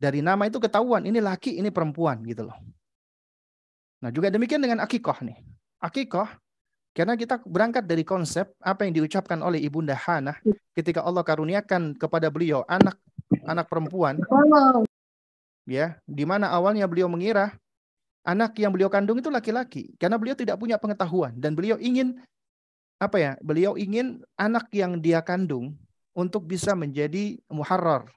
Dari 0.00 0.24
nama 0.24 0.48
itu 0.48 0.56
ketahuan 0.56 1.04
ini 1.04 1.20
laki, 1.20 1.60
ini 1.60 1.68
perempuan 1.68 2.24
gitu 2.24 2.48
loh. 2.48 2.56
Nah 4.00 4.08
juga 4.12 4.32
demikian 4.32 4.60
dengan 4.60 4.80
akikoh 4.84 5.20
nih. 5.20 5.36
Akikoh 5.80 6.28
karena 6.96 7.18
kita 7.18 7.42
berangkat 7.44 7.84
dari 7.84 8.06
konsep 8.06 8.54
apa 8.62 8.88
yang 8.88 8.96
diucapkan 8.96 9.40
oleh 9.44 9.60
Ibunda 9.60 9.98
Hana 9.98 10.38
ketika 10.72 11.04
Allah 11.04 11.26
karuniakan 11.26 11.98
kepada 11.98 12.32
beliau 12.32 12.64
anak 12.68 12.96
anak 13.44 13.66
perempuan. 13.68 14.20
Ya, 15.64 15.96
di 16.04 16.28
mana 16.28 16.52
awalnya 16.52 16.84
beliau 16.84 17.08
mengira 17.08 17.56
anak 18.24 18.56
yang 18.56 18.72
beliau 18.72 18.88
kandung 18.88 19.20
itu 19.20 19.28
laki-laki 19.28 19.92
karena 20.00 20.16
beliau 20.16 20.34
tidak 20.34 20.56
punya 20.56 20.80
pengetahuan 20.80 21.36
dan 21.36 21.52
beliau 21.52 21.76
ingin 21.76 22.18
apa 22.98 23.16
ya? 23.20 23.32
Beliau 23.44 23.76
ingin 23.76 24.24
anak 24.38 24.72
yang 24.72 24.98
dia 24.98 25.20
kandung 25.20 25.76
untuk 26.14 26.46
bisa 26.46 26.72
menjadi 26.72 27.36
muharrar 27.50 28.08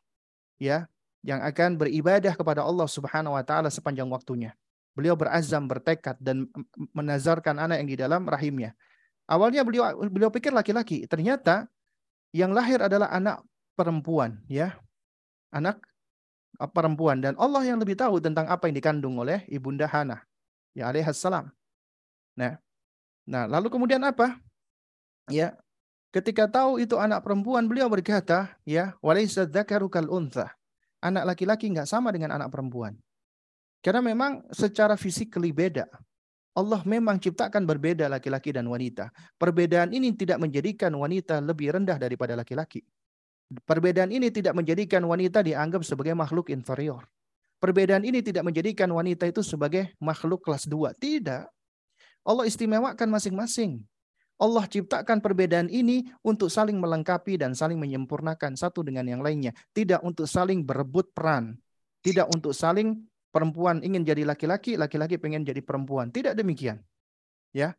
ya, 0.61 0.85
yang 1.25 1.41
akan 1.41 1.75
beribadah 1.75 2.37
kepada 2.37 2.63
Allah 2.63 2.87
Subhanahu 2.87 3.35
wa 3.35 3.43
taala 3.43 3.67
sepanjang 3.67 4.07
waktunya. 4.07 4.53
Beliau 4.93 5.13
berazam, 5.13 5.69
bertekad 5.69 6.17
dan 6.17 6.49
menazarkan 6.95 7.61
anak 7.61 7.85
yang 7.85 7.89
di 7.89 7.97
dalam 7.97 8.25
rahimnya. 8.25 8.73
Awalnya 9.29 9.61
beliau 9.61 9.93
beliau 10.07 10.31
pikir 10.31 10.55
laki-laki, 10.55 11.05
ternyata 11.05 11.67
yang 12.33 12.55
lahir 12.55 12.81
adalah 12.81 13.11
anak 13.11 13.43
perempuan, 13.77 14.41
ya. 14.49 14.77
Anak 15.53 15.83
perempuan 16.73 17.21
dan 17.21 17.37
Allah 17.37 17.61
yang 17.61 17.77
lebih 17.77 17.93
tahu 17.93 18.17
tentang 18.17 18.49
apa 18.49 18.65
yang 18.65 18.75
dikandung 18.81 19.21
oleh 19.21 19.45
ibunda 19.45 19.85
Hana 19.85 20.25
ya 20.77 20.93
alaihissalam. 20.93 21.49
Nah, 22.37 22.53
nah 23.25 23.49
lalu 23.49 23.73
kemudian 23.73 24.01
apa? 24.05 24.37
Ya, 25.33 25.57
ketika 26.13 26.45
tahu 26.45 26.77
itu 26.77 26.95
anak 27.01 27.25
perempuan, 27.25 27.65
beliau 27.65 27.89
berkata, 27.89 28.53
ya, 28.63 28.93
kal 29.01 30.07
untha. 30.07 30.53
Anak 31.01 31.33
laki-laki 31.33 31.69
nggak 31.73 31.89
sama 31.89 32.13
dengan 32.13 32.37
anak 32.37 32.53
perempuan. 32.53 32.93
Karena 33.81 34.01
memang 34.01 34.45
secara 34.53 34.97
fisik 34.97 35.33
beda. 35.35 35.85
Allah 36.57 36.81
memang 36.89 37.21
ciptakan 37.21 37.69
berbeda 37.69 38.09
laki-laki 38.09 38.49
dan 38.49 38.65
wanita. 38.65 39.13
Perbedaan 39.37 39.93
ini 39.93 40.09
tidak 40.17 40.41
menjadikan 40.41 40.89
wanita 40.89 41.37
lebih 41.37 41.77
rendah 41.77 42.01
daripada 42.01 42.33
laki-laki. 42.33 42.81
Perbedaan 43.47 44.11
ini 44.11 44.27
tidak 44.27 44.59
menjadikan 44.59 44.99
wanita 45.07 45.39
dianggap 45.39 45.79
sebagai 45.87 46.11
makhluk 46.11 46.51
inferior. 46.51 47.07
Perbedaan 47.57 48.03
ini 48.03 48.19
tidak 48.21 48.45
menjadikan 48.45 48.91
wanita 48.91 49.25
itu 49.25 49.39
sebagai 49.41 49.95
makhluk 50.03 50.43
kelas 50.43 50.67
dua. 50.67 50.91
Tidak. 50.93 51.47
Allah 52.27 52.45
istimewakan 52.45 53.07
masing-masing. 53.07 53.81
Allah 54.37 54.69
ciptakan 54.69 55.17
perbedaan 55.17 55.65
ini 55.65 56.05
untuk 56.21 56.53
saling 56.53 56.77
melengkapi 56.77 57.41
dan 57.41 57.57
saling 57.57 57.81
menyempurnakan 57.81 58.53
satu 58.53 58.85
dengan 58.85 59.09
yang 59.09 59.25
lainnya. 59.25 59.55
Tidak 59.73 60.05
untuk 60.05 60.29
saling 60.29 60.61
berebut 60.61 61.09
peran. 61.15 61.57
Tidak 62.05 62.29
untuk 62.29 62.53
saling 62.53 62.93
perempuan 63.33 63.81
ingin 63.81 64.05
jadi 64.05 64.27
laki-laki, 64.27 64.77
laki-laki 64.77 65.17
pengen 65.17 65.41
jadi 65.41 65.63
perempuan. 65.65 66.13
Tidak 66.13 66.37
demikian. 66.37 66.77
Ya. 67.55 67.73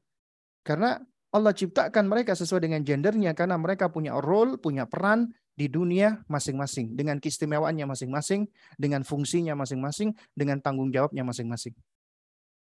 Karena 0.66 0.98
Allah 1.30 1.54
ciptakan 1.54 2.10
mereka 2.10 2.34
sesuai 2.34 2.66
dengan 2.66 2.82
gendernya 2.82 3.36
karena 3.38 3.54
mereka 3.54 3.92
punya 3.92 4.18
role, 4.18 4.58
punya 4.58 4.88
peran 4.90 5.30
di 5.58 5.66
dunia 5.66 6.22
masing-masing 6.30 6.94
dengan 6.94 7.18
keistimewaannya 7.18 7.82
masing-masing, 7.90 8.46
dengan 8.78 9.02
fungsinya 9.02 9.58
masing-masing, 9.58 10.14
dengan 10.30 10.62
tanggung 10.62 10.94
jawabnya 10.94 11.26
masing-masing. 11.26 11.74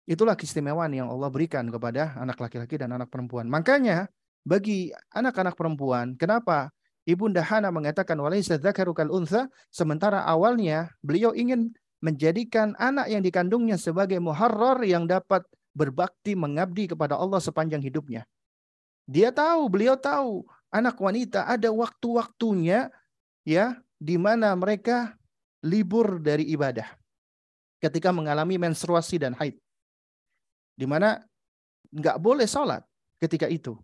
Itulah 0.06 0.38
keistimewaan 0.38 0.94
yang 0.94 1.10
Allah 1.10 1.34
berikan 1.34 1.66
kepada 1.74 2.14
anak 2.22 2.38
laki-laki 2.38 2.78
dan 2.78 2.94
anak 2.94 3.10
perempuan. 3.10 3.50
Makanya 3.50 4.06
bagi 4.46 4.94
anak-anak 5.10 5.58
perempuan, 5.58 6.14
kenapa 6.14 6.70
Ibunda 7.10 7.42
Hana 7.42 7.74
mengatakan 7.74 8.16
walaysa 8.22 8.62
dzakaru 8.62 8.94
kal 8.94 9.10
untha 9.10 9.50
sementara 9.74 10.22
awalnya 10.24 10.94
beliau 11.02 11.34
ingin 11.34 11.74
menjadikan 12.04 12.78
anak 12.78 13.10
yang 13.10 13.24
dikandungnya 13.26 13.80
sebagai 13.80 14.20
muharrar 14.22 14.78
yang 14.86 15.10
dapat 15.10 15.42
berbakti 15.74 16.38
mengabdi 16.38 16.92
kepada 16.94 17.18
Allah 17.18 17.42
sepanjang 17.42 17.82
hidupnya. 17.82 18.28
Dia 19.08 19.36
tahu, 19.36 19.68
beliau 19.68 20.00
tahu 20.00 20.48
anak 20.74 20.98
wanita 20.98 21.46
ada 21.46 21.70
waktu-waktunya 21.70 22.90
ya 23.46 23.78
di 24.02 24.18
mana 24.18 24.58
mereka 24.58 25.14
libur 25.62 26.20
dari 26.20 26.50
ibadah 26.50 26.90
ketika 27.80 28.10
mengalami 28.10 28.58
menstruasi 28.58 29.22
dan 29.22 29.38
haid. 29.38 29.56
Di 30.74 30.90
mana 30.90 31.22
nggak 31.94 32.18
boleh 32.18 32.50
sholat 32.50 32.82
ketika 33.22 33.46
itu. 33.46 33.78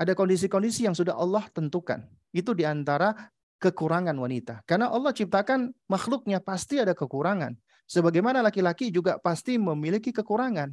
Ada 0.00 0.16
kondisi-kondisi 0.16 0.88
yang 0.88 0.96
sudah 0.96 1.14
Allah 1.14 1.44
tentukan. 1.52 2.02
Itu 2.32 2.56
di 2.56 2.64
antara 2.64 3.12
kekurangan 3.60 4.16
wanita. 4.16 4.64
Karena 4.64 4.90
Allah 4.90 5.12
ciptakan 5.12 5.70
makhluknya 5.86 6.40
pasti 6.40 6.80
ada 6.80 6.96
kekurangan. 6.96 7.54
Sebagaimana 7.86 8.40
laki-laki 8.40 8.88
juga 8.88 9.20
pasti 9.20 9.60
memiliki 9.60 10.10
kekurangan. 10.10 10.72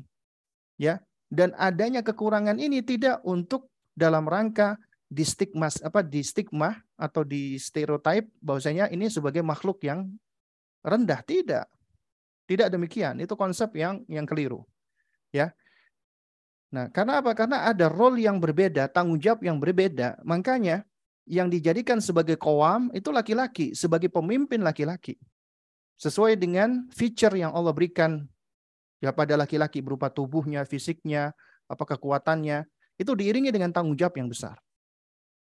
Ya, 0.80 1.04
dan 1.28 1.52
adanya 1.60 2.00
kekurangan 2.00 2.56
ini 2.58 2.80
tidak 2.80 3.20
untuk 3.28 3.68
dalam 3.94 4.24
rangka 4.24 4.80
di 5.10 5.26
stigma 5.26 5.74
apa 5.82 6.06
di 6.06 6.22
stigma 6.22 6.78
atau 6.94 7.26
di 7.26 7.58
stereotip 7.58 8.30
bahwasanya 8.46 8.94
ini 8.94 9.10
sebagai 9.10 9.42
makhluk 9.42 9.82
yang 9.82 10.06
rendah 10.86 11.26
tidak. 11.26 11.66
Tidak 12.46 12.70
demikian. 12.70 13.18
Itu 13.18 13.34
konsep 13.34 13.74
yang 13.78 14.06
yang 14.06 14.26
keliru. 14.30 14.66
Ya. 15.34 15.54
Nah, 16.70 16.90
karena 16.94 17.22
apa? 17.22 17.34
Karena 17.34 17.66
ada 17.66 17.90
role 17.90 18.22
yang 18.22 18.38
berbeda, 18.38 18.90
tanggung 18.90 19.18
jawab 19.18 19.42
yang 19.42 19.58
berbeda. 19.58 20.22
Makanya 20.22 20.86
yang 21.26 21.50
dijadikan 21.50 22.02
sebagai 22.02 22.38
kowam 22.38 22.94
itu 22.94 23.10
laki-laki, 23.10 23.74
sebagai 23.74 24.10
pemimpin 24.10 24.62
laki-laki. 24.62 25.18
Sesuai 25.98 26.38
dengan 26.38 26.90
feature 26.94 27.34
yang 27.38 27.54
Allah 27.54 27.74
berikan 27.74 28.26
ya 29.02 29.14
pada 29.14 29.38
laki-laki 29.38 29.82
berupa 29.82 30.10
tubuhnya, 30.10 30.66
fisiknya, 30.66 31.34
apa 31.70 31.84
kekuatannya, 31.86 32.66
itu 32.98 33.12
diiringi 33.14 33.50
dengan 33.54 33.74
tanggung 33.74 33.98
jawab 33.98 34.18
yang 34.18 34.30
besar. 34.30 34.58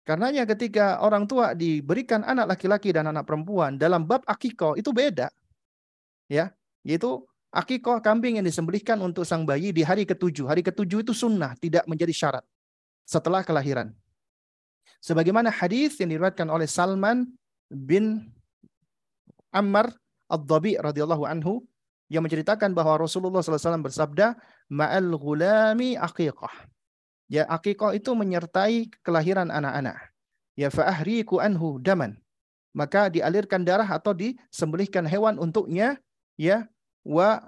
Karenanya 0.04 0.44
ketika 0.44 1.00
orang 1.00 1.24
tua 1.24 1.56
diberikan 1.56 2.20
anak 2.28 2.56
laki-laki 2.56 2.92
dan 2.92 3.08
anak 3.08 3.24
perempuan 3.24 3.80
dalam 3.80 4.04
bab 4.04 4.20
akikoh 4.28 4.76
itu 4.76 4.92
beda. 4.92 5.32
Ya, 6.28 6.52
yaitu 6.84 7.24
akikoh 7.48 8.04
kambing 8.04 8.36
yang 8.36 8.44
disembelihkan 8.44 9.00
untuk 9.00 9.24
sang 9.24 9.48
bayi 9.48 9.72
di 9.72 9.80
hari 9.80 10.04
ketujuh. 10.04 10.44
Hari 10.44 10.60
ketujuh 10.60 11.00
itu 11.08 11.16
sunnah, 11.16 11.56
tidak 11.56 11.88
menjadi 11.88 12.12
syarat 12.12 12.44
setelah 13.08 13.40
kelahiran. 13.40 13.96
Sebagaimana 15.00 15.48
hadis 15.48 15.96
yang 16.00 16.12
diriwayatkan 16.12 16.48
oleh 16.52 16.68
Salman 16.68 17.24
bin 17.72 18.28
Ammar 19.52 19.88
Ad-Dhabi 20.28 20.76
radhiyallahu 20.80 21.24
anhu 21.24 21.64
yang 22.12 22.24
menceritakan 22.24 22.76
bahwa 22.76 23.00
Rasulullah 23.00 23.40
SAW 23.40 23.80
bersabda, 23.80 24.36
"Ma'al 24.68 25.08
ghulami 25.16 25.96
aqiqah." 25.96 26.73
Ya, 27.28 27.48
aqiqah 27.48 27.96
itu 27.96 28.12
menyertai 28.12 28.92
kelahiran 29.00 29.48
anak-anak. 29.48 30.12
Ya, 30.54 30.68
fa'ahriku 30.68 31.40
anhu 31.40 31.80
daman. 31.80 32.20
Maka 32.74 33.08
dialirkan 33.08 33.62
darah 33.62 33.86
atau 33.86 34.12
disembelihkan 34.12 35.06
hewan 35.06 35.38
untuknya, 35.38 35.96
ya, 36.36 36.66
wa 37.06 37.46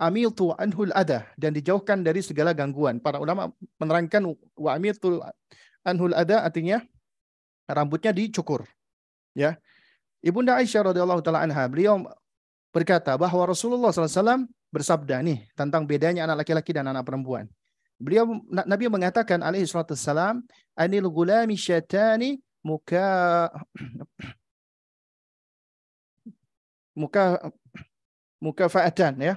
amiltu 0.00 0.52
anhul 0.56 0.92
ada 0.96 1.28
dan 1.36 1.52
dijauhkan 1.52 2.00
dari 2.00 2.24
segala 2.24 2.56
gangguan. 2.56 3.00
Para 3.00 3.20
ulama 3.20 3.52
menerangkan 3.76 4.32
wa 4.56 4.70
amiltu 4.72 5.20
anhul 5.84 6.12
ada 6.16 6.44
artinya 6.44 6.80
rambutnya 7.68 8.12
dicukur. 8.12 8.64
Ya. 9.36 9.60
Ibunda 10.20 10.60
Aisyah 10.60 10.92
radhiyallahu 10.92 11.24
taala 11.24 11.40
anha, 11.44 11.64
beliau 11.64 12.04
berkata 12.72 13.16
bahwa 13.16 13.48
Rasulullah 13.48 13.88
SAW 13.88 14.44
bersabda 14.68 15.24
nih 15.24 15.48
tentang 15.56 15.88
bedanya 15.88 16.28
anak 16.28 16.44
laki-laki 16.44 16.76
dan 16.76 16.92
anak 16.92 17.08
perempuan. 17.08 17.48
Beliau 18.00 18.40
Nabi 18.48 18.88
mengatakan 18.88 19.44
alaihi 19.44 19.68
salatu 19.68 19.92
wassalam, 19.92 20.40
"Anil 20.72 21.04
gulami 21.12 21.52
syatani 21.60 22.40
muka 22.64 23.52
muka 26.96 27.52
mukafa'atan 28.40 29.20
ya. 29.20 29.34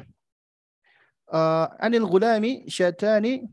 Uh, 1.28 1.68
anil 1.84 2.08
gulami 2.08 2.64
syatani 2.72 3.44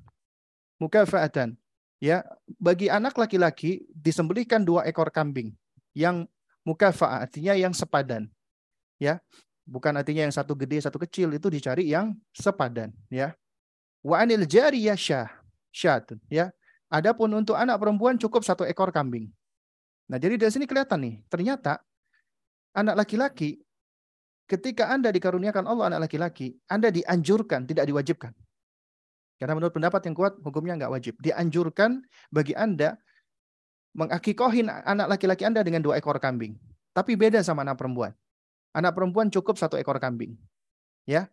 mukafa'atan. 0.78 1.58
Ya, 2.00 2.24
bagi 2.56 2.88
anak 2.88 3.12
laki-laki 3.12 3.84
disembelihkan 3.92 4.64
dua 4.64 4.88
ekor 4.88 5.12
kambing 5.12 5.52
yang 5.92 6.24
mukafa 6.64 7.28
artinya 7.28 7.52
yang 7.52 7.76
sepadan. 7.76 8.30
Ya. 8.96 9.20
Bukan 9.68 9.94
artinya 9.94 10.24
yang 10.26 10.34
satu 10.34 10.56
gede, 10.56 10.80
satu 10.82 10.98
kecil 10.98 11.30
itu 11.36 11.46
dicari 11.46 11.92
yang 11.92 12.16
sepadan, 12.34 12.90
ya. 13.12 13.36
Wa 14.00 14.24
anil 14.24 14.48
jariyah 14.48 14.96
syah, 14.96 15.28
syatun, 15.72 16.20
ya. 16.32 16.48
Adapun 16.90 17.30
untuk 17.36 17.54
anak 17.54 17.78
perempuan 17.78 18.18
cukup 18.18 18.42
satu 18.42 18.66
ekor 18.66 18.90
kambing. 18.90 19.30
Nah, 20.10 20.18
jadi 20.18 20.34
dari 20.34 20.50
sini 20.50 20.66
kelihatan 20.66 20.98
nih, 20.98 21.14
ternyata 21.30 21.78
anak 22.74 23.06
laki-laki 23.06 23.62
ketika 24.50 24.90
Anda 24.90 25.14
dikaruniakan 25.14 25.70
Allah 25.70 25.94
anak 25.94 26.10
laki-laki, 26.10 26.58
Anda 26.66 26.90
dianjurkan, 26.90 27.70
tidak 27.70 27.86
diwajibkan. 27.86 28.34
Karena 29.38 29.54
menurut 29.54 29.70
pendapat 29.70 30.02
yang 30.10 30.18
kuat, 30.18 30.34
hukumnya 30.42 30.74
nggak 30.82 30.92
wajib. 30.92 31.14
Dianjurkan 31.22 32.02
bagi 32.34 32.58
Anda 32.58 32.98
mengakikohin 33.94 34.66
anak 34.66 35.14
laki-laki 35.14 35.46
Anda 35.46 35.62
dengan 35.62 35.86
dua 35.86 36.02
ekor 36.02 36.18
kambing. 36.18 36.58
Tapi 36.90 37.14
beda 37.14 37.38
sama 37.46 37.62
anak 37.62 37.78
perempuan. 37.78 38.10
Anak 38.74 38.98
perempuan 38.98 39.30
cukup 39.30 39.54
satu 39.54 39.78
ekor 39.78 40.02
kambing. 40.02 40.34
Ya. 41.06 41.30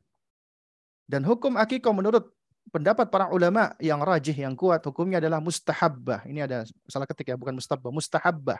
Dan 1.09 1.25
hukum 1.25 1.57
akikoh 1.57 1.97
menurut 1.97 2.36
pendapat 2.71 3.07
para 3.09 3.31
ulama 3.31 3.73
yang 3.79 3.99
rajih, 4.03 4.35
yang 4.35 4.55
kuat, 4.55 4.83
hukumnya 4.83 5.17
adalah 5.23 5.39
mustahabbah. 5.43 6.27
Ini 6.27 6.47
ada 6.47 6.63
salah 6.87 7.07
ketik 7.07 7.31
ya, 7.31 7.37
bukan 7.39 7.55
mustahabbah, 7.57 7.91
mustahabbah. 7.91 8.59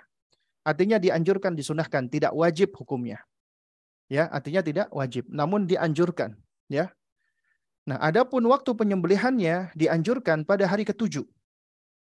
Artinya 0.64 1.00
dianjurkan, 1.00 1.56
disunahkan, 1.56 2.12
tidak 2.12 2.36
wajib 2.36 2.76
hukumnya. 2.76 3.24
Ya, 4.08 4.28
artinya 4.32 4.64
tidak 4.64 4.88
wajib, 4.92 5.28
namun 5.28 5.68
dianjurkan. 5.68 6.36
Ya, 6.68 6.92
Nah, 7.88 7.96
adapun 8.04 8.44
waktu 8.52 8.76
penyembelihannya 8.76 9.72
dianjurkan 9.72 10.44
pada 10.44 10.68
hari 10.68 10.84
ketujuh. 10.84 11.24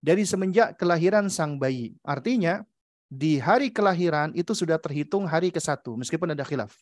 dari 0.03 0.27
semenjak 0.27 0.83
kelahiran 0.83 1.31
sang 1.31 1.63
bayi. 1.63 1.95
Artinya 2.03 2.67
di 3.07 3.39
hari 3.39 3.71
kelahiran 3.71 4.35
itu 4.35 4.51
sudah 4.51 4.75
terhitung 4.75 5.31
hari 5.31 5.55
ke-1 5.55 5.79
meskipun 5.95 6.35
ada 6.35 6.43
khilaf. 6.43 6.75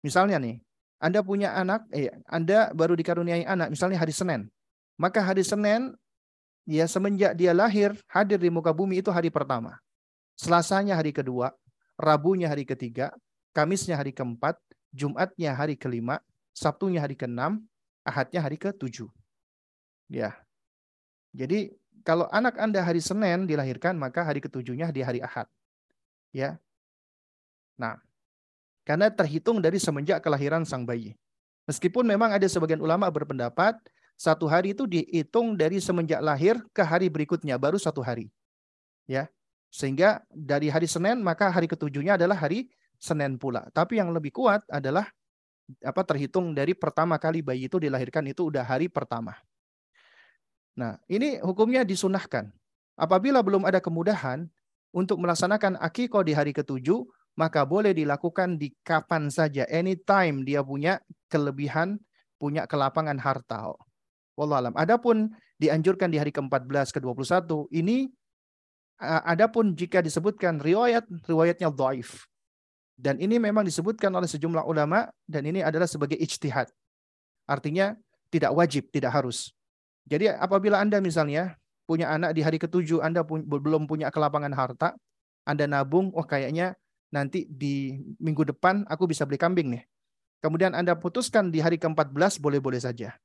Misalnya 0.00 0.40
nih, 0.40 0.64
Anda 0.96 1.20
punya 1.20 1.52
anak, 1.52 1.84
eh 1.92 2.08
Anda 2.24 2.72
baru 2.72 2.96
dikaruniai 2.96 3.44
anak 3.44 3.68
misalnya 3.68 4.00
hari 4.00 4.16
Senin. 4.16 4.48
Maka 4.96 5.20
hari 5.20 5.44
Senin 5.44 5.92
ya 6.64 6.88
semenjak 6.88 7.36
dia 7.36 7.52
lahir 7.52 7.92
hadir 8.08 8.40
di 8.40 8.48
muka 8.48 8.72
bumi 8.72 9.04
itu 9.04 9.12
hari 9.12 9.28
pertama. 9.28 9.76
Selasanya 10.36 10.96
hari 10.96 11.12
kedua, 11.12 11.52
Rabunya 11.96 12.48
hari 12.52 12.68
ketiga, 12.68 13.12
Kamisnya 13.56 13.96
hari 13.96 14.12
keempat, 14.12 14.60
Jumatnya 14.92 15.56
hari 15.56 15.76
kelima, 15.80 16.20
Sabtunya 16.52 17.00
hari 17.00 17.16
keenam, 17.16 17.64
Ahadnya 18.04 18.44
hari 18.44 18.60
ketujuh. 18.60 19.08
Ya. 20.12 20.36
Jadi 21.32 21.72
kalau 22.06 22.28
anak 22.30 22.56
Anda 22.60 22.84
hari 22.84 23.00
Senin 23.00 23.48
dilahirkan, 23.48 23.96
maka 23.98 24.22
hari 24.22 24.38
ketujuhnya 24.44 24.92
di 24.92 25.00
hari 25.02 25.18
Ahad. 25.24 25.48
Ya. 26.30 26.60
Nah, 27.76 27.98
karena 28.86 29.10
terhitung 29.10 29.58
dari 29.58 29.82
semenjak 29.82 30.22
kelahiran 30.22 30.62
sang 30.62 30.86
bayi. 30.86 31.18
Meskipun 31.66 32.06
memang 32.06 32.30
ada 32.30 32.46
sebagian 32.46 32.78
ulama 32.78 33.10
berpendapat 33.10 33.74
satu 34.14 34.46
hari 34.46 34.72
itu 34.72 34.86
dihitung 34.86 35.58
dari 35.58 35.82
semenjak 35.82 36.22
lahir 36.22 36.62
ke 36.70 36.80
hari 36.86 37.10
berikutnya, 37.10 37.58
baru 37.58 37.76
satu 37.76 38.00
hari. 38.00 38.30
Ya, 39.10 39.26
sehingga 39.74 40.22
dari 40.30 40.70
hari 40.70 40.86
Senin 40.86 41.20
maka 41.20 41.50
hari 41.50 41.66
ketujuhnya 41.66 42.14
adalah 42.14 42.38
hari 42.38 42.70
Senin 42.96 43.36
pula. 43.36 43.66
Tapi 43.74 43.98
yang 43.98 44.14
lebih 44.14 44.30
kuat 44.32 44.62
adalah 44.70 45.10
apa 45.82 46.02
terhitung 46.06 46.54
dari 46.54 46.72
pertama 46.78 47.18
kali 47.18 47.42
bayi 47.42 47.66
itu 47.66 47.82
dilahirkan 47.82 48.22
itu 48.30 48.46
udah 48.48 48.62
hari 48.62 48.86
pertama. 48.86 49.34
Nah, 50.78 51.00
ini 51.10 51.42
hukumnya 51.42 51.82
disunahkan. 51.82 52.54
Apabila 52.96 53.42
belum 53.42 53.66
ada 53.66 53.82
kemudahan 53.82 54.48
untuk 54.94 55.20
melaksanakan 55.20 55.76
akikoh 55.76 56.24
di 56.24 56.32
hari 56.32 56.56
ketujuh, 56.56 57.04
maka 57.36 57.68
boleh 57.68 57.92
dilakukan 57.92 58.56
di 58.56 58.72
kapan 58.80 59.28
saja, 59.28 59.68
anytime 59.68 60.42
dia 60.42 60.64
punya 60.64 60.96
kelebihan, 61.28 62.00
punya 62.40 62.64
kelapangan 62.64 63.20
harta. 63.20 63.76
Wallah 64.36 64.64
alam. 64.64 64.74
Adapun 64.76 65.32
dianjurkan 65.56 66.12
di 66.12 66.20
hari 66.20 66.32
ke-14 66.32 66.96
ke-21 66.96 67.72
ini 67.72 68.08
adapun 69.00 69.76
jika 69.76 70.00
disebutkan 70.00 70.60
riwayat 70.60 71.04
riwayatnya 71.28 71.68
dhaif. 71.72 72.24
Dan 72.96 73.20
ini 73.20 73.36
memang 73.36 73.64
disebutkan 73.68 74.08
oleh 74.16 74.24
sejumlah 74.24 74.64
ulama 74.64 75.04
dan 75.28 75.44
ini 75.44 75.60
adalah 75.60 75.84
sebagai 75.84 76.16
ijtihad. 76.16 76.72
Artinya 77.44 77.92
tidak 78.32 78.56
wajib, 78.56 78.88
tidak 78.88 79.12
harus. 79.12 79.52
Jadi 80.08 80.32
apabila 80.32 80.80
Anda 80.80 81.04
misalnya 81.04 81.60
punya 81.84 82.08
anak 82.08 82.32
di 82.32 82.40
hari 82.40 82.56
ketujuh, 82.56 83.04
Anda 83.04 83.20
pu 83.20 83.44
belum 83.44 83.84
punya 83.84 84.08
kelapangan 84.08 84.52
harta, 84.56 84.96
Anda 85.44 85.68
nabung, 85.68 86.08
oh 86.16 86.24
kayaknya 86.24 86.72
nanti 87.10 87.46
di 87.46 87.98
minggu 88.18 88.46
depan 88.54 88.86
aku 88.86 89.10
bisa 89.10 89.22
beli 89.26 89.38
kambing 89.38 89.68
nih. 89.72 89.84
Kemudian 90.44 90.76
Anda 90.76 90.94
putuskan 90.94 91.50
di 91.50 91.58
hari 91.58 91.80
ke-14, 91.80 92.38
boleh-boleh 92.38 92.78
saja. 92.78 93.16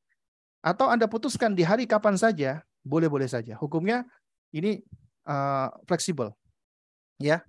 Atau 0.63 0.87
Anda 0.89 1.05
putuskan 1.05 1.53
di 1.53 1.61
hari 1.61 1.85
kapan 1.85 2.15
saja, 2.17 2.63
boleh-boleh 2.81 3.27
saja. 3.27 3.59
Hukumnya 3.59 4.07
ini 4.55 4.81
uh, 5.27 5.69
fleksibel. 5.85 6.33
Ya. 7.21 7.45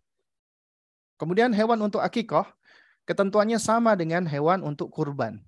Kemudian 1.17 1.55
hewan 1.55 1.79
untuk 1.81 2.03
akikoh, 2.03 2.45
ketentuannya 3.07 3.57
sama 3.63 3.95
dengan 3.95 4.27
hewan 4.27 4.67
untuk 4.67 4.91
kurban. 4.91 5.41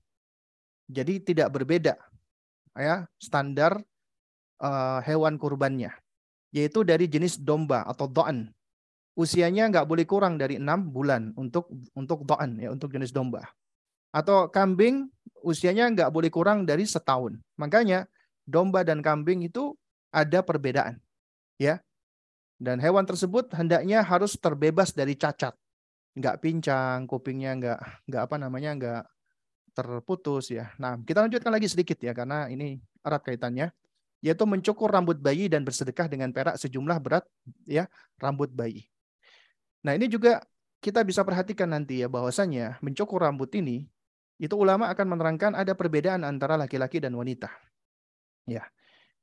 Jadi 0.89 1.21
tidak 1.21 1.51
berbeda 1.51 1.97
ya 2.75 3.07
standar 3.23 3.79
uh, 4.59 4.99
hewan 5.07 5.39
kurbannya 5.39 5.95
yaitu 6.55 6.87
dari 6.87 7.11
jenis 7.11 7.35
domba 7.35 7.83
atau 7.83 8.07
doan. 8.07 8.54
Usianya 9.15 9.71
nggak 9.71 9.87
boleh 9.87 10.03
kurang 10.03 10.35
dari 10.35 10.59
enam 10.59 10.91
bulan 10.91 11.31
untuk 11.39 11.71
untuk 11.95 12.27
doan 12.27 12.59
ya 12.59 12.75
untuk 12.75 12.91
jenis 12.91 13.15
domba. 13.15 13.47
Atau 14.11 14.51
kambing 14.51 15.07
usianya 15.43 15.91
nggak 15.91 16.11
boleh 16.11 16.31
kurang 16.31 16.67
dari 16.67 16.83
setahun. 16.83 17.39
Makanya 17.55 18.11
domba 18.43 18.83
dan 18.83 19.03
kambing 19.03 19.47
itu 19.47 19.75
ada 20.11 20.43
perbedaan. 20.43 20.99
Ya. 21.59 21.79
Dan 22.59 22.79
hewan 22.79 23.07
tersebut 23.07 23.51
hendaknya 23.55 24.03
harus 24.03 24.39
terbebas 24.39 24.95
dari 24.95 25.19
cacat. 25.19 25.55
Nggak 26.15 26.39
pincang, 26.39 27.07
kupingnya 27.11 27.59
nggak 27.59 27.81
nggak 28.07 28.23
apa 28.23 28.37
namanya 28.39 28.71
nggak 28.79 29.03
terputus 29.75 30.55
ya. 30.55 30.71
Nah, 30.79 30.95
kita 31.03 31.27
lanjutkan 31.27 31.51
lagi 31.51 31.67
sedikit 31.67 31.99
ya 31.99 32.15
karena 32.15 32.47
ini 32.47 32.79
erat 33.03 33.27
kaitannya 33.27 33.75
yaitu 34.25 34.49
mencukur 34.49 34.89
rambut 34.89 35.21
bayi 35.21 35.53
dan 35.53 35.69
bersedekah 35.69 36.09
dengan 36.09 36.33
perak 36.33 36.57
sejumlah 36.57 36.97
berat 36.97 37.29
ya 37.69 37.85
rambut 38.17 38.49
bayi. 38.49 38.89
Nah, 39.85 39.93
ini 39.95 40.09
juga 40.09 40.41
kita 40.81 41.05
bisa 41.05 41.21
perhatikan 41.25 41.71
nanti 41.71 42.01
ya 42.01 42.09
bahwasanya 42.09 42.81
mencukur 42.81 43.21
rambut 43.21 43.53
ini 43.57 43.89
itu 44.41 44.55
ulama 44.57 44.91
akan 44.91 45.17
menerangkan 45.17 45.53
ada 45.55 45.77
perbedaan 45.77 46.27
antara 46.27 46.59
laki-laki 46.59 46.99
dan 46.99 47.15
wanita. 47.15 47.53
Ya. 48.49 48.67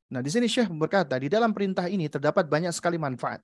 Nah, 0.07 0.23
di 0.23 0.29
sini 0.31 0.47
Syekh 0.47 0.71
berkata, 0.71 1.19
di 1.19 1.27
dalam 1.27 1.51
perintah 1.51 1.89
ini 1.89 2.07
terdapat 2.07 2.47
banyak 2.47 2.71
sekali 2.71 2.95
manfaat. 2.95 3.43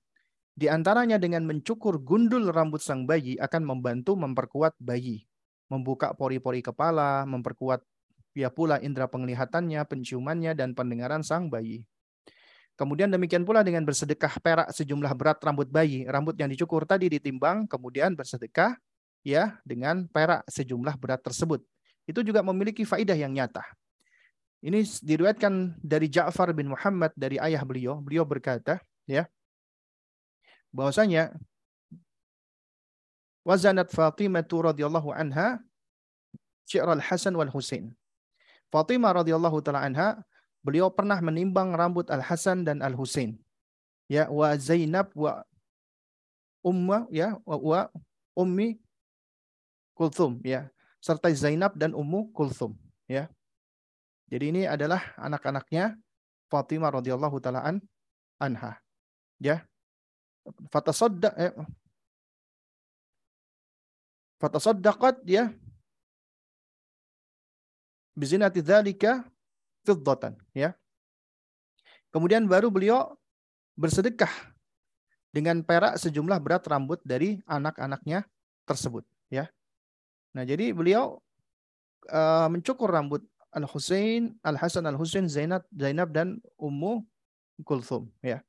Di 0.58 0.66
antaranya 0.66 1.20
dengan 1.20 1.46
mencukur 1.46 2.02
gundul 2.02 2.50
rambut 2.50 2.82
sang 2.82 3.06
bayi 3.06 3.38
akan 3.38 3.62
membantu 3.62 4.18
memperkuat 4.18 4.74
bayi 4.82 5.28
membuka 5.68 6.16
pori-pori 6.16 6.64
kepala, 6.64 7.28
memperkuat 7.28 7.84
ya 8.32 8.48
pula 8.48 8.80
indera 8.80 9.06
penglihatannya, 9.06 9.84
penciumannya, 9.84 10.56
dan 10.56 10.72
pendengaran 10.72 11.20
sang 11.20 11.52
bayi. 11.52 11.84
Kemudian 12.78 13.10
demikian 13.10 13.42
pula 13.42 13.66
dengan 13.66 13.82
bersedekah 13.82 14.38
perak 14.38 14.70
sejumlah 14.70 15.10
berat 15.18 15.42
rambut 15.42 15.66
bayi. 15.66 16.06
Rambut 16.06 16.38
yang 16.38 16.46
dicukur 16.46 16.86
tadi 16.86 17.10
ditimbang, 17.10 17.66
kemudian 17.66 18.14
bersedekah 18.14 18.78
ya 19.26 19.58
dengan 19.66 20.06
perak 20.06 20.46
sejumlah 20.46 20.94
berat 20.94 21.18
tersebut. 21.18 21.58
Itu 22.06 22.22
juga 22.22 22.38
memiliki 22.46 22.86
faidah 22.86 23.18
yang 23.18 23.34
nyata. 23.34 23.66
Ini 24.62 24.86
diriwayatkan 25.02 25.82
dari 25.82 26.06
Ja'far 26.06 26.54
bin 26.54 26.70
Muhammad 26.70 27.10
dari 27.18 27.42
ayah 27.42 27.66
beliau. 27.66 27.98
Beliau 27.98 28.22
berkata, 28.22 28.78
ya, 29.10 29.26
bahwasanya 30.70 31.34
wazanat 33.42 33.90
Fatimah 33.90 34.46
radhiyallahu 34.46 35.10
anha 35.10 35.58
syi'r 36.62 36.86
al-Hasan 36.86 37.34
wal 37.34 37.50
Husain. 37.50 37.90
Fatimah 38.70 39.18
radhiyallahu 39.18 39.58
taala 39.66 39.82
anha 39.82 40.22
beliau 40.68 40.92
pernah 40.92 41.16
menimbang 41.24 41.72
rambut 41.72 42.12
Al-Hasan 42.12 42.68
dan 42.68 42.84
Al-Husain. 42.84 43.40
Ya, 44.04 44.28
wa 44.28 44.52
Zainab 44.60 45.08
wa 45.16 45.40
Umma 46.60 47.08
ya 47.08 47.40
wa, 47.48 47.56
wa 47.56 47.80
Ummi 48.36 48.76
Kulthum 49.96 50.44
ya, 50.44 50.68
serta 51.00 51.32
Zainab 51.32 51.72
dan 51.80 51.96
Ummu 51.96 52.28
Kulthum 52.36 52.76
ya. 53.08 53.32
Jadi 54.28 54.44
ini 54.52 54.62
adalah 54.68 55.00
anak-anaknya 55.16 55.96
Fatimah 56.52 56.92
radhiyallahu 56.92 57.40
taala 57.40 57.64
an, 57.64 57.80
anha. 58.36 58.76
Ya. 59.40 59.64
Fatasadda 60.68 61.32
eh, 61.36 61.52
fatasaddaqat 64.40 65.24
ya 65.28 65.52
bizinati 68.16 68.64
dzalika 68.64 69.28
fiddatan 69.88 70.36
ya. 70.52 70.76
Kemudian 72.12 72.44
baru 72.44 72.68
beliau 72.68 73.16
bersedekah 73.76 74.30
dengan 75.32 75.60
perak 75.64 75.96
sejumlah 75.96 76.40
berat 76.40 76.64
rambut 76.68 77.00
dari 77.04 77.40
anak-anaknya 77.48 78.24
tersebut 78.68 79.04
ya. 79.32 79.48
Nah, 80.36 80.44
jadi 80.44 80.72
beliau 80.76 81.20
uh, 82.12 82.48
mencukur 82.52 82.88
rambut 82.88 83.24
Al-Husain, 83.52 84.36
Al-Hasan 84.44 84.84
Al-Husain, 84.84 85.24
Zainab, 85.28 85.64
Zainab 85.72 86.12
dan 86.12 86.40
Ummu 86.60 87.04
Kulthum 87.64 88.12
ya. 88.20 88.44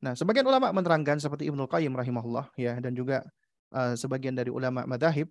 Nah, 0.00 0.16
sebagian 0.16 0.48
ulama 0.48 0.72
menerangkan 0.72 1.20
seperti 1.20 1.46
Ibnu 1.52 1.68
Qayyim 1.68 1.92
rahimahullah 1.92 2.50
ya 2.56 2.78
dan 2.80 2.96
juga 2.96 3.26
uh, 3.74 3.92
sebagian 3.94 4.32
dari 4.32 4.48
ulama 4.48 4.88
madhahib, 4.88 5.28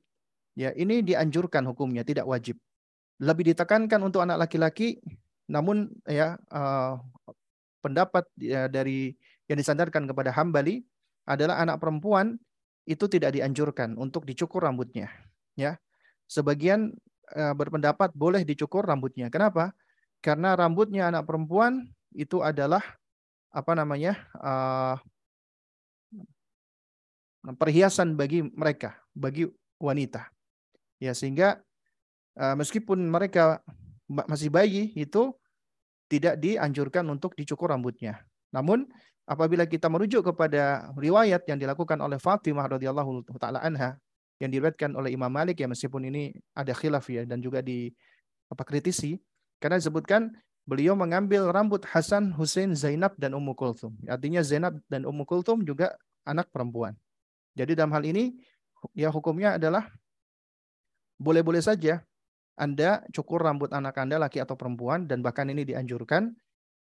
ya 0.53 0.69
ini 0.77 1.01
dianjurkan 1.01 1.65
hukumnya, 1.65 2.05
tidak 2.05 2.29
wajib. 2.29 2.59
Lebih 3.19 3.51
ditekankan 3.51 3.99
untuk 3.99 4.23
anak 4.23 4.47
laki-laki, 4.47 5.01
namun 5.49 5.89
ya 6.05 6.37
uh, 6.53 7.01
pendapat 7.81 8.23
ya, 8.37 8.69
dari 8.69 9.17
yang 9.49 9.57
disandarkan 9.57 10.05
kepada 10.05 10.29
Hambali 10.29 10.85
adalah 11.25 11.57
anak 11.57 11.81
perempuan 11.81 12.37
itu 12.85 13.09
tidak 13.09 13.33
dianjurkan 13.33 13.97
untuk 13.97 14.29
dicukur 14.29 14.61
rambutnya. 14.61 15.09
Ya, 15.57 15.81
sebagian 16.29 16.93
uh, 17.33 17.53
berpendapat 17.57 18.13
boleh 18.13 18.45
dicukur 18.45 18.85
rambutnya. 18.85 19.33
Kenapa? 19.33 19.73
Karena 20.21 20.53
rambutnya 20.53 21.09
anak 21.09 21.25
perempuan 21.25 21.89
itu 22.13 22.45
adalah 22.45 22.85
apa 23.49 23.73
namanya 23.73 24.21
uh, 24.37 24.95
perhiasan 27.57 28.13
bagi 28.13 28.45
mereka, 28.45 29.01
bagi 29.17 29.49
wanita. 29.81 30.29
Ya, 31.01 31.17
sehingga 31.17 31.57
uh, 32.37 32.53
meskipun 32.53 33.01
mereka 33.09 33.63
masih 34.09 34.49
bayi 34.49 34.91
itu 34.97 35.38
tidak 36.09 36.41
dianjurkan 36.41 37.05
untuk 37.07 37.37
dicukur 37.37 37.69
rambutnya. 37.69 38.19
Namun 38.49 38.89
apabila 39.29 39.69
kita 39.69 39.85
merujuk 39.87 40.33
kepada 40.33 40.89
riwayat 40.97 41.45
yang 41.45 41.61
dilakukan 41.61 42.01
oleh 42.01 42.17
Fatimah 42.17 42.65
radhiyallahu 42.65 43.29
taala 43.37 43.61
anha 43.61 43.95
yang 44.41 44.49
diriwayatkan 44.49 44.97
oleh 44.97 45.13
Imam 45.13 45.29
Malik 45.29 45.61
ya 45.61 45.69
meskipun 45.69 46.09
ini 46.09 46.33
ada 46.57 46.73
khilaf 46.73 47.05
ya 47.13 47.29
dan 47.29 47.37
juga 47.39 47.61
di 47.61 47.93
apa 48.49 48.65
kritisi 48.65 49.21
karena 49.61 49.77
disebutkan 49.77 50.33
beliau 50.65 50.97
mengambil 50.97 51.53
rambut 51.53 51.85
Hasan, 51.85 52.33
Hussein, 52.33 52.73
Zainab 52.73 53.13
dan 53.21 53.37
Ummu 53.37 53.53
Kulthum. 53.53 53.93
Artinya 54.09 54.41
Zainab 54.41 54.81
dan 54.89 55.05
Ummu 55.05 55.29
Kulthum 55.29 55.61
juga 55.61 55.93
anak 56.25 56.49
perempuan. 56.49 56.97
Jadi 57.53 57.77
dalam 57.77 57.93
hal 57.93 58.05
ini 58.05 58.33
ya 58.97 59.13
hukumnya 59.13 59.61
adalah 59.61 59.85
boleh-boleh 61.19 61.59
saja 61.59 62.01
Anda 62.59 63.07
cukur 63.15 63.39
rambut 63.39 63.71
anak 63.71 63.95
Anda 63.95 64.19
laki 64.19 64.43
atau 64.43 64.59
perempuan 64.59 65.07
dan 65.07 65.23
bahkan 65.23 65.47
ini 65.47 65.63
dianjurkan 65.63 66.35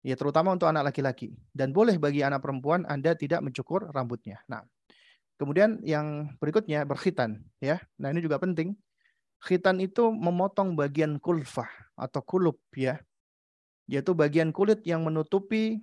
ya 0.04 0.20
terutama 0.20 0.52
untuk 0.52 0.68
anak 0.68 0.92
laki-laki 0.92 1.32
dan 1.56 1.72
boleh 1.72 1.96
bagi 1.96 2.28
anak 2.28 2.44
perempuan 2.44 2.84
Anda 2.92 3.16
tidak 3.16 3.40
mencukur 3.40 3.88
rambutnya. 3.96 4.44
Nah, 4.52 4.68
kemudian 5.40 5.80
yang 5.88 6.36
berikutnya 6.44 6.84
berkhitan 6.84 7.40
ya. 7.64 7.80
Nah, 7.96 8.12
ini 8.12 8.20
juga 8.20 8.36
penting. 8.38 8.76
Khitan 9.42 9.82
itu 9.82 10.12
memotong 10.14 10.78
bagian 10.78 11.18
kulfah 11.18 11.72
atau 11.98 12.22
kulub 12.22 12.60
ya. 12.76 13.00
Yaitu 13.90 14.14
bagian 14.14 14.54
kulit 14.54 14.86
yang 14.86 15.02
menutupi 15.02 15.82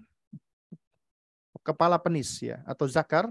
kepala 1.66 1.99
penis 1.99 2.39
ya 2.39 2.62
atau 2.64 2.86
zakar 2.86 3.28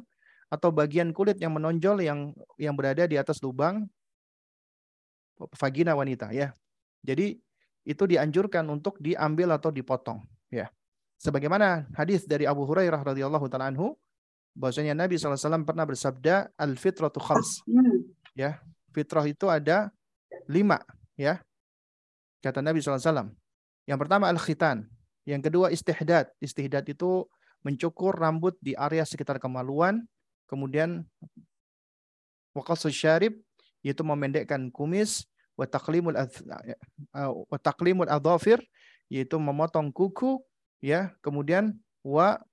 atau 0.48 0.70
bagian 0.72 1.12
kulit 1.12 1.40
yang 1.40 1.56
menonjol 1.56 2.00
yang 2.04 2.32
yang 2.56 2.76
berada 2.76 3.04
di 3.08 3.20
atas 3.20 3.40
lubang 3.44 3.88
vagina 5.58 5.94
wanita 5.94 6.34
ya. 6.34 6.54
Jadi 7.06 7.38
itu 7.88 8.04
dianjurkan 8.04 8.68
untuk 8.68 9.00
diambil 9.00 9.56
atau 9.56 9.72
dipotong 9.72 10.22
ya. 10.52 10.68
Sebagaimana 11.18 11.90
hadis 11.98 12.30
dari 12.30 12.46
Abu 12.46 12.68
Hurairah 12.68 13.02
radhiyallahu 13.02 13.50
taala 13.50 13.74
anhu 13.74 13.98
bahwasanya 14.54 14.94
Nabi 14.94 15.18
SAW 15.18 15.66
pernah 15.66 15.86
bersabda 15.86 16.54
al 16.58 16.78
fitratu 16.78 17.18
khams. 17.18 17.66
Ya, 18.38 18.62
fitrah 18.94 19.26
itu 19.26 19.50
ada 19.50 19.90
lima 20.46 20.78
ya. 21.18 21.42
Kata 22.46 22.62
Nabi 22.62 22.86
SAW. 22.86 23.34
Yang 23.90 24.00
pertama 24.04 24.30
al 24.30 24.38
khitan, 24.38 24.86
yang 25.26 25.42
kedua 25.42 25.74
istihdad. 25.74 26.30
Istihdad 26.38 26.86
itu 26.86 27.26
mencukur 27.66 28.14
rambut 28.14 28.54
di 28.62 28.78
area 28.78 29.02
sekitar 29.02 29.42
kemaluan 29.42 30.06
Kemudian 30.48 31.04
waqasus 32.56 32.96
syarib 32.96 33.44
yaitu 33.88 34.04
memendekkan 34.04 34.68
kumis 34.68 35.24
wa 35.56 35.64
taqlimul 37.56 38.12
adhafir 38.12 38.60
yaitu 39.08 39.40
memotong 39.40 39.96
kuku 39.96 40.44
ya 40.84 41.16
kemudian 41.24 41.72
wa 42.04 42.44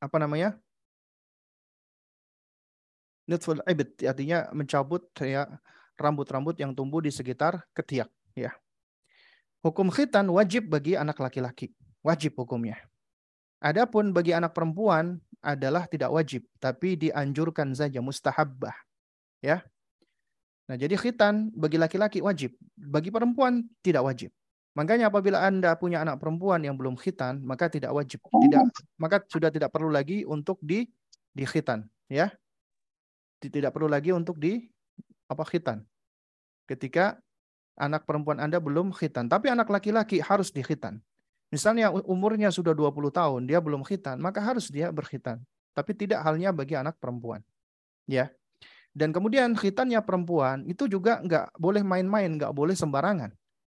apa 0.00 0.16
namanya 0.16 0.56
nutful 3.28 3.60
ibd 3.68 4.08
artinya 4.08 4.48
mencabut 4.56 5.04
ya 5.20 5.44
rambut-rambut 6.00 6.56
yang 6.56 6.72
tumbuh 6.72 7.04
di 7.04 7.12
sekitar 7.12 7.60
ketiak 7.76 8.08
ya 8.32 8.56
hukum 9.60 9.92
khitan 9.92 10.24
wajib 10.32 10.72
bagi 10.72 10.96
anak 10.96 11.20
laki-laki 11.20 11.76
wajib 12.00 12.32
hukumnya 12.40 12.80
Adapun 13.56 14.12
bagi 14.12 14.36
anak 14.36 14.52
perempuan 14.52 15.16
adalah 15.40 15.88
tidak 15.88 16.12
wajib, 16.12 16.44
tapi 16.60 16.94
dianjurkan 17.00 17.72
saja 17.72 18.04
mustahabbah. 18.04 18.74
Ya. 19.40 19.64
Nah, 20.66 20.74
jadi 20.74 20.98
khitan 20.98 21.54
bagi 21.54 21.78
laki-laki 21.78 22.18
wajib, 22.18 22.54
bagi 22.74 23.14
perempuan 23.14 23.62
tidak 23.86 24.02
wajib. 24.02 24.34
Makanya 24.74 25.08
apabila 25.08 25.40
Anda 25.40 25.72
punya 25.78 26.02
anak 26.04 26.20
perempuan 26.20 26.60
yang 26.60 26.76
belum 26.76 26.98
khitan, 26.98 27.40
maka 27.40 27.70
tidak 27.70 27.94
wajib, 27.96 28.20
tidak 28.44 28.68
maka 29.00 29.24
sudah 29.30 29.48
tidak 29.48 29.72
perlu 29.72 29.88
lagi 29.88 30.26
untuk 30.26 30.60
di 30.60 30.84
di 31.32 31.44
khitan, 31.46 31.86
ya. 32.10 32.28
Tidak 33.40 33.70
perlu 33.70 33.86
lagi 33.86 34.10
untuk 34.10 34.36
di 34.36 34.66
apa 35.30 35.46
khitan. 35.46 35.86
Ketika 36.66 37.16
anak 37.78 38.04
perempuan 38.04 38.42
Anda 38.42 38.58
belum 38.58 38.90
khitan, 38.90 39.30
tapi 39.30 39.52
anak 39.52 39.70
laki-laki 39.70 40.18
harus 40.18 40.50
di 40.50 40.66
khitan. 40.66 40.98
Misalnya 41.54 41.94
umurnya 41.94 42.50
sudah 42.50 42.74
20 42.74 43.14
tahun, 43.14 43.46
dia 43.46 43.62
belum 43.62 43.86
khitan, 43.86 44.18
maka 44.18 44.42
harus 44.42 44.66
dia 44.66 44.90
berkhitan. 44.90 45.38
Tapi 45.76 45.92
tidak 45.94 46.24
halnya 46.26 46.50
bagi 46.50 46.74
anak 46.74 46.98
perempuan. 46.98 47.44
Ya. 48.08 48.32
Dan 48.96 49.12
kemudian 49.12 49.52
khitannya 49.52 50.00
perempuan 50.00 50.64
itu 50.64 50.88
juga 50.88 51.20
nggak 51.20 51.60
boleh 51.60 51.84
main-main, 51.84 52.32
nggak 52.40 52.56
boleh 52.56 52.72
sembarangan. 52.72 53.28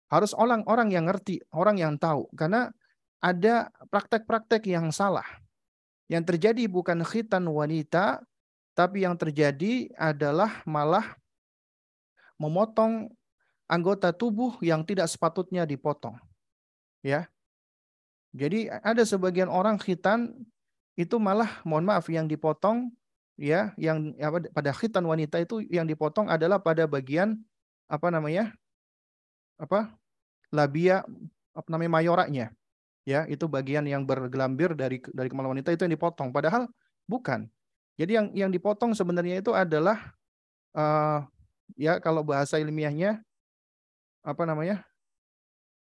Harus 0.08 0.32
orang-orang 0.32 0.96
yang 0.96 1.12
ngerti, 1.12 1.44
orang 1.52 1.76
yang 1.76 2.00
tahu. 2.00 2.32
Karena 2.32 2.72
ada 3.20 3.68
praktek-praktek 3.92 4.64
yang 4.72 4.96
salah. 4.96 5.28
Yang 6.08 6.34
terjadi 6.34 6.72
bukan 6.72 7.04
khitan 7.04 7.44
wanita, 7.52 8.24
tapi 8.72 9.04
yang 9.04 9.20
terjadi 9.20 9.92
adalah 10.00 10.64
malah 10.64 11.20
memotong 12.40 13.12
anggota 13.68 14.16
tubuh 14.16 14.56
yang 14.64 14.88
tidak 14.88 15.12
sepatutnya 15.12 15.68
dipotong. 15.68 16.16
Ya, 17.04 17.28
jadi 18.30 18.70
ada 18.86 19.02
sebagian 19.02 19.50
orang 19.50 19.82
khitan 19.82 20.38
itu 20.94 21.18
malah 21.18 21.64
mohon 21.66 21.88
maaf 21.88 22.06
yang 22.12 22.30
dipotong 22.30 22.94
ya 23.40 23.72
yang 23.80 24.12
apa 24.20 24.52
pada 24.52 24.76
khitan 24.76 25.08
wanita 25.08 25.40
itu 25.40 25.64
yang 25.72 25.88
dipotong 25.88 26.28
adalah 26.28 26.60
pada 26.60 26.84
bagian 26.84 27.40
apa 27.88 28.12
namanya? 28.12 28.52
apa? 29.60 29.96
labia 30.50 31.06
apa 31.56 31.68
namanya 31.72 31.92
mayoranya. 31.92 32.48
Ya, 33.08 33.26
itu 33.26 33.48
bagian 33.50 33.88
yang 33.88 34.06
bergelambir 34.06 34.76
dari 34.76 35.02
dari 35.16 35.28
kemaluan 35.32 35.58
wanita 35.58 35.74
itu 35.74 35.88
yang 35.88 35.96
dipotong 35.96 36.30
padahal 36.36 36.68
bukan. 37.10 37.48
Jadi 37.98 38.12
yang 38.20 38.28
yang 38.36 38.52
dipotong 38.52 38.94
sebenarnya 38.94 39.42
itu 39.42 39.56
adalah 39.56 40.14
uh, 40.76 41.26
ya 41.80 41.98
kalau 42.04 42.22
bahasa 42.22 42.60
ilmiahnya 42.60 43.24
apa 44.22 44.44
namanya? 44.44 44.84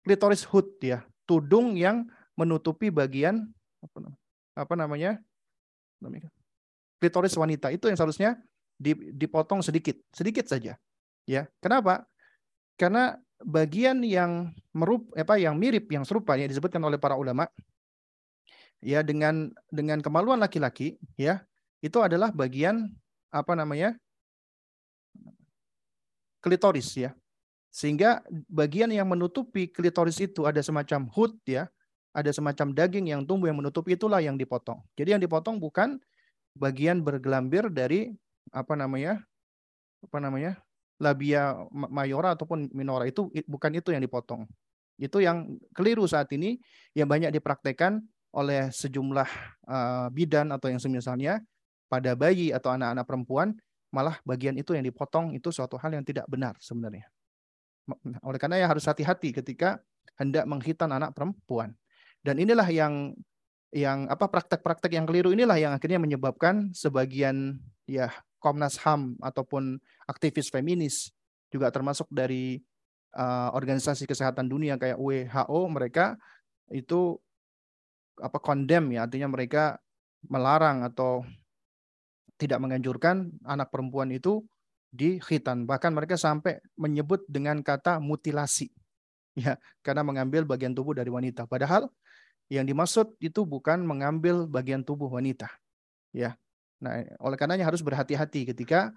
klitoris 0.03 0.43
hood 0.43 0.67
ya, 0.83 1.07
tudung 1.31 1.79
yang 1.79 2.11
menutupi 2.35 2.91
bagian 2.91 3.47
apa, 4.59 4.75
namanya 4.75 5.23
klitoris 7.03 7.35
wanita 7.35 7.75
itu 7.75 7.91
yang 7.91 7.99
seharusnya 7.99 8.39
dipotong 9.19 9.59
sedikit 9.59 9.99
sedikit 10.15 10.47
saja 10.47 10.79
ya. 11.27 11.51
Kenapa? 11.59 12.07
Karena 12.79 13.19
bagian 13.43 14.07
yang 14.07 14.55
merup 14.71 15.11
apa 15.19 15.35
yang 15.43 15.59
mirip 15.59 15.91
yang 15.91 16.07
serupa 16.07 16.39
yang 16.39 16.47
disebutkan 16.47 16.79
oleh 16.79 17.03
para 17.03 17.19
ulama 17.19 17.51
ya 18.79 19.03
dengan 19.03 19.51
dengan 19.67 19.99
kemaluan 19.99 20.39
laki-laki 20.39 20.95
ya 21.19 21.43
itu 21.83 21.99
adalah 21.99 22.31
bagian 22.31 22.87
apa 23.35 23.59
namanya 23.59 23.99
klitoris 26.39 26.95
ya. 26.95 27.11
Sehingga 27.73 28.23
bagian 28.47 28.93
yang 28.93 29.09
menutupi 29.11 29.67
klitoris 29.67 30.23
itu 30.23 30.47
ada 30.47 30.63
semacam 30.63 31.11
hood 31.11 31.35
ya 31.49 31.67
ada 32.13 32.29
semacam 32.29 32.77
daging 32.77 33.09
yang 33.09 33.25
tumbuh 33.25 33.49
yang 33.49 33.59
menutup 33.59 33.89
itulah 33.89 34.21
yang 34.21 34.37
dipotong. 34.37 34.85
Jadi 34.95 35.17
yang 35.17 35.23
dipotong 35.23 35.57
bukan 35.57 35.97
bagian 36.57 37.01
bergelambir 37.01 37.69
dari 37.73 38.13
apa 38.53 38.75
namanya? 38.77 39.21
apa 40.03 40.19
namanya? 40.19 40.59
labia 41.03 41.59
mayora 41.75 42.39
ataupun 42.39 42.71
minora 42.71 43.03
itu 43.11 43.27
bukan 43.51 43.75
itu 43.75 43.91
yang 43.91 44.03
dipotong. 44.07 44.47
Itu 44.95 45.19
yang 45.19 45.59
keliru 45.75 46.07
saat 46.07 46.31
ini 46.31 46.63
yang 46.95 47.11
banyak 47.11 47.35
dipraktekkan 47.35 47.99
oleh 48.31 48.71
sejumlah 48.71 49.29
uh, 49.67 50.07
bidan 50.15 50.55
atau 50.55 50.71
yang 50.71 50.79
semisalnya 50.79 51.43
pada 51.91 52.15
bayi 52.15 52.55
atau 52.55 52.71
anak-anak 52.71 53.05
perempuan 53.05 53.49
malah 53.93 54.17
bagian 54.25 54.57
itu 54.57 54.73
yang 54.73 54.87
dipotong 54.87 55.37
itu 55.37 55.53
suatu 55.53 55.77
hal 55.77 55.93
yang 55.93 56.07
tidak 56.07 56.25
benar 56.31 56.57
sebenarnya. 56.63 57.05
Oleh 58.25 58.39
karena 58.39 58.63
ya 58.63 58.67
harus 58.71 58.87
hati-hati 58.87 59.37
ketika 59.37 59.83
hendak 60.17 60.49
menghitan 60.49 60.89
anak 60.95 61.13
perempuan. 61.13 61.77
Dan 62.23 62.39
inilah 62.39 62.65
yang 62.71 63.13
yang 63.73 64.05
apa 64.13 64.29
praktek-praktek 64.29 64.93
yang 64.93 65.09
keliru 65.09 65.33
inilah 65.33 65.57
yang 65.57 65.73
akhirnya 65.73 65.97
menyebabkan 65.97 66.71
sebagian 66.77 67.57
ya 67.89 68.13
Komnas 68.37 68.77
HAM 68.85 69.17
ataupun 69.25 69.81
aktivis 70.05 70.53
feminis 70.53 71.09
juga 71.49 71.73
termasuk 71.73 72.05
dari 72.13 72.61
uh, 73.17 73.49
organisasi 73.57 74.05
kesehatan 74.05 74.45
dunia 74.45 74.77
kayak 74.77 75.01
WHO 75.01 75.61
mereka 75.73 76.21
itu 76.69 77.17
apa 78.21 78.37
condemn 78.45 78.93
ya 78.93 79.09
artinya 79.09 79.33
mereka 79.33 79.81
melarang 80.29 80.85
atau 80.85 81.25
tidak 82.37 82.59
menganjurkan 82.61 83.31
anak 83.47 83.71
perempuan 83.73 84.11
itu 84.13 84.45
di 84.93 85.17
khitan. 85.23 85.65
Bahkan 85.65 85.95
mereka 85.97 86.21
sampai 86.21 86.61
menyebut 86.77 87.25
dengan 87.31 87.65
kata 87.65 88.03
mutilasi 88.03 88.69
ya 89.43 89.57
karena 89.81 90.05
mengambil 90.05 90.45
bagian 90.45 90.77
tubuh 90.77 90.93
dari 90.93 91.09
wanita. 91.09 91.49
Padahal 91.49 91.89
yang 92.49 92.65
dimaksud 92.67 93.15
itu 93.23 93.45
bukan 93.45 93.83
mengambil 93.85 94.49
bagian 94.49 94.83
tubuh 94.83 95.11
wanita. 95.11 95.51
Ya. 96.11 96.35
Nah, 96.83 97.05
oleh 97.23 97.37
karenanya 97.39 97.69
harus 97.69 97.81
berhati-hati 97.85 98.49
ketika 98.51 98.91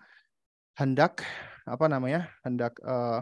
hendak 0.76 1.22
apa 1.66 1.86
namanya? 1.86 2.32
hendak 2.42 2.76
uh, 2.82 3.22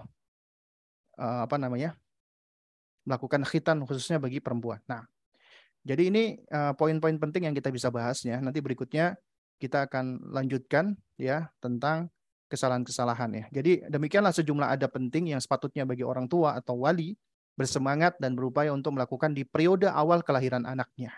uh, 1.20 1.40
apa 1.44 1.56
namanya? 1.60 1.98
melakukan 3.04 3.44
khitan 3.44 3.84
khususnya 3.84 4.16
bagi 4.16 4.40
perempuan. 4.40 4.80
Nah, 4.88 5.04
Jadi 5.84 6.08
ini 6.08 6.24
uh, 6.48 6.72
poin-poin 6.80 7.20
penting 7.20 7.44
yang 7.44 7.52
kita 7.52 7.68
bisa 7.68 7.92
bahas 7.92 8.24
ya. 8.24 8.40
Nanti 8.40 8.64
berikutnya 8.64 9.20
kita 9.60 9.92
akan 9.92 10.32
lanjutkan 10.32 10.96
ya 11.20 11.52
tentang 11.60 12.08
kesalahan-kesalahan 12.48 13.32
ya. 13.36 13.46
Jadi 13.52 13.84
demikianlah 13.92 14.32
sejumlah 14.32 14.80
ada 14.80 14.88
penting 14.88 15.36
yang 15.36 15.44
sepatutnya 15.44 15.84
bagi 15.84 16.08
orang 16.08 16.32
tua 16.32 16.56
atau 16.56 16.88
wali 16.88 17.20
bersemangat 17.54 18.18
dan 18.18 18.34
berupaya 18.34 18.74
untuk 18.74 18.98
melakukan 18.98 19.34
di 19.34 19.46
periode 19.46 19.90
awal 19.90 20.26
kelahiran 20.26 20.66
anaknya. 20.66 21.14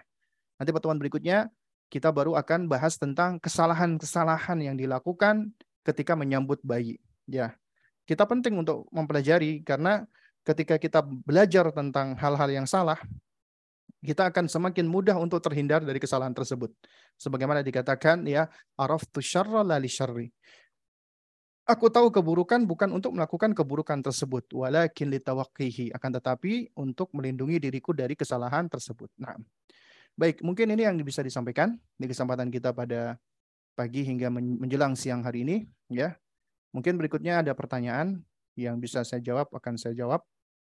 Nanti 0.60 0.72
pertemuan 0.72 1.00
berikutnya 1.00 1.52
kita 1.92 2.12
baru 2.12 2.36
akan 2.36 2.68
bahas 2.68 3.00
tentang 3.00 3.38
kesalahan-kesalahan 3.40 4.60
yang 4.60 4.76
dilakukan 4.76 5.54
ketika 5.86 6.18
menyambut 6.18 6.60
bayi. 6.66 7.00
Ya, 7.30 7.56
kita 8.06 8.26
penting 8.26 8.58
untuk 8.60 8.90
mempelajari 8.92 9.62
karena 9.66 10.06
ketika 10.46 10.78
kita 10.78 11.02
belajar 11.02 11.74
tentang 11.74 12.14
hal-hal 12.18 12.50
yang 12.52 12.68
salah, 12.70 12.98
kita 14.06 14.30
akan 14.30 14.46
semakin 14.46 14.86
mudah 14.86 15.18
untuk 15.18 15.42
terhindar 15.42 15.82
dari 15.82 15.98
kesalahan 15.98 16.34
tersebut. 16.34 16.70
Sebagaimana 17.18 17.66
dikatakan 17.66 18.22
ya, 18.30 18.46
araftu 18.78 19.20
syarra 19.20 19.66
la 19.66 19.82
li 19.82 19.90
syarri. 19.90 20.30
Aku 21.66 21.90
tahu 21.90 22.14
keburukan 22.14 22.62
bukan 22.70 22.94
untuk 22.94 23.18
melakukan 23.18 23.58
keburukan 23.58 23.98
tersebut, 24.06 24.54
walakin 24.54 25.10
litawaqqihi, 25.10 25.98
akan 25.98 26.12
tetapi 26.22 26.70
untuk 26.78 27.10
melindungi 27.18 27.58
diriku 27.58 27.90
dari 27.90 28.14
kesalahan 28.14 28.70
tersebut. 28.70 29.10
Nah, 29.18 29.34
baik, 30.14 30.46
mungkin 30.46 30.70
ini 30.78 30.86
yang 30.86 30.94
bisa 31.02 31.26
disampaikan 31.26 31.74
di 31.98 32.06
kesempatan 32.06 32.54
kita 32.54 32.70
pada 32.70 33.18
pagi 33.74 34.06
hingga 34.06 34.30
menjelang 34.30 34.94
siang 34.94 35.26
hari 35.26 35.42
ini, 35.42 35.58
ya. 35.90 36.14
Mungkin 36.70 37.02
berikutnya 37.02 37.42
ada 37.42 37.58
pertanyaan 37.58 38.22
yang 38.54 38.78
bisa 38.78 39.02
saya 39.02 39.26
jawab 39.26 39.50
akan 39.50 39.74
saya 39.82 39.98
jawab, 39.98 40.22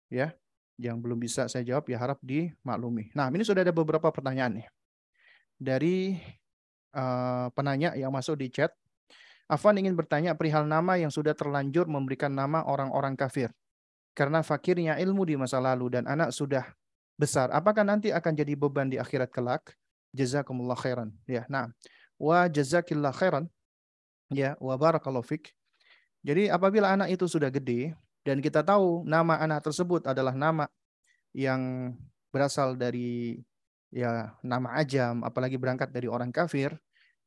ya 0.06 0.30
yang 0.76 1.00
belum 1.00 1.16
bisa 1.16 1.48
saya 1.48 1.64
jawab 1.64 1.88
ya 1.88 1.96
harap 1.96 2.20
dimaklumi. 2.20 3.10
Nah, 3.16 3.32
ini 3.32 3.42
sudah 3.42 3.64
ada 3.64 3.72
beberapa 3.72 4.12
pertanyaan 4.12 4.60
nih. 4.60 4.66
Dari 5.56 5.96
uh, 6.92 7.48
penanya 7.56 7.96
yang 7.96 8.12
masuk 8.12 8.36
di 8.36 8.52
chat. 8.52 8.72
Afwan 9.46 9.78
ingin 9.78 9.94
bertanya 9.94 10.34
perihal 10.34 10.66
nama 10.66 10.98
yang 10.98 11.10
sudah 11.10 11.30
terlanjur 11.30 11.86
memberikan 11.86 12.34
nama 12.34 12.66
orang-orang 12.66 13.14
kafir. 13.14 13.54
Karena 14.16 14.42
fakirnya 14.42 14.98
ilmu 14.98 15.22
di 15.22 15.38
masa 15.38 15.62
lalu 15.62 15.92
dan 15.98 16.04
anak 16.10 16.34
sudah 16.34 16.66
besar. 17.14 17.52
Apakah 17.54 17.86
nanti 17.86 18.10
akan 18.10 18.32
jadi 18.34 18.58
beban 18.58 18.90
di 18.90 18.98
akhirat 18.98 19.30
kelak? 19.30 19.76
Jazakumullah 20.10 20.74
khairan. 20.74 21.12
Ya, 21.28 21.46
nah. 21.46 21.70
Wa 22.16 22.48
jazakillah 22.48 23.12
khairan. 23.12 23.46
Ya, 24.32 24.58
wa 24.58 24.74
barakallahu 24.74 25.22
fik. 25.22 25.52
Jadi 26.26 26.50
apabila 26.50 26.90
anak 26.90 27.14
itu 27.14 27.30
sudah 27.30 27.52
gede, 27.52 27.94
dan 28.26 28.42
kita 28.42 28.66
tahu 28.66 29.06
nama 29.06 29.38
anak 29.38 29.62
tersebut 29.62 30.02
adalah 30.10 30.34
nama 30.34 30.66
yang 31.30 31.94
berasal 32.34 32.74
dari 32.74 33.38
ya 33.94 34.34
nama 34.42 34.74
ajam, 34.82 35.22
apalagi 35.22 35.54
berangkat 35.54 35.94
dari 35.94 36.10
orang 36.10 36.34
kafir. 36.34 36.74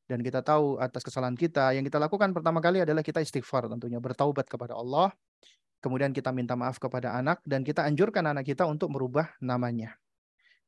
Dan 0.10 0.26
kita 0.26 0.41
tahu 0.41 0.82
atas 0.82 1.05
kesalahan 1.05 1.38
kita, 1.38 1.70
yang 1.78 1.86
kita 1.86 2.01
lakukan 2.01 2.34
pertama 2.34 2.57
kali 2.57 2.82
adalah 2.82 3.05
kita 3.05 3.22
istighfar 3.22 3.70
tentunya, 3.70 4.01
bertaubat 4.01 4.49
kepada 4.49 4.74
Allah. 4.74 5.14
Kemudian 5.80 6.10
kita 6.10 6.34
minta 6.34 6.57
maaf 6.57 6.82
kepada 6.82 7.14
anak 7.14 7.45
dan 7.45 7.62
kita 7.62 7.86
anjurkan 7.86 8.26
anak 8.26 8.49
kita 8.49 8.66
untuk 8.66 8.89
merubah 8.89 9.30
namanya. 9.38 9.93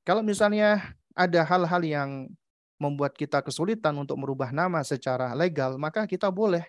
Kalau 0.06 0.22
misalnya 0.22 0.94
ada 1.18 1.42
hal-hal 1.42 1.82
yang 1.82 2.10
membuat 2.78 3.18
kita 3.18 3.42
kesulitan 3.42 3.98
untuk 3.98 4.22
merubah 4.22 4.54
nama 4.54 4.86
secara 4.86 5.34
legal, 5.34 5.76
maka 5.82 6.06
kita 6.06 6.30
boleh 6.30 6.64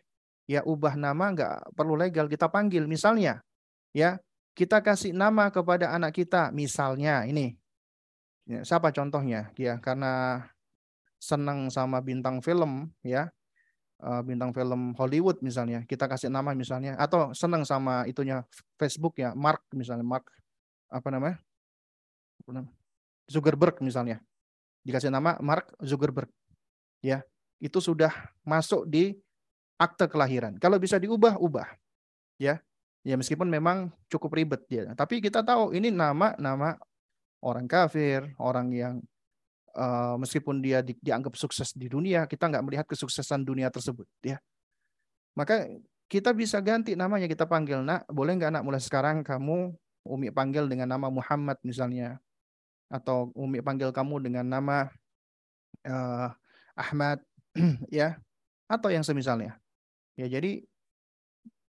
ya 0.51 0.61
ubah 0.67 0.99
nama 0.99 1.31
nggak 1.33 1.77
perlu 1.79 1.95
legal 1.95 2.27
kita 2.27 2.51
panggil 2.51 2.85
misalnya 2.91 3.41
ya 3.95 4.19
kita 4.53 4.83
kasih 4.83 5.15
nama 5.15 5.49
kepada 5.49 5.95
anak 5.95 6.13
kita 6.13 6.51
misalnya 6.53 7.25
ini 7.25 7.55
ya, 8.45 8.61
siapa 8.67 8.91
contohnya 8.91 9.49
ya 9.57 9.79
karena 9.79 10.45
senang 11.23 11.71
sama 11.71 12.03
bintang 12.03 12.43
film 12.43 12.91
ya. 13.07 13.31
Eh, 14.03 14.23
bintang 14.27 14.51
film 14.51 14.99
Hollywood 14.99 15.39
misalnya 15.47 15.87
kita 15.87 16.11
kasih 16.11 16.27
nama 16.27 16.51
misalnya 16.59 16.99
atau 16.99 17.31
senang 17.31 17.63
sama 17.63 18.03
itunya 18.11 18.43
Facebook 18.75 19.15
ya 19.15 19.31
Mark 19.39 19.63
misalnya 19.71 20.03
Mark 20.03 20.27
apa 20.91 21.09
namanya? 21.15 21.39
Zuckerberg 23.31 23.79
misalnya. 23.79 24.19
Dikasih 24.83 25.15
nama 25.15 25.39
Mark 25.39 25.71
Zuckerberg 25.79 26.27
ya. 26.99 27.23
Itu 27.63 27.79
sudah 27.79 28.11
masuk 28.43 28.91
di 28.91 29.15
akte 29.79 30.11
kelahiran. 30.11 30.59
Kalau 30.59 30.83
bisa 30.83 30.99
diubah 30.99 31.39
ubah 31.39 31.71
ya. 32.43 32.59
Ya 33.03 33.19
meskipun 33.19 33.51
memang 33.51 33.91
cukup 34.07 34.31
ribet 34.39 34.63
ya, 34.71 34.95
tapi 34.95 35.19
kita 35.19 35.43
tahu 35.43 35.75
ini 35.75 35.91
nama 35.91 36.39
nama 36.39 36.79
orang 37.43 37.67
kafir, 37.67 38.31
orang 38.39 38.71
yang 38.71 38.95
uh, 39.77 40.17
meskipun 40.21 40.61
dia 40.61 40.81
di, 40.81 40.97
dianggap 40.99 41.37
sukses 41.37 41.73
di 41.77 41.89
dunia, 41.89 42.25
kita 42.29 42.49
nggak 42.49 42.65
melihat 42.65 42.87
kesuksesan 42.89 43.45
dunia 43.45 43.69
tersebut 43.69 44.07
ya. 44.25 44.41
Maka 45.33 45.69
kita 46.07 46.37
bisa 46.37 46.61
ganti 46.61 46.93
namanya, 46.93 47.25
kita 47.25 47.49
panggil 47.49 47.81
nak, 47.81 48.05
boleh 48.09 48.37
nggak 48.37 48.53
nak 48.61 48.63
mulai 48.65 48.81
sekarang 48.81 49.25
kamu 49.25 49.73
Umi 50.03 50.35
panggil 50.35 50.67
dengan 50.67 50.91
nama 50.91 51.09
Muhammad 51.09 51.57
misalnya, 51.63 52.19
atau 52.91 53.31
Umi 53.39 53.63
panggil 53.63 53.95
kamu 53.95 54.29
dengan 54.29 54.45
nama 54.45 54.91
uh, 55.87 56.29
Ahmad 56.75 57.23
ya, 57.89 58.19
atau 58.67 58.89
yang 58.91 59.07
semisalnya. 59.07 59.57
Ya 60.19 60.29
jadi 60.29 60.61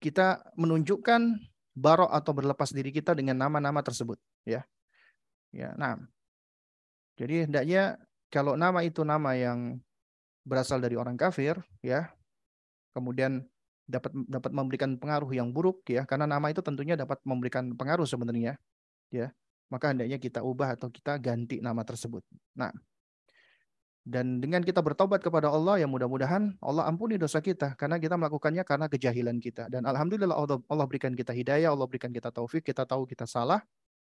kita 0.01 0.41
menunjukkan 0.57 1.37
barok 1.77 2.11
atau 2.11 2.31
berlepas 2.35 2.73
diri 2.73 2.91
kita 2.91 3.15
dengan 3.15 3.39
nama-nama 3.39 3.79
tersebut 3.79 4.19
ya 4.43 4.65
ya 5.55 5.71
nah 5.79 5.95
jadi 7.15 7.47
hendaknya 7.47 7.99
kalau 8.31 8.55
nama 8.55 8.83
itu 8.85 9.03
nama 9.03 9.35
yang 9.35 9.79
berasal 10.47 10.81
dari 10.81 10.97
orang 10.97 11.19
kafir 11.19 11.59
ya 11.83 12.09
kemudian 12.95 13.45
dapat 13.85 14.11
dapat 14.29 14.51
memberikan 14.55 14.95
pengaruh 14.95 15.31
yang 15.35 15.51
buruk 15.51 15.83
ya 15.89 16.07
karena 16.07 16.25
nama 16.25 16.47
itu 16.49 16.63
tentunya 16.63 16.95
dapat 16.95 17.19
memberikan 17.27 17.75
pengaruh 17.75 18.07
sebenarnya 18.07 18.55
ya 19.11 19.29
maka 19.67 19.91
hendaknya 19.91 20.19
kita 20.19 20.43
ubah 20.43 20.75
atau 20.79 20.87
kita 20.87 21.19
ganti 21.19 21.59
nama 21.59 21.83
tersebut 21.83 22.23
nah 22.55 22.71
dan 24.01 24.41
dengan 24.41 24.65
kita 24.65 24.81
bertobat 24.81 25.21
kepada 25.21 25.53
Allah, 25.53 25.77
ya 25.77 25.85
mudah-mudahan 25.85 26.57
Allah 26.57 26.89
ampuni 26.89 27.21
dosa 27.21 27.37
kita 27.37 27.77
karena 27.77 28.01
kita 28.01 28.17
melakukannya 28.17 28.65
karena 28.65 28.89
kejahilan 28.89 29.37
kita. 29.37 29.69
Dan 29.69 29.85
alhamdulillah 29.85 30.33
Allah, 30.33 30.57
Allah 30.65 30.85
berikan 30.89 31.13
kita 31.13 31.29
hidayah, 31.29 31.69
Allah 31.69 31.85
berikan 31.85 32.09
kita 32.09 32.33
taufik, 32.33 32.65
kita 32.65 32.81
tahu 32.89 33.05
kita 33.05 33.29
salah, 33.29 33.61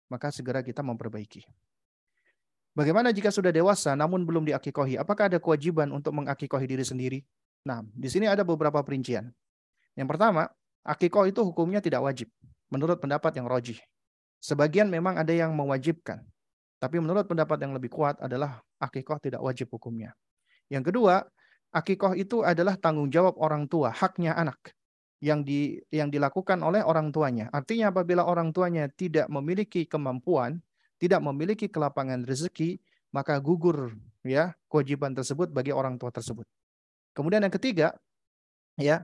maka 0.07 0.31
segera 0.31 0.63
kita 0.63 0.87
memperbaiki. 0.87 1.43
Bagaimana 2.71 3.11
jika 3.11 3.35
sudah 3.35 3.51
dewasa 3.51 3.99
namun 3.99 4.23
belum 4.23 4.47
diakikohi? 4.47 4.95
Apakah 4.95 5.27
ada 5.27 5.43
kewajiban 5.43 5.91
untuk 5.91 6.15
mengakikohi 6.15 6.71
diri 6.71 6.87
sendiri? 6.87 7.19
Nah, 7.67 7.83
di 7.83 8.07
sini 8.07 8.31
ada 8.31 8.47
beberapa 8.47 8.79
perincian. 8.81 9.29
Yang 9.99 10.09
pertama, 10.17 10.49
akikoh 10.87 11.27
itu 11.27 11.43
hukumnya 11.43 11.83
tidak 11.83 12.01
wajib, 12.07 12.31
menurut 12.71 13.03
pendapat 13.03 13.37
yang 13.37 13.51
rojih. 13.51 13.77
Sebagian 14.41 14.89
memang 14.89 15.19
ada 15.19 15.35
yang 15.35 15.53
mewajibkan. 15.53 16.25
Tapi 16.81 16.97
menurut 16.97 17.29
pendapat 17.29 17.61
yang 17.61 17.77
lebih 17.77 17.93
kuat 17.93 18.17
adalah 18.23 18.63
akikoh 18.81 19.21
tidak 19.21 19.45
wajib 19.45 19.69
hukumnya. 19.69 20.17
Yang 20.73 20.95
kedua, 20.95 21.27
akikoh 21.75 22.17
itu 22.17 22.41
adalah 22.41 22.79
tanggung 22.81 23.13
jawab 23.13 23.37
orang 23.37 23.69
tua, 23.69 23.93
haknya 23.93 24.33
anak 24.33 24.73
yang 25.21 25.45
di 25.45 25.77
yang 25.93 26.09
dilakukan 26.09 26.57
oleh 26.65 26.81
orang 26.81 27.13
tuanya. 27.13 27.53
Artinya 27.53 27.93
apabila 27.93 28.25
orang 28.25 28.57
tuanya 28.57 28.89
tidak 28.89 29.29
memiliki 29.29 29.85
kemampuan, 29.85 30.65
tidak 31.01 31.25
memiliki 31.25 31.67
kelapangan 31.67 32.23
rezeki, 32.29 32.77
maka 33.11 33.41
gugur 33.41 33.97
ya 34.21 34.53
kewajiban 34.69 35.17
tersebut 35.17 35.49
bagi 35.49 35.73
orang 35.73 35.97
tua 35.97 36.13
tersebut. 36.13 36.45
Kemudian 37.17 37.43
yang 37.43 37.55
ketiga, 37.57 37.97
ya 38.77 39.03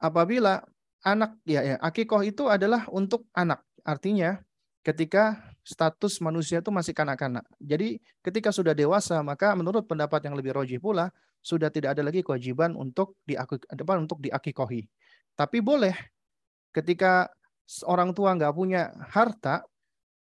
apabila 0.00 0.64
anak 1.04 1.38
ya, 1.46 1.62
ya 1.62 1.76
akikoh 1.78 2.24
itu 2.24 2.48
adalah 2.48 2.88
untuk 2.90 3.28
anak. 3.36 3.62
Artinya 3.84 4.40
ketika 4.82 5.52
status 5.62 6.18
manusia 6.24 6.64
itu 6.64 6.72
masih 6.72 6.96
kanak-kanak. 6.96 7.44
Jadi 7.60 8.00
ketika 8.24 8.48
sudah 8.48 8.72
dewasa, 8.72 9.20
maka 9.20 9.52
menurut 9.52 9.84
pendapat 9.84 10.24
yang 10.24 10.34
lebih 10.34 10.56
rojih 10.56 10.80
pula, 10.80 11.12
sudah 11.44 11.68
tidak 11.68 11.92
ada 11.92 12.02
lagi 12.02 12.24
kewajiban 12.24 12.72
untuk 12.72 13.20
diakik, 13.28 13.68
untuk 14.00 14.18
diakikohi. 14.24 14.88
Tapi 15.36 15.58
boleh 15.60 15.94
ketika 16.72 17.28
orang 17.84 18.16
tua 18.16 18.32
nggak 18.34 18.54
punya 18.56 18.90
harta, 19.12 19.62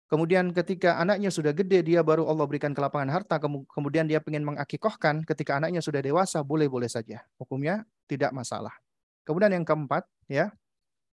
kemudian 0.09 0.51
ketika 0.55 1.01
anaknya 1.01 1.29
sudah 1.29 1.53
gede, 1.53 1.85
dia 1.85 2.01
baru 2.01 2.29
Allah 2.29 2.45
berikan 2.47 2.73
kelapangan 2.73 3.11
harta, 3.11 3.37
kemudian 3.73 4.09
dia 4.09 4.21
ingin 4.25 4.45
mengakikohkan 4.45 5.25
ketika 5.25 5.59
anaknya 5.59 5.81
sudah 5.81 6.01
dewasa, 6.05 6.41
boleh-boleh 6.45 6.89
saja. 6.89 7.25
Hukumnya 7.41 7.85
tidak 8.07 8.31
masalah. 8.33 8.73
Kemudian 9.25 9.53
yang 9.57 9.65
keempat, 9.65 10.05
ya, 10.29 10.53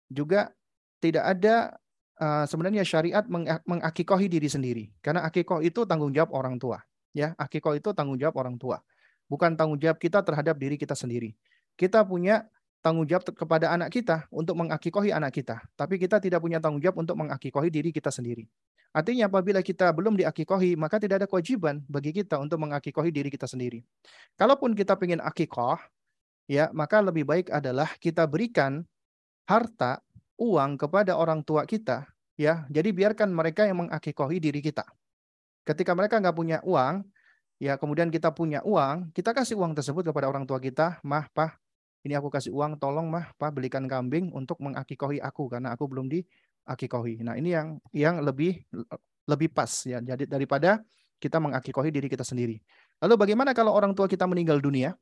juga 0.07 0.55
tidak 1.03 1.25
ada 1.27 1.77
uh, 2.21 2.45
sebenarnya 2.49 2.83
syariat 2.87 3.25
meng 3.27 3.47
mengakikohi 3.67 4.31
diri 4.31 4.49
sendiri. 4.49 4.85
Karena 5.03 5.27
akikoh 5.27 5.61
itu 5.61 5.85
tanggung 5.85 6.13
jawab 6.15 6.33
orang 6.33 6.57
tua. 6.57 6.81
Ya, 7.17 7.33
akikoh 7.41 7.77
itu 7.77 7.93
tanggung 7.97 8.21
jawab 8.21 8.37
orang 8.41 8.57
tua. 8.61 8.81
Bukan 9.27 9.59
tanggung 9.59 9.81
jawab 9.81 9.99
kita 9.99 10.23
terhadap 10.23 10.55
diri 10.57 10.79
kita 10.79 10.95
sendiri. 10.95 11.35
Kita 11.75 12.07
punya 12.07 12.47
tanggung 12.81 13.09
jawab 13.09 13.27
kepada 13.35 13.75
anak 13.75 13.91
kita 13.91 14.31
untuk 14.31 14.55
mengakikohi 14.55 15.11
anak 15.11 15.35
kita. 15.35 15.59
Tapi 15.75 15.99
kita 15.99 16.23
tidak 16.23 16.39
punya 16.39 16.63
tanggung 16.63 16.79
jawab 16.79 17.03
untuk 17.03 17.19
mengakikohi 17.19 17.69
diri 17.73 17.91
kita 17.91 18.15
sendiri. 18.15 18.47
Artinya 18.97 19.29
apabila 19.29 19.61
kita 19.61 19.93
belum 19.93 20.17
diakikohi, 20.17 20.73
maka 20.73 20.97
tidak 20.97 21.21
ada 21.21 21.29
kewajiban 21.29 21.85
bagi 21.85 22.17
kita 22.17 22.41
untuk 22.41 22.57
mengakikohi 22.65 23.13
diri 23.13 23.29
kita 23.29 23.45
sendiri. 23.45 23.85
Kalaupun 24.41 24.73
kita 24.73 24.97
ingin 25.05 25.21
akikoh, 25.21 25.77
ya 26.49 26.73
maka 26.73 27.05
lebih 27.05 27.29
baik 27.29 27.53
adalah 27.53 27.93
kita 28.01 28.25
berikan 28.25 28.89
harta, 29.45 30.01
uang 30.41 30.81
kepada 30.81 31.13
orang 31.13 31.45
tua 31.45 31.69
kita, 31.69 32.09
ya. 32.41 32.65
Jadi 32.73 32.89
biarkan 32.97 33.29
mereka 33.37 33.69
yang 33.69 33.85
mengakikohi 33.85 34.41
diri 34.41 34.65
kita. 34.65 34.89
Ketika 35.69 35.93
mereka 35.93 36.17
nggak 36.17 36.33
punya 36.33 36.65
uang, 36.65 37.05
ya 37.61 37.77
kemudian 37.77 38.09
kita 38.09 38.33
punya 38.33 38.65
uang, 38.65 39.13
kita 39.13 39.37
kasih 39.37 39.61
uang 39.61 39.77
tersebut 39.77 40.09
kepada 40.09 40.25
orang 40.25 40.49
tua 40.49 40.57
kita, 40.57 41.05
mah, 41.05 41.29
pah, 41.37 41.53
ini 42.01 42.17
aku 42.17 42.33
kasih 42.33 42.49
uang, 42.49 42.81
tolong 42.81 43.13
mah, 43.13 43.29
pah 43.37 43.53
belikan 43.53 43.85
kambing 43.85 44.33
untuk 44.33 44.57
mengakikohi 44.65 45.21
aku 45.21 45.53
karena 45.53 45.77
aku 45.77 45.85
belum 45.85 46.09
di 46.09 46.25
akikohi. 46.67 47.23
Nah, 47.23 47.39
ini 47.39 47.55
yang 47.55 47.79
yang 47.95 48.21
lebih 48.21 48.67
lebih 49.27 49.49
pas 49.55 49.71
ya. 49.87 50.03
Jadi 50.03 50.27
daripada 50.27 50.83
kita 51.17 51.41
mengakikohi 51.41 51.89
diri 51.95 52.11
kita 52.11 52.27
sendiri. 52.27 52.61
Lalu 53.01 53.15
bagaimana 53.17 53.57
kalau 53.57 53.73
orang 53.73 53.97
tua 53.97 54.11
kita 54.11 54.29
meninggal 54.29 54.61
dunia? 54.61 54.93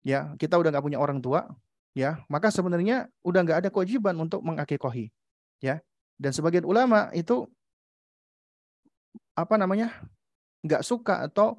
Ya, 0.00 0.32
kita 0.40 0.56
udah 0.56 0.72
nggak 0.72 0.84
punya 0.84 0.96
orang 0.96 1.20
tua, 1.20 1.44
ya, 1.92 2.24
maka 2.32 2.48
sebenarnya 2.48 3.12
udah 3.20 3.40
nggak 3.44 3.58
ada 3.60 3.68
kewajiban 3.68 4.16
untuk 4.16 4.40
mengakikohi, 4.40 5.12
ya. 5.60 5.76
Dan 6.16 6.32
sebagian 6.32 6.64
ulama 6.64 7.12
itu 7.12 7.44
apa 9.36 9.60
namanya? 9.60 9.92
nggak 10.60 10.84
suka 10.84 11.24
atau 11.24 11.56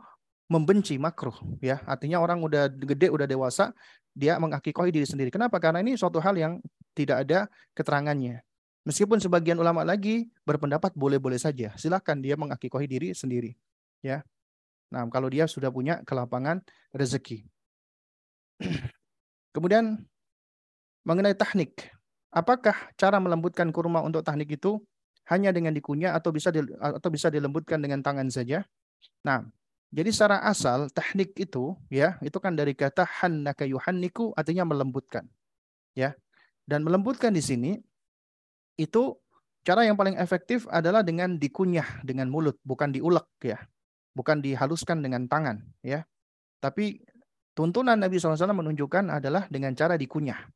membenci 0.50 0.98
makruh, 0.98 1.38
ya. 1.62 1.86
Artinya 1.86 2.18
orang 2.18 2.42
udah 2.42 2.66
gede, 2.70 3.14
udah 3.14 3.30
dewasa, 3.30 3.74
dia 4.18 4.42
mengakikohi 4.42 4.90
diri 4.90 5.06
sendiri. 5.06 5.30
Kenapa? 5.30 5.62
Karena 5.62 5.82
ini 5.86 5.94
suatu 5.94 6.18
hal 6.18 6.34
yang 6.34 6.58
tidak 6.98 7.30
ada 7.30 7.46
keterangannya. 7.78 8.42
Meskipun 8.82 9.22
sebagian 9.22 9.62
ulama 9.62 9.86
lagi 9.86 10.34
berpendapat 10.42 10.98
boleh-boleh 10.98 11.38
saja, 11.38 11.70
silakan 11.78 12.18
dia 12.18 12.34
mengakikohi 12.34 12.90
diri 12.90 13.14
sendiri. 13.14 13.54
Ya. 14.02 14.26
Nah, 14.90 15.06
kalau 15.14 15.30
dia 15.30 15.46
sudah 15.46 15.70
punya 15.70 16.02
kelapangan 16.02 16.66
rezeki. 16.90 17.46
Kemudian 19.56 20.02
mengenai 21.06 21.38
teknik, 21.38 21.94
apakah 22.34 22.74
cara 22.98 23.22
melembutkan 23.22 23.70
kurma 23.70 24.02
untuk 24.02 24.26
teknik 24.26 24.58
itu 24.58 24.82
hanya 25.30 25.54
dengan 25.54 25.78
dikunyah 25.78 26.18
atau 26.18 26.34
bisa 26.34 26.50
di, 26.50 26.66
atau 26.82 27.10
bisa 27.14 27.30
dilembutkan 27.30 27.78
dengan 27.78 28.02
tangan 28.02 28.34
saja? 28.34 28.66
Nah, 29.22 29.46
jadi 29.94 30.10
secara 30.10 30.42
asal 30.42 30.90
teknik 30.90 31.38
itu 31.38 31.78
ya, 31.94 32.18
itu 32.26 32.42
kan 32.42 32.58
dari 32.58 32.74
kata 32.74 33.06
hannaka 33.06 33.70
yuhanniku 33.70 34.34
artinya 34.34 34.66
melembutkan. 34.66 35.30
Ya. 35.94 36.18
Dan 36.66 36.82
melembutkan 36.82 37.36
di 37.36 37.44
sini 37.46 37.78
itu 38.82 39.14
cara 39.62 39.86
yang 39.86 39.94
paling 39.94 40.18
efektif 40.18 40.66
adalah 40.74 41.06
dengan 41.06 41.38
dikunyah 41.38 42.02
dengan 42.02 42.28
mulut, 42.34 42.58
bukan 42.66 42.90
diulek 42.90 43.30
ya. 43.46 43.62
Bukan 44.12 44.44
dihaluskan 44.44 45.00
dengan 45.00 45.24
tangan 45.30 45.64
ya. 45.80 46.04
Tapi 46.60 47.00
tuntunan 47.56 47.96
Nabi 47.96 48.20
SAW 48.20 48.52
menunjukkan 48.52 49.08
adalah 49.08 49.48
dengan 49.48 49.72
cara 49.72 49.96
dikunyah. 49.96 50.52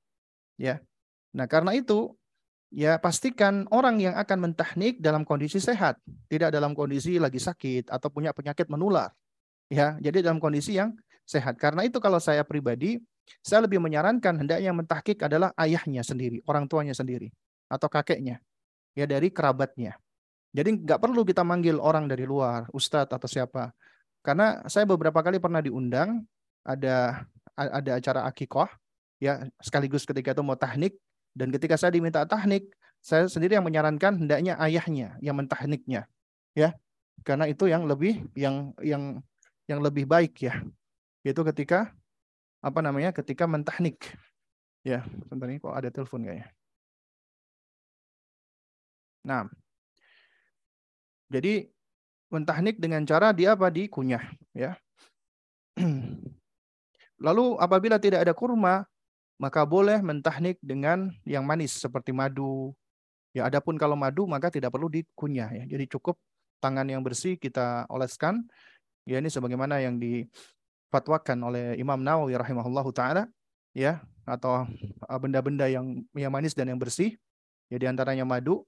Ya. 0.60 0.84
Nah, 1.32 1.48
karena 1.48 1.72
itu 1.72 2.12
ya 2.74 3.00
pastikan 3.00 3.64
orang 3.72 4.04
yang 4.04 4.16
akan 4.20 4.52
mentahnik 4.52 5.00
dalam 5.00 5.24
kondisi 5.24 5.64
sehat, 5.64 5.96
tidak 6.28 6.52
dalam 6.52 6.76
kondisi 6.76 7.16
lagi 7.16 7.40
sakit 7.40 7.88
atau 7.88 8.12
punya 8.12 8.36
penyakit 8.36 8.68
menular. 8.68 9.16
Ya, 9.72 9.96
jadi 10.04 10.20
dalam 10.20 10.44
kondisi 10.44 10.76
yang 10.76 10.92
sehat. 11.24 11.56
Karena 11.56 11.88
itu 11.88 11.98
kalau 12.04 12.20
saya 12.20 12.44
pribadi, 12.44 13.00
saya 13.40 13.66
lebih 13.66 13.80
menyarankan 13.80 14.46
hendaknya 14.46 14.76
mentahkik 14.76 15.24
adalah 15.24 15.56
ayahnya 15.58 16.04
sendiri, 16.04 16.44
orang 16.46 16.68
tuanya 16.68 16.94
sendiri 16.94 17.32
atau 17.68 17.88
kakeknya, 17.90 18.42
ya 18.94 19.06
dari 19.06 19.30
kerabatnya. 19.34 19.98
Jadi 20.56 20.88
nggak 20.88 21.00
perlu 21.04 21.28
kita 21.28 21.44
manggil 21.44 21.82
orang 21.84 22.08
dari 22.08 22.24
luar, 22.24 22.72
ustadz 22.72 23.12
atau 23.12 23.28
siapa. 23.28 23.76
Karena 24.24 24.64
saya 24.72 24.88
beberapa 24.88 25.20
kali 25.20 25.38
pernah 25.38 25.60
diundang 25.60 26.24
ada 26.64 27.28
ada 27.54 27.92
acara 28.00 28.24
akikoh, 28.26 28.68
ya 29.20 29.46
sekaligus 29.60 30.08
ketika 30.08 30.32
itu 30.32 30.42
mau 30.42 30.58
tahnik 30.58 30.96
dan 31.36 31.52
ketika 31.52 31.76
saya 31.76 31.92
diminta 31.94 32.24
tahnik, 32.24 32.72
saya 33.04 33.28
sendiri 33.28 33.60
yang 33.60 33.68
menyarankan 33.68 34.16
hendaknya 34.16 34.56
ayahnya 34.64 35.20
yang 35.20 35.36
mentahniknya, 35.36 36.08
ya 36.56 36.74
karena 37.28 37.52
itu 37.52 37.68
yang 37.68 37.84
lebih 37.86 38.24
yang 38.34 38.72
yang 38.80 39.20
yang 39.68 39.80
lebih 39.84 40.08
baik 40.08 40.40
ya, 40.40 40.64
yaitu 41.22 41.44
ketika 41.54 41.92
apa 42.64 42.80
namanya 42.82 43.12
ketika 43.14 43.46
mentahnik, 43.46 44.00
ya 44.82 45.06
sebentar 45.28 45.52
ini 45.52 45.60
kok 45.62 45.76
ada 45.76 45.92
telepon 45.92 46.26
kayaknya. 46.26 46.50
Nah, 49.26 49.50
jadi 51.34 51.66
mentahnik 52.30 52.78
dengan 52.78 53.02
cara 53.04 53.34
dia 53.34 53.58
apa 53.58 53.74
dikunyah, 53.74 54.22
ya. 54.54 54.78
Lalu 57.26 57.58
apabila 57.58 57.98
tidak 57.98 58.22
ada 58.22 58.38
kurma, 58.38 58.86
maka 59.42 59.66
boleh 59.66 60.00
mentahnik 60.00 60.62
dengan 60.62 61.12
yang 61.26 61.44
manis 61.44 61.76
seperti 61.76 62.14
madu. 62.14 62.72
Ya, 63.36 63.50
adapun 63.50 63.76
kalau 63.76 64.00
madu 64.00 64.24
maka 64.30 64.48
tidak 64.48 64.72
perlu 64.72 64.88
dikunyah 64.88 65.52
ya. 65.52 65.64
Jadi 65.68 65.92
cukup 65.92 66.16
tangan 66.64 66.88
yang 66.88 67.04
bersih 67.04 67.36
kita 67.36 67.84
oleskan. 67.92 68.48
Ya 69.04 69.20
ini 69.20 69.28
sebagaimana 69.28 69.84
yang 69.84 70.00
difatwakan 70.00 71.38
oleh 71.44 71.66
Imam 71.76 72.00
Nawawi 72.00 72.40
rahimahullahu 72.40 72.90
taala 72.96 73.28
ya 73.76 74.02
atau 74.26 74.66
benda-benda 75.20 75.68
yang 75.70 76.02
yang 76.16 76.32
manis 76.34 76.58
dan 76.58 76.72
yang 76.72 76.80
bersih 76.80 77.14
ya 77.70 77.78
di 77.78 77.86
antaranya 77.86 78.26
madu 78.26 78.66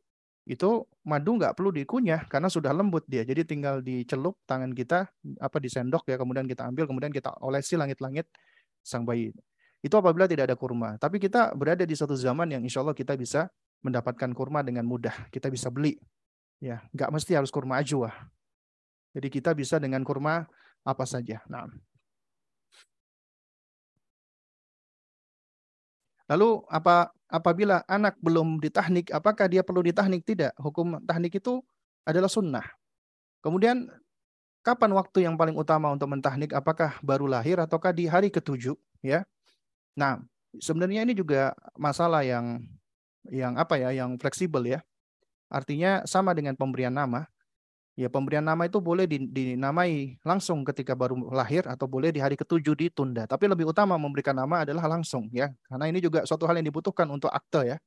itu 0.48 0.88
madu 1.04 1.36
nggak 1.36 1.60
perlu 1.60 1.76
dikunyah 1.76 2.24
karena 2.32 2.48
sudah 2.48 2.72
lembut 2.72 3.04
dia. 3.04 3.28
Jadi 3.28 3.44
tinggal 3.44 3.84
dicelup 3.84 4.40
tangan 4.48 4.72
kita 4.72 5.12
apa 5.44 5.58
disendok 5.60 6.08
ya 6.08 6.16
kemudian 6.16 6.48
kita 6.48 6.64
ambil 6.64 6.88
kemudian 6.88 7.12
kita 7.12 7.36
olesi 7.44 7.76
langit-langit 7.76 8.32
sang 8.80 9.04
bayi. 9.04 9.36
Itu 9.84 10.00
apabila 10.00 10.26
tidak 10.26 10.48
ada 10.48 10.56
kurma. 10.56 10.96
Tapi 10.96 11.20
kita 11.20 11.52
berada 11.52 11.84
di 11.84 11.94
satu 11.94 12.16
zaman 12.16 12.48
yang 12.48 12.64
insya 12.64 12.80
Allah 12.80 12.96
kita 12.96 13.20
bisa 13.20 13.52
mendapatkan 13.84 14.32
kurma 14.32 14.64
dengan 14.64 14.88
mudah. 14.88 15.14
Kita 15.30 15.52
bisa 15.52 15.68
beli. 15.68 16.00
Ya, 16.58 16.82
nggak 16.96 17.12
mesti 17.12 17.38
harus 17.38 17.52
kurma 17.52 17.84
ajwa. 17.84 18.10
Jadi 19.14 19.28
kita 19.28 19.52
bisa 19.54 19.78
dengan 19.78 20.02
kurma 20.02 20.48
apa 20.82 21.06
saja. 21.06 21.44
Nah, 21.52 21.70
Lalu 26.28 26.60
apa 26.68 27.08
apabila 27.28 27.84
anak 27.88 28.16
belum 28.24 28.60
ditahnik, 28.64 29.12
apakah 29.12 29.48
dia 29.52 29.62
perlu 29.64 29.84
ditahnik? 29.84 30.24
Tidak. 30.24 30.56
Hukum 30.60 31.04
tahnik 31.04 31.40
itu 31.40 31.60
adalah 32.08 32.32
sunnah. 32.32 32.64
Kemudian 33.44 33.88
kapan 34.64 34.92
waktu 34.96 35.28
yang 35.28 35.36
paling 35.36 35.56
utama 35.56 35.92
untuk 35.92 36.12
mentahnik? 36.12 36.52
Apakah 36.56 37.00
baru 37.04 37.28
lahir 37.28 37.60
ataukah 37.60 37.92
di 37.96 38.08
hari 38.08 38.32
ketujuh? 38.32 38.76
Ya. 39.04 39.24
Nah, 39.96 40.24
sebenarnya 40.60 41.04
ini 41.08 41.14
juga 41.16 41.56
masalah 41.76 42.24
yang 42.24 42.64
yang 43.28 43.56
apa 43.60 43.80
ya? 43.80 43.92
Yang 43.92 44.20
fleksibel 44.24 44.64
ya. 44.68 44.80
Artinya 45.48 46.04
sama 46.04 46.36
dengan 46.36 46.56
pemberian 46.60 46.92
nama. 46.92 47.28
Ya 47.98 48.14
pemberian 48.14 48.46
nama 48.46 48.70
itu 48.70 48.78
boleh 48.78 49.10
dinamai 49.10 50.22
langsung 50.22 50.62
ketika 50.62 50.94
baru 50.94 51.18
lahir 51.34 51.66
atau 51.66 51.90
boleh 51.90 52.14
di 52.14 52.22
hari 52.22 52.38
ketujuh 52.38 52.78
ditunda. 52.78 53.26
Tapi 53.26 53.50
lebih 53.50 53.74
utama 53.74 53.98
memberikan 53.98 54.38
nama 54.38 54.62
adalah 54.62 54.86
langsung 54.86 55.34
ya. 55.34 55.50
Karena 55.66 55.90
ini 55.90 55.98
juga 55.98 56.22
suatu 56.22 56.46
hal 56.46 56.62
yang 56.62 56.70
dibutuhkan 56.70 57.10
untuk 57.10 57.34
akte 57.34 57.74
ya. 57.74 57.78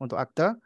Untuk 0.00 0.16
akte 0.16 0.56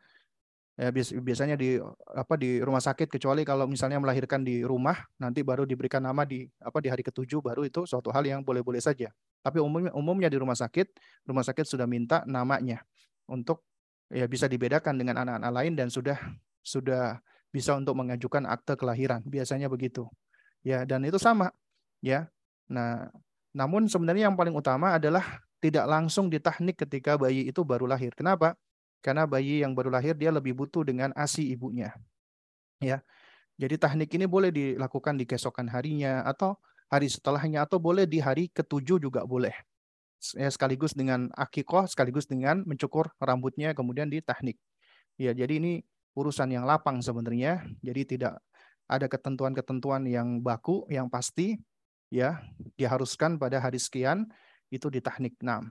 ya 0.78 0.94
biasanya 0.94 1.58
di 1.58 1.82
apa 2.14 2.38
di 2.38 2.62
rumah 2.62 2.78
sakit 2.78 3.10
kecuali 3.10 3.42
kalau 3.42 3.66
misalnya 3.66 3.98
melahirkan 3.98 4.46
di 4.46 4.62
rumah 4.62 4.94
nanti 5.18 5.42
baru 5.42 5.66
diberikan 5.66 6.04
nama 6.04 6.22
di 6.22 6.46
apa 6.62 6.78
di 6.78 6.86
hari 6.86 7.02
ketujuh 7.02 7.42
baru 7.42 7.66
itu 7.66 7.90
suatu 7.90 8.14
hal 8.14 8.22
yang 8.22 8.46
boleh-boleh 8.46 8.78
saja. 8.78 9.10
Tapi 9.42 9.58
umumnya 9.58 9.90
umumnya 9.98 10.30
di 10.30 10.38
rumah 10.38 10.54
sakit, 10.54 10.94
rumah 11.26 11.42
sakit 11.42 11.66
sudah 11.66 11.90
minta 11.90 12.22
namanya 12.22 12.86
untuk 13.26 13.66
ya 14.14 14.30
bisa 14.30 14.46
dibedakan 14.46 14.94
dengan 14.94 15.26
anak-anak 15.26 15.50
lain 15.50 15.72
dan 15.74 15.90
sudah 15.90 16.22
sudah 16.62 17.18
bisa 17.56 17.72
untuk 17.72 17.96
mengajukan 17.96 18.44
akte 18.44 18.76
kelahiran. 18.76 19.24
Biasanya 19.24 19.72
begitu. 19.72 20.04
Ya, 20.60 20.84
dan 20.84 21.00
itu 21.08 21.16
sama, 21.16 21.56
ya. 22.04 22.28
Nah, 22.68 23.08
namun 23.56 23.88
sebenarnya 23.88 24.28
yang 24.28 24.36
paling 24.36 24.52
utama 24.52 24.92
adalah 25.00 25.40
tidak 25.64 25.88
langsung 25.88 26.28
ditahnik 26.28 26.76
ketika 26.84 27.16
bayi 27.16 27.48
itu 27.48 27.64
baru 27.64 27.88
lahir. 27.88 28.12
Kenapa? 28.12 28.52
Karena 29.00 29.24
bayi 29.24 29.64
yang 29.64 29.72
baru 29.72 29.88
lahir 29.88 30.12
dia 30.12 30.28
lebih 30.28 30.52
butuh 30.52 30.84
dengan 30.84 31.16
ASI 31.16 31.48
ibunya. 31.56 31.96
Ya. 32.76 33.00
Jadi 33.56 33.80
tahnik 33.80 34.12
ini 34.12 34.28
boleh 34.28 34.52
dilakukan 34.52 35.16
di 35.16 35.24
keesokan 35.24 35.72
harinya 35.72 36.20
atau 36.28 36.60
hari 36.92 37.08
setelahnya 37.08 37.64
atau 37.64 37.80
boleh 37.80 38.04
di 38.04 38.20
hari 38.20 38.52
ketujuh 38.52 39.00
juga 39.00 39.24
boleh. 39.24 39.56
Ya, 40.36 40.52
sekaligus 40.52 40.92
dengan 40.92 41.32
akikoh, 41.32 41.88
sekaligus 41.88 42.28
dengan 42.28 42.60
mencukur 42.68 43.08
rambutnya 43.16 43.72
kemudian 43.72 44.12
ditahnik. 44.12 44.60
Ya, 45.16 45.32
jadi 45.32 45.56
ini 45.56 45.80
urusan 46.16 46.48
yang 46.50 46.64
lapang 46.64 47.04
sebenarnya. 47.04 47.62
Jadi 47.84 48.16
tidak 48.16 48.40
ada 48.88 49.06
ketentuan-ketentuan 49.06 50.08
yang 50.08 50.40
baku, 50.40 50.88
yang 50.88 51.12
pasti 51.12 51.60
ya 52.08 52.40
diharuskan 52.80 53.36
pada 53.36 53.60
hari 53.60 53.76
sekian 53.76 54.26
itu 54.72 54.88
di 54.88 55.04
teknik 55.04 55.36
6. 55.38 55.68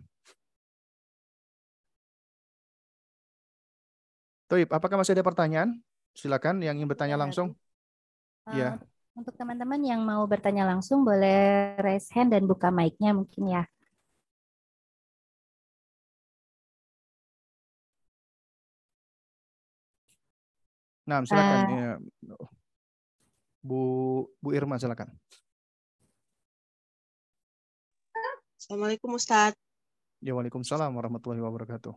Toib, 4.46 4.70
apakah 4.70 5.02
masih 5.02 5.18
ada 5.18 5.26
pertanyaan? 5.26 5.82
silakan 6.16 6.64
yang 6.64 6.80
ingin 6.80 6.90
bertanya 6.90 7.20
ya, 7.20 7.22
langsung. 7.22 7.48
Uh, 8.48 8.56
ya. 8.56 8.70
Untuk 9.16 9.36
teman-teman 9.36 9.80
yang 9.84 10.02
mau 10.04 10.24
bertanya 10.28 10.64
langsung 10.68 11.04
boleh 11.04 11.76
raise 11.80 12.08
hand 12.16 12.32
dan 12.32 12.48
buka 12.48 12.72
mic-nya 12.72 13.12
mungkin 13.12 13.44
ya. 13.52 13.64
Nah, 21.06 21.22
silakan 21.22 21.60
uh, 21.70 21.78
ya. 21.78 21.94
Bu 23.62 23.82
Bu 24.42 24.50
Irma 24.58 24.82
silakan. 24.82 25.14
Assalamualaikum 28.58 29.14
Ustadz. 29.14 29.54
Ya, 30.26 30.34
Waalaikumsalam 30.34 30.90
warahmatullahi 30.90 31.46
wabarakatuh. 31.46 31.94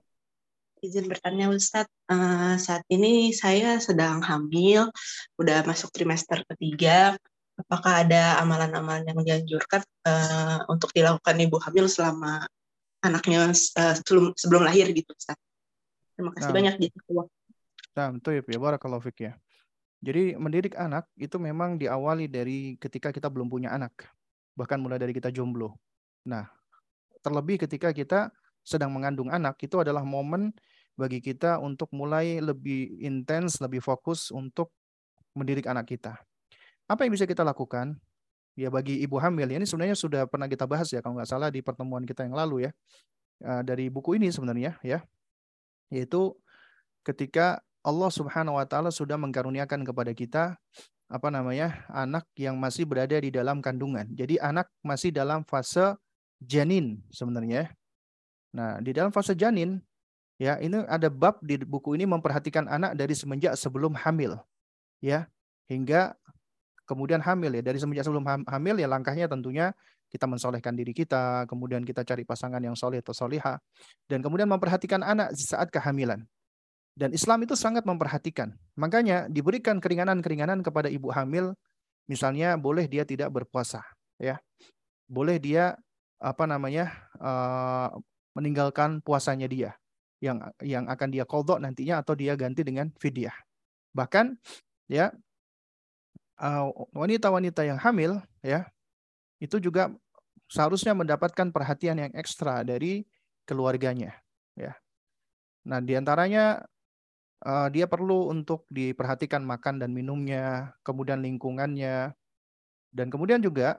Izin 0.84 1.08
bertanya 1.08 1.48
Ustadz, 1.48 1.88
uh, 2.12 2.60
saat 2.60 2.84
ini 2.92 3.32
saya 3.32 3.80
sedang 3.80 4.20
hamil, 4.20 4.92
udah 5.40 5.64
masuk 5.64 5.88
trimester 5.88 6.44
ketiga. 6.44 7.16
Apakah 7.56 8.04
ada 8.04 8.36
amalan-amalan 8.44 9.08
yang 9.08 9.20
dianjurkan 9.24 9.80
uh, 10.04 10.68
untuk 10.68 10.92
dilakukan 10.92 11.40
ibu 11.40 11.56
hamil 11.56 11.88
selama 11.88 12.44
anaknya 13.00 13.48
uh, 13.56 13.94
sebelum 13.96 14.36
sebelum 14.36 14.68
lahir 14.68 14.92
gitu 14.92 15.16
Ustadz? 15.16 15.40
Terima 16.12 16.36
kasih 16.36 16.52
nah, 16.52 16.56
banyak 16.60 16.74
di 16.76 16.86
Nah, 17.98 18.14
betul 18.14 18.38
ya, 18.38 18.58
barakallahu 18.62 19.02
fik 19.10 19.26
ya. 19.26 19.32
Jadi 19.98 20.38
mendidik 20.38 20.78
anak 20.78 21.10
itu 21.18 21.34
memang 21.42 21.74
diawali 21.74 22.30
dari 22.30 22.78
ketika 22.78 23.10
kita 23.10 23.26
belum 23.26 23.50
punya 23.50 23.74
anak. 23.74 24.06
Bahkan 24.54 24.78
mulai 24.78 25.02
dari 25.02 25.10
kita 25.10 25.34
jomblo. 25.34 25.74
Nah, 26.22 26.46
terlebih 27.26 27.58
ketika 27.58 27.90
kita 27.90 28.30
sedang 28.62 28.94
mengandung 28.94 29.34
anak 29.34 29.58
itu 29.58 29.82
adalah 29.82 30.06
momen 30.06 30.54
bagi 30.94 31.18
kita 31.18 31.58
untuk 31.58 31.90
mulai 31.90 32.38
lebih 32.38 33.02
intens, 33.02 33.58
lebih 33.58 33.82
fokus 33.82 34.30
untuk 34.30 34.70
mendidik 35.34 35.66
anak 35.66 35.90
kita. 35.90 36.14
Apa 36.86 37.02
yang 37.02 37.18
bisa 37.18 37.26
kita 37.26 37.42
lakukan? 37.42 37.98
Ya 38.54 38.70
bagi 38.70 38.98
ibu 39.02 39.18
hamil, 39.18 39.50
ini 39.50 39.66
sebenarnya 39.66 39.98
sudah 39.98 40.26
pernah 40.26 40.50
kita 40.50 40.66
bahas 40.66 40.90
ya 40.90 40.98
kalau 40.98 41.18
nggak 41.18 41.30
salah 41.30 41.50
di 41.50 41.62
pertemuan 41.62 42.02
kita 42.02 42.26
yang 42.26 42.38
lalu 42.38 42.66
ya. 42.66 42.70
Eh, 43.42 43.62
dari 43.66 43.90
buku 43.90 44.18
ini 44.18 44.30
sebenarnya 44.30 44.78
ya. 44.82 45.02
Yaitu 45.90 46.34
ketika 47.06 47.62
Allah 47.88 48.10
Subhanahu 48.12 48.60
wa 48.60 48.66
taala 48.68 48.92
sudah 48.92 49.16
mengkaruniakan 49.16 49.80
kepada 49.88 50.12
kita 50.12 50.60
apa 51.08 51.28
namanya? 51.32 51.88
anak 51.88 52.28
yang 52.36 52.60
masih 52.60 52.84
berada 52.84 53.16
di 53.16 53.32
dalam 53.32 53.64
kandungan. 53.64 54.04
Jadi 54.12 54.36
anak 54.36 54.68
masih 54.84 55.08
dalam 55.08 55.40
fase 55.48 55.96
janin 56.36 57.00
sebenarnya. 57.08 57.72
Nah, 58.52 58.76
di 58.84 58.92
dalam 58.92 59.08
fase 59.08 59.32
janin 59.32 59.80
ya 60.38 60.60
ini 60.62 60.86
ada 60.86 61.10
bab 61.10 61.42
di 61.42 61.58
buku 61.58 61.98
ini 61.98 62.06
memperhatikan 62.06 62.70
anak 62.70 62.94
dari 62.94 63.12
semenjak 63.12 63.58
sebelum 63.58 63.92
hamil 63.98 64.38
ya 65.02 65.26
hingga 65.66 66.14
kemudian 66.86 67.18
hamil 67.18 67.58
ya 67.58 67.62
dari 67.62 67.82
semenjak 67.82 68.06
sebelum 68.06 68.24
hamil 68.46 68.78
ya 68.78 68.86
langkahnya 68.86 69.26
tentunya 69.26 69.74
kita 70.08 70.24
mensolehkan 70.30 70.78
diri 70.78 70.94
kita 70.94 71.44
kemudian 71.50 71.82
kita 71.82 72.06
cari 72.06 72.22
pasangan 72.22 72.62
yang 72.62 72.78
soleh 72.78 73.02
atau 73.02 73.12
soleha 73.12 73.58
dan 74.06 74.22
kemudian 74.22 74.46
memperhatikan 74.48 75.02
anak 75.02 75.34
saat 75.36 75.68
kehamilan 75.74 76.22
dan 76.98 77.14
Islam 77.14 77.46
itu 77.46 77.54
sangat 77.54 77.86
memperhatikan 77.86 78.50
makanya 78.74 79.30
diberikan 79.30 79.78
keringanan-keringanan 79.78 80.66
kepada 80.66 80.90
ibu 80.90 81.14
hamil 81.14 81.54
misalnya 82.10 82.58
boleh 82.58 82.90
dia 82.90 83.06
tidak 83.06 83.30
berpuasa 83.30 83.86
ya 84.18 84.42
boleh 85.06 85.38
dia 85.38 85.78
apa 86.18 86.44
namanya 86.50 86.90
uh, 87.22 87.94
meninggalkan 88.34 88.98
puasanya 89.00 89.46
dia 89.46 89.70
yang 90.18 90.42
yang 90.62 90.84
akan 90.90 91.08
dia 91.14 91.22
kodok 91.22 91.62
nantinya 91.62 92.02
atau 92.02 92.18
dia 92.18 92.34
ganti 92.34 92.66
dengan 92.66 92.90
fidyah. 92.98 93.34
Bahkan 93.94 94.34
ya 94.90 95.14
uh, 96.42 96.66
wanita-wanita 96.94 97.62
yang 97.62 97.78
hamil 97.78 98.18
ya 98.42 98.66
itu 99.38 99.62
juga 99.62 99.94
seharusnya 100.50 100.94
mendapatkan 100.98 101.54
perhatian 101.54 102.02
yang 102.02 102.12
ekstra 102.18 102.66
dari 102.66 103.06
keluarganya 103.46 104.14
ya. 104.58 104.74
Nah, 105.68 105.78
di 105.78 105.94
antaranya 105.94 106.64
uh, 107.44 107.68
dia 107.70 107.86
perlu 107.86 108.30
untuk 108.32 108.64
diperhatikan 108.72 109.44
makan 109.44 109.78
dan 109.82 109.90
minumnya, 109.94 110.74
kemudian 110.82 111.22
lingkungannya, 111.22 112.14
dan 112.94 113.06
kemudian 113.12 113.42
juga 113.44 113.78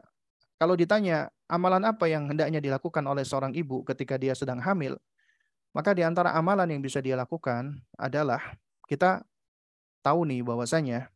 kalau 0.60 0.76
ditanya 0.76 1.32
amalan 1.48 1.88
apa 1.88 2.06
yang 2.12 2.28
hendaknya 2.28 2.60
dilakukan 2.60 3.04
oleh 3.08 3.24
seorang 3.24 3.56
ibu 3.56 3.82
ketika 3.88 4.20
dia 4.20 4.36
sedang 4.36 4.60
hamil, 4.60 5.00
maka 5.72 5.96
di 5.96 6.04
antara 6.04 6.36
amalan 6.36 6.68
yang 6.68 6.82
bisa 6.84 7.00
dia 7.00 7.16
lakukan 7.16 7.80
adalah 7.96 8.42
kita 8.90 9.24
tahu 10.04 10.28
nih 10.28 10.42
bahwasanya 10.44 11.08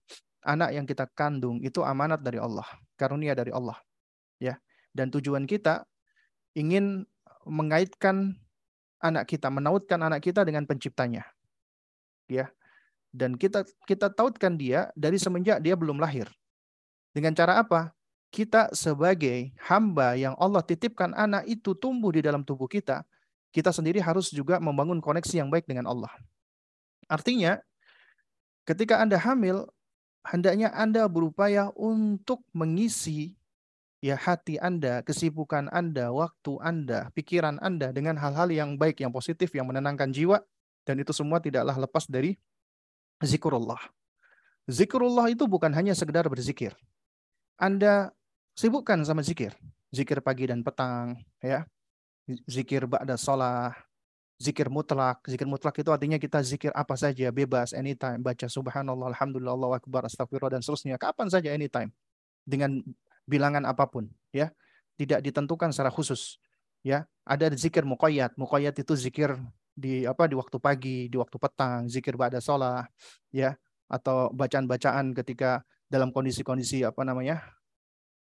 anak 0.44 0.70
yang 0.76 0.86
kita 0.88 1.08
kandung 1.12 1.60
itu 1.64 1.82
amanat 1.82 2.24
dari 2.24 2.40
Allah, 2.40 2.66
karunia 3.00 3.34
dari 3.34 3.52
Allah. 3.52 3.76
Ya. 4.40 4.60
Dan 4.94 5.10
tujuan 5.10 5.50
kita 5.50 5.84
ingin 6.54 7.08
mengaitkan 7.44 8.38
anak 9.02 9.28
kita, 9.28 9.50
menautkan 9.50 10.00
anak 10.00 10.24
kita 10.24 10.46
dengan 10.46 10.64
penciptanya. 10.64 11.26
Ya. 12.34 12.48
Dan 13.14 13.38
kita 13.38 13.62
kita 13.86 14.10
tautkan 14.10 14.58
dia 14.58 14.90
dari 14.98 15.22
semenjak 15.22 15.62
dia 15.62 15.78
belum 15.78 16.02
lahir. 16.02 16.26
Dengan 17.14 17.38
cara 17.38 17.62
apa? 17.62 17.94
kita 18.34 18.74
sebagai 18.74 19.54
hamba 19.62 20.18
yang 20.18 20.34
Allah 20.42 20.66
titipkan 20.66 21.14
anak 21.14 21.46
itu 21.46 21.78
tumbuh 21.78 22.10
di 22.10 22.26
dalam 22.26 22.42
tubuh 22.42 22.66
kita, 22.66 23.06
kita 23.54 23.70
sendiri 23.70 24.02
harus 24.02 24.34
juga 24.34 24.58
membangun 24.58 24.98
koneksi 24.98 25.46
yang 25.46 25.54
baik 25.54 25.70
dengan 25.70 25.86
Allah. 25.86 26.10
Artinya, 27.06 27.62
ketika 28.66 28.98
Anda 28.98 29.22
hamil, 29.22 29.70
hendaknya 30.26 30.74
Anda 30.74 31.06
berupaya 31.06 31.70
untuk 31.78 32.42
mengisi 32.58 33.38
ya 34.02 34.18
hati 34.18 34.58
Anda, 34.58 35.06
kesibukan 35.06 35.70
Anda, 35.70 36.10
waktu 36.10 36.58
Anda, 36.58 37.14
pikiran 37.14 37.62
Anda 37.62 37.94
dengan 37.94 38.18
hal-hal 38.18 38.50
yang 38.50 38.82
baik, 38.82 39.06
yang 39.06 39.14
positif, 39.14 39.54
yang 39.54 39.70
menenangkan 39.70 40.10
jiwa, 40.10 40.42
dan 40.84 41.00
itu 41.00 41.12
semua 41.16 41.40
tidaklah 41.40 41.76
lepas 41.76 42.08
dari 42.08 42.36
zikrullah. 43.24 43.80
Zikrullah 44.68 45.28
itu 45.28 45.44
bukan 45.44 45.72
hanya 45.76 45.92
sekedar 45.92 46.28
berzikir. 46.32 46.72
Anda 47.60 48.16
sibukkan 48.56 49.04
sama 49.04 49.24
zikir. 49.24 49.52
Zikir 49.94 50.24
pagi 50.24 50.50
dan 50.50 50.64
petang, 50.64 51.20
ya. 51.44 51.68
Zikir 52.48 52.88
ba'da 52.88 53.20
sholat, 53.20 53.76
zikir 54.40 54.72
mutlak. 54.72 55.22
Zikir 55.28 55.46
mutlak 55.46 55.76
itu 55.78 55.92
artinya 55.92 56.18
kita 56.18 56.40
zikir 56.42 56.72
apa 56.74 56.96
saja, 56.96 57.30
bebas, 57.30 57.76
anytime. 57.76 58.24
Baca 58.24 58.48
subhanallah, 58.48 59.14
alhamdulillah, 59.14 59.54
Allah 59.54 59.72
akbar, 59.78 60.08
astagfirullah, 60.08 60.58
dan 60.58 60.62
seterusnya. 60.64 60.96
Kapan 60.98 61.28
saja, 61.30 61.52
anytime. 61.52 61.92
Dengan 62.48 62.82
bilangan 63.28 63.68
apa 63.68 63.86
pun, 63.86 64.10
ya. 64.32 64.50
Tidak 64.98 65.20
ditentukan 65.22 65.70
secara 65.76 65.92
khusus. 65.94 66.40
Ya, 66.84 67.08
ada 67.24 67.48
zikir 67.56 67.88
muqayyad. 67.88 68.36
Muqayyad 68.36 68.76
itu 68.76 68.94
zikir 69.00 69.40
di 69.74 70.06
apa 70.06 70.30
di 70.30 70.38
waktu 70.38 70.58
pagi, 70.62 71.10
di 71.10 71.18
waktu 71.18 71.38
petang, 71.42 71.90
zikir 71.90 72.14
ba'da 72.14 72.38
sholat, 72.38 72.86
ya, 73.34 73.58
atau 73.90 74.30
bacaan-bacaan 74.32 75.18
ketika 75.18 75.66
dalam 75.90 76.14
kondisi-kondisi 76.14 76.86
apa 76.86 77.02
namanya 77.06 77.42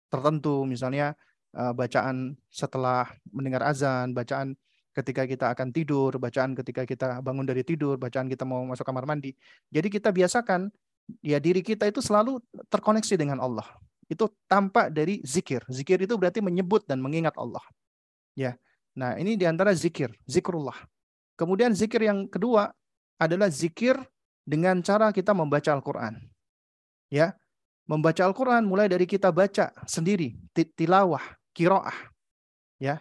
tertentu, 0.08 0.64
misalnya 0.64 1.16
uh, 1.56 1.72
bacaan 1.76 2.36
setelah 2.48 3.08
mendengar 3.32 3.64
azan, 3.68 4.12
bacaan 4.12 4.56
ketika 4.96 5.28
kita 5.28 5.52
akan 5.52 5.68
tidur, 5.76 6.16
bacaan 6.16 6.56
ketika 6.56 6.88
kita 6.88 7.20
bangun 7.20 7.44
dari 7.44 7.60
tidur, 7.60 8.00
bacaan 8.00 8.32
kita 8.32 8.48
mau 8.48 8.64
masuk 8.64 8.84
kamar 8.84 9.04
mandi. 9.04 9.36
Jadi 9.68 9.92
kita 9.92 10.08
biasakan 10.08 10.72
ya 11.20 11.36
diri 11.36 11.60
kita 11.60 11.84
itu 11.84 12.00
selalu 12.00 12.40
terkoneksi 12.72 13.14
dengan 13.20 13.44
Allah. 13.44 13.68
Itu 14.08 14.32
tampak 14.48 14.94
dari 14.94 15.20
zikir. 15.20 15.66
Zikir 15.68 16.00
itu 16.00 16.16
berarti 16.16 16.40
menyebut 16.40 16.88
dan 16.88 17.02
mengingat 17.02 17.36
Allah. 17.36 17.62
Ya. 18.32 18.56
Nah, 18.96 19.20
ini 19.20 19.36
di 19.36 19.44
antara 19.44 19.76
zikir, 19.76 20.08
zikrullah. 20.24 20.76
Kemudian 21.36 21.76
zikir 21.76 22.00
yang 22.02 22.26
kedua 22.26 22.72
adalah 23.20 23.52
zikir 23.52 23.96
dengan 24.42 24.80
cara 24.80 25.12
kita 25.12 25.36
membaca 25.36 25.70
Al-Qur'an. 25.72 26.16
Ya 27.12 27.36
membaca 27.86 28.22
Al-Quran 28.26 28.66
mulai 28.66 28.90
dari 28.90 29.06
kita 29.06 29.30
baca 29.30 29.70
sendiri, 29.86 30.34
tilawah, 30.52 31.22
kiroah. 31.54 31.94
Ya, 32.82 33.00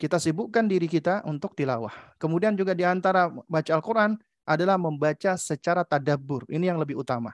kita 0.00 0.18
sibukkan 0.18 0.66
diri 0.66 0.90
kita 0.90 1.22
untuk 1.28 1.54
tilawah. 1.54 1.92
Kemudian 2.18 2.56
juga 2.56 2.72
di 2.74 2.82
antara 2.82 3.30
baca 3.46 3.70
Al-Quran 3.76 4.18
adalah 4.48 4.80
membaca 4.80 5.36
secara 5.38 5.86
tadabbur. 5.86 6.48
Ini 6.50 6.74
yang 6.74 6.80
lebih 6.80 6.98
utama. 6.98 7.30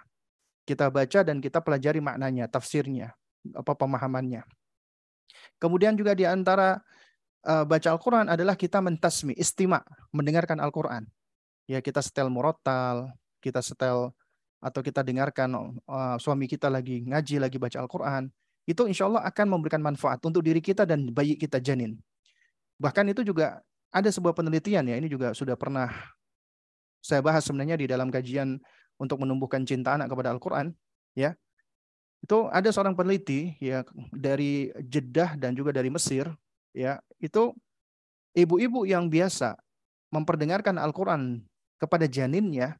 Kita 0.66 0.90
baca 0.92 1.24
dan 1.24 1.40
kita 1.40 1.62
pelajari 1.62 2.02
maknanya, 2.02 2.46
tafsirnya, 2.50 3.14
apa 3.56 3.72
pemahamannya. 3.74 4.44
Kemudian 5.56 5.96
juga 5.96 6.12
di 6.12 6.28
antara 6.28 6.82
uh, 7.46 7.64
baca 7.66 7.88
Al-Quran 7.94 8.26
adalah 8.30 8.54
kita 8.58 8.78
mentasmi, 8.82 9.34
istima, 9.38 9.82
mendengarkan 10.14 10.58
Al-Quran. 10.58 11.06
Ya 11.70 11.78
kita 11.78 12.02
setel 12.02 12.26
murotal, 12.26 13.14
kita 13.38 13.62
setel 13.62 14.10
atau 14.62 14.80
kita 14.82 15.02
dengarkan 15.02 15.78
uh, 15.86 16.16
suami 16.22 16.46
kita 16.46 16.70
lagi 16.70 17.02
ngaji, 17.06 17.42
lagi 17.42 17.58
baca 17.58 17.82
Al-Quran, 17.82 18.30
itu 18.62 18.86
insya 18.86 19.10
Allah 19.10 19.26
akan 19.26 19.58
memberikan 19.58 19.82
manfaat 19.82 20.22
untuk 20.22 20.42
diri 20.46 20.62
kita 20.62 20.86
dan 20.86 21.10
bayi 21.10 21.34
kita 21.34 21.58
janin. 21.58 21.98
Bahkan 22.78 23.10
itu 23.10 23.26
juga 23.26 23.58
ada 23.90 24.08
sebuah 24.08 24.34
penelitian 24.34 24.86
ya, 24.86 24.96
ini 24.98 25.10
juga 25.10 25.34
sudah 25.34 25.58
pernah 25.58 25.90
saya 27.02 27.18
bahas 27.18 27.42
sebenarnya 27.42 27.74
di 27.74 27.90
dalam 27.90 28.10
kajian 28.14 28.62
untuk 29.02 29.18
menumbuhkan 29.18 29.66
cinta 29.66 29.98
anak 29.98 30.06
kepada 30.14 30.30
Al-Qur'an, 30.30 30.70
ya. 31.18 31.34
Itu 32.22 32.46
ada 32.54 32.70
seorang 32.70 32.94
peneliti 32.94 33.58
ya 33.58 33.82
dari 34.14 34.70
Jeddah 34.78 35.34
dan 35.34 35.58
juga 35.58 35.74
dari 35.74 35.90
Mesir, 35.90 36.30
ya. 36.70 37.02
Itu 37.22 37.54
ibu-ibu 38.34 38.82
yang 38.82 39.06
biasa 39.06 39.54
memperdengarkan 40.10 40.76
Al-Qur'an 40.76 41.40
kepada 41.78 42.10
janinnya 42.10 42.76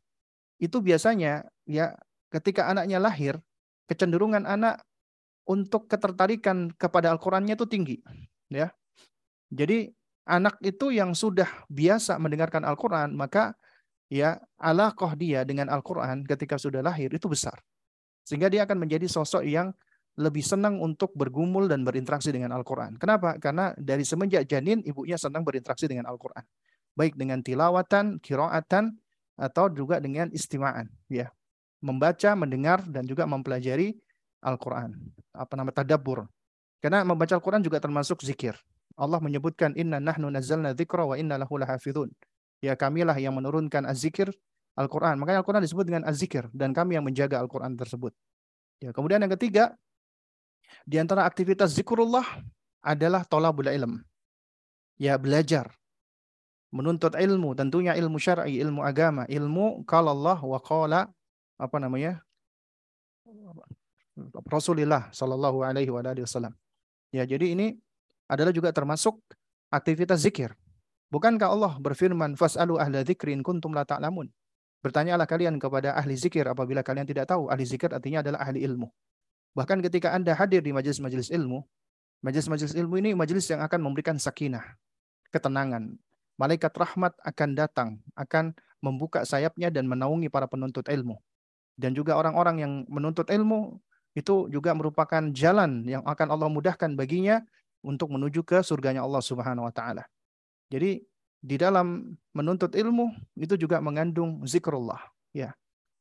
itu 0.59 0.83
biasanya 0.83 1.47
ya 1.65 1.95
ketika 2.29 2.69
anaknya 2.71 2.99
lahir 2.99 3.39
kecenderungan 3.87 4.45
anak 4.45 4.83
untuk 5.47 5.91
ketertarikan 5.91 6.71
kepada 6.75 7.11
Al-Qur'annya 7.11 7.59
itu 7.59 7.67
tinggi, 7.67 7.97
ya. 8.47 8.71
Jadi 9.51 9.91
anak 10.25 10.63
itu 10.63 10.95
yang 10.95 11.19
sudah 11.19 11.51
biasa 11.67 12.17
mendengarkan 12.23 12.63
Al-Qur'an, 12.63 13.11
maka 13.13 13.59
ya 14.07 14.39
alaqah 14.57 15.19
dia 15.19 15.43
dengan 15.43 15.67
Al-Qur'an 15.67 16.23
ketika 16.23 16.57
sudah 16.63 16.79
lahir 16.79 17.11
itu 17.11 17.27
besar. 17.27 17.59
Sehingga 18.23 18.47
dia 18.47 18.63
akan 18.63 18.87
menjadi 18.87 19.11
sosok 19.11 19.43
yang 19.43 19.75
lebih 20.21 20.45
senang 20.45 20.77
untuk 20.81 21.17
bergumul 21.17 21.69
dan 21.71 21.89
berinteraksi 21.89 22.29
dengan 22.29 22.53
Al-Quran. 22.53 23.01
Kenapa? 23.01 23.41
Karena 23.41 23.73
dari 23.81 24.05
semenjak 24.05 24.45
janin, 24.45 24.85
ibunya 24.85 25.17
senang 25.17 25.41
berinteraksi 25.41 25.89
dengan 25.89 26.09
Al-Quran. 26.13 26.45
Baik 26.93 27.17
dengan 27.17 27.41
tilawatan, 27.41 28.21
kiroatan, 28.21 28.93
atau 29.41 29.73
juga 29.73 29.97
dengan 29.97 30.29
istima'an. 30.29 30.93
Ya. 31.09 31.33
Membaca, 31.81 32.37
mendengar, 32.37 32.85
dan 32.85 33.09
juga 33.09 33.25
mempelajari 33.25 33.97
Al-Quran. 34.45 34.93
Apa 35.33 35.57
nama 35.57 35.73
tadabur. 35.73 36.29
Karena 36.85 37.07
membaca 37.07 37.33
Al-Quran 37.33 37.65
juga 37.65 37.81
termasuk 37.81 38.21
zikir. 38.21 38.53
Allah 39.01 39.19
menyebutkan 39.25 39.73
inna 39.73 39.97
nahnu 39.97 40.29
nazzalna 40.29 40.77
dzikra 40.77 41.09
wa 41.09 41.17
inna 41.17 41.41
lahu 41.41 41.57
lahafizun. 41.57 42.13
Ya 42.61 42.77
kamilah 42.77 43.17
yang 43.17 43.33
menurunkan 43.33 43.89
az-zikir 43.89 44.29
Al-Quran. 44.77 45.17
Makanya 45.17 45.41
Al-Quran 45.41 45.65
disebut 45.65 45.85
dengan 45.89 46.03
az-zikir. 46.05 46.53
Dan 46.53 46.77
kami 46.77 47.01
yang 47.01 47.05
menjaga 47.07 47.41
Al-Quran 47.41 47.75
tersebut. 47.75 48.13
Ya, 48.83 48.91
kemudian 48.91 49.23
yang 49.23 49.33
ketiga, 49.39 49.79
di 50.85 50.97
antara 50.99 51.25
aktivitas 51.27 51.75
zikrullah 51.77 52.25
adalah 52.83 53.23
tolabul 53.27 53.71
ilm. 53.71 54.03
Ya, 54.99 55.17
belajar. 55.17 55.71
Menuntut 56.73 57.13
ilmu, 57.13 57.53
tentunya 57.53 57.93
ilmu 57.93 58.17
syar'i, 58.17 58.57
ilmu 58.61 58.81
agama, 58.81 59.29
ilmu 59.29 59.85
kalau 59.85 60.17
Allah 60.17 60.41
wa 60.41 60.61
qala 60.61 61.01
apa 61.61 61.77
namanya? 61.77 62.25
Rasulullah 64.49 65.09
sallallahu 65.13 65.65
alaihi 65.65 65.93
wasallam. 65.93 66.53
Ya, 67.13 67.29
jadi 67.29 67.53
ini 67.53 67.77
adalah 68.29 68.53
juga 68.53 68.73
termasuk 68.73 69.21
aktivitas 69.69 70.25
zikir. 70.25 70.57
Bukankah 71.13 71.53
Allah 71.53 71.73
berfirman, 71.77 72.41
"Fas'alu 72.41 72.81
ahla 72.81 73.05
dzikrin 73.05 73.45
kuntum 73.45 73.77
la 73.77 73.85
ta'lamun." 73.85 74.33
Bertanyalah 74.81 75.29
kalian 75.29 75.61
kepada 75.61 75.93
ahli 75.95 76.17
zikir 76.17 76.49
apabila 76.49 76.81
kalian 76.81 77.05
tidak 77.05 77.29
tahu. 77.29 77.53
Ahli 77.53 77.69
zikir 77.69 77.93
artinya 77.93 78.25
adalah 78.25 78.43
ahli 78.43 78.65
ilmu. 78.65 78.89
Bahkan 79.53 79.85
ketika 79.85 80.17
Anda 80.17 80.33
hadir 80.33 80.65
di 80.65 80.73
majelis-majelis 80.73 81.29
ilmu, 81.29 81.61
majelis-majelis 82.25 82.73
ilmu 82.73 82.95
ini 83.05 83.11
majelis 83.13 83.45
yang 83.53 83.61
akan 83.61 83.81
memberikan 83.85 84.17
sakinah, 84.17 84.65
ketenangan. 85.29 85.97
Malaikat 86.41 86.73
rahmat 86.73 87.13
akan 87.21 87.51
datang, 87.53 87.89
akan 88.17 88.57
membuka 88.81 89.23
sayapnya 89.29 89.69
dan 89.69 89.85
menaungi 89.85 90.33
para 90.33 90.49
penuntut 90.49 90.89
ilmu. 90.89 91.21
Dan 91.77 91.93
juga 91.93 92.17
orang-orang 92.17 92.57
yang 92.61 92.73
menuntut 92.89 93.29
ilmu 93.29 93.81
itu 94.13 94.49
juga 94.53 94.77
merupakan 94.77 95.25
jalan 95.33 95.85
yang 95.89 96.05
akan 96.05 96.29
Allah 96.33 96.49
mudahkan 96.53 96.93
baginya 96.97 97.41
untuk 97.81 98.13
menuju 98.13 98.45
ke 98.45 98.61
surganya 98.61 99.05
Allah 99.05 99.21
Subhanahu 99.25 99.69
wa 99.69 99.75
taala. 99.75 100.05
Jadi 100.69 101.01
di 101.43 101.57
dalam 101.59 102.17
menuntut 102.33 102.73
ilmu 102.73 103.13
itu 103.37 103.59
juga 103.59 103.83
mengandung 103.83 104.45
zikrullah. 104.47 105.01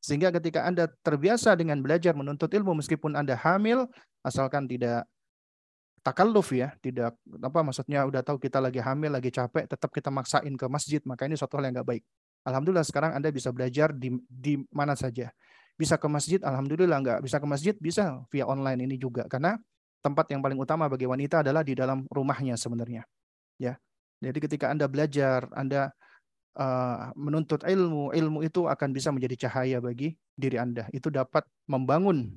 Sehingga 0.02 0.34
ketika 0.34 0.66
Anda 0.66 0.90
terbiasa 1.06 1.54
dengan 1.54 1.78
belajar 1.78 2.10
menuntut 2.18 2.50
ilmu 2.50 2.74
meskipun 2.82 3.14
Anda 3.14 3.38
hamil, 3.38 3.86
asalkan 4.26 4.66
tidak 4.66 5.06
takalluf 6.02 6.50
ya, 6.50 6.74
tidak 6.82 7.14
apa 7.22 7.62
maksudnya 7.62 8.02
udah 8.02 8.26
tahu 8.26 8.42
kita 8.42 8.58
lagi 8.58 8.82
hamil, 8.82 9.14
lagi 9.14 9.30
capek, 9.30 9.70
tetap 9.70 9.94
kita 9.94 10.10
maksain 10.10 10.50
ke 10.58 10.66
masjid, 10.66 10.98
maka 11.06 11.30
ini 11.30 11.38
suatu 11.38 11.54
hal 11.54 11.70
yang 11.70 11.78
nggak 11.78 11.88
baik. 11.88 12.04
Alhamdulillah 12.42 12.82
sekarang 12.82 13.14
Anda 13.14 13.30
bisa 13.30 13.54
belajar 13.54 13.94
di 13.94 14.10
di 14.26 14.58
mana 14.74 14.98
saja. 14.98 15.30
Bisa 15.78 15.94
ke 15.94 16.10
masjid, 16.10 16.42
alhamdulillah 16.42 16.98
nggak 16.98 17.18
bisa 17.22 17.38
ke 17.38 17.46
masjid, 17.46 17.74
bisa 17.78 18.26
via 18.34 18.44
online 18.50 18.82
ini 18.82 18.98
juga 18.98 19.30
karena 19.30 19.54
tempat 20.02 20.26
yang 20.34 20.42
paling 20.42 20.58
utama 20.58 20.90
bagi 20.90 21.06
wanita 21.06 21.46
adalah 21.46 21.62
di 21.62 21.78
dalam 21.78 22.02
rumahnya 22.10 22.58
sebenarnya. 22.58 23.06
Ya. 23.62 23.78
Jadi 24.18 24.38
ketika 24.42 24.74
Anda 24.74 24.90
belajar, 24.90 25.46
Anda 25.54 25.94
uh, 26.56 27.12
menuntut 27.16 27.62
ilmu, 27.64 28.12
ilmu 28.12 28.38
itu 28.44 28.68
akan 28.68 28.88
bisa 28.92 29.08
menjadi 29.14 29.48
cahaya 29.48 29.78
bagi 29.78 30.16
diri 30.36 30.56
Anda. 30.60 30.88
Itu 30.92 31.08
dapat 31.08 31.46
membangun 31.68 32.36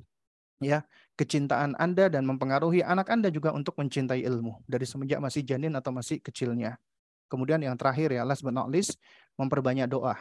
ya 0.62 0.84
kecintaan 1.20 1.76
Anda 1.76 2.08
dan 2.08 2.24
mempengaruhi 2.24 2.80
anak 2.80 3.12
Anda 3.12 3.28
juga 3.28 3.52
untuk 3.52 3.76
mencintai 3.76 4.24
ilmu 4.24 4.64
dari 4.64 4.88
semenjak 4.88 5.20
masih 5.20 5.44
janin 5.44 5.76
atau 5.76 5.92
masih 5.92 6.20
kecilnya. 6.20 6.80
Kemudian 7.26 7.58
yang 7.58 7.74
terakhir 7.74 8.14
ya 8.14 8.22
last 8.22 8.46
but 8.46 8.54
not 8.54 8.70
least 8.70 8.96
memperbanyak 9.34 9.90
doa. 9.90 10.14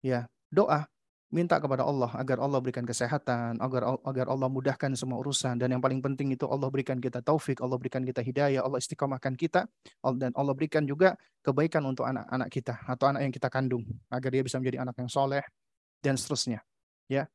Ya, 0.00 0.24
doa 0.48 0.88
minta 1.34 1.58
kepada 1.58 1.82
Allah 1.82 2.06
agar 2.14 2.38
Allah 2.38 2.62
berikan 2.62 2.86
kesehatan, 2.86 3.58
agar 3.58 3.98
agar 4.06 4.26
Allah 4.30 4.46
mudahkan 4.46 4.94
semua 4.94 5.18
urusan 5.18 5.58
dan 5.58 5.74
yang 5.74 5.82
paling 5.82 5.98
penting 5.98 6.30
itu 6.30 6.46
Allah 6.46 6.70
berikan 6.70 7.02
kita 7.02 7.18
taufik, 7.18 7.58
Allah 7.58 7.74
berikan 7.74 8.06
kita 8.06 8.22
hidayah, 8.22 8.62
Allah 8.62 8.78
istiqomahkan 8.78 9.34
kita 9.34 9.66
dan 10.16 10.30
Allah 10.38 10.54
berikan 10.54 10.86
juga 10.86 11.18
kebaikan 11.42 11.82
untuk 11.82 12.06
anak-anak 12.06 12.48
kita 12.50 12.78
atau 12.86 13.10
anak 13.10 13.26
yang 13.26 13.34
kita 13.34 13.48
kandung 13.50 13.82
agar 14.06 14.28
dia 14.30 14.42
bisa 14.46 14.62
menjadi 14.62 14.86
anak 14.86 14.94
yang 15.02 15.10
soleh 15.10 15.42
dan 15.98 16.14
seterusnya. 16.14 16.62
Ya. 17.10 17.26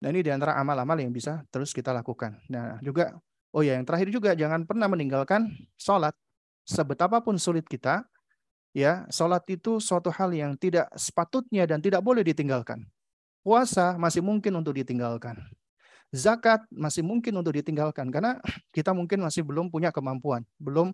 Nah 0.00 0.08
ini 0.12 0.20
di 0.24 0.32
antara 0.32 0.56
amal-amal 0.56 0.96
yang 1.00 1.12
bisa 1.12 1.44
terus 1.48 1.72
kita 1.72 1.92
lakukan. 1.96 2.36
Nah 2.52 2.80
juga, 2.84 3.16
oh 3.56 3.64
ya 3.64 3.76
yang 3.76 3.88
terakhir 3.88 4.08
juga 4.12 4.36
jangan 4.36 4.68
pernah 4.68 4.88
meninggalkan 4.88 5.48
sholat. 5.80 6.12
Sebetapapun 6.68 7.40
sulit 7.40 7.64
kita, 7.64 8.04
ya 8.76 9.08
sholat 9.08 9.42
itu 9.48 9.80
suatu 9.80 10.12
hal 10.12 10.30
yang 10.36 10.54
tidak 10.60 10.92
sepatutnya 10.92 11.64
dan 11.64 11.80
tidak 11.80 12.04
boleh 12.04 12.20
ditinggalkan. 12.20 12.84
Puasa 13.40 13.96
masih 13.96 14.20
mungkin 14.20 14.52
untuk 14.60 14.76
ditinggalkan. 14.76 15.40
Zakat 16.10 16.66
masih 16.74 17.06
mungkin 17.06 17.32
untuk 17.38 17.54
ditinggalkan 17.54 18.10
karena 18.10 18.36
kita 18.76 18.90
mungkin 18.90 19.22
masih 19.22 19.46
belum 19.46 19.70
punya 19.70 19.94
kemampuan, 19.94 20.42
belum 20.58 20.92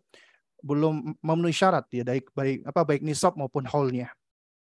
belum 0.65 1.15
memenuhi 1.21 1.53
syarat 1.53 1.85
ya 1.93 2.03
baik 2.03 2.33
baik 2.33 2.59
apa 2.65 2.81
baik 2.85 3.03
nisab 3.05 3.35
maupun 3.35 3.65
haulnya. 3.69 4.13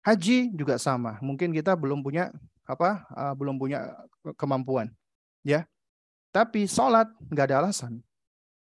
Haji 0.03 0.51
juga 0.51 0.82
sama, 0.82 1.23
mungkin 1.23 1.55
kita 1.55 1.78
belum 1.78 2.03
punya 2.03 2.35
apa 2.66 3.07
uh, 3.15 3.35
belum 3.39 3.55
punya 3.55 3.94
kemampuan, 4.35 4.90
ya. 5.47 5.62
Tapi 6.35 6.66
sholat 6.66 7.07
nggak 7.31 7.47
ada 7.53 7.57
alasan. 7.62 8.03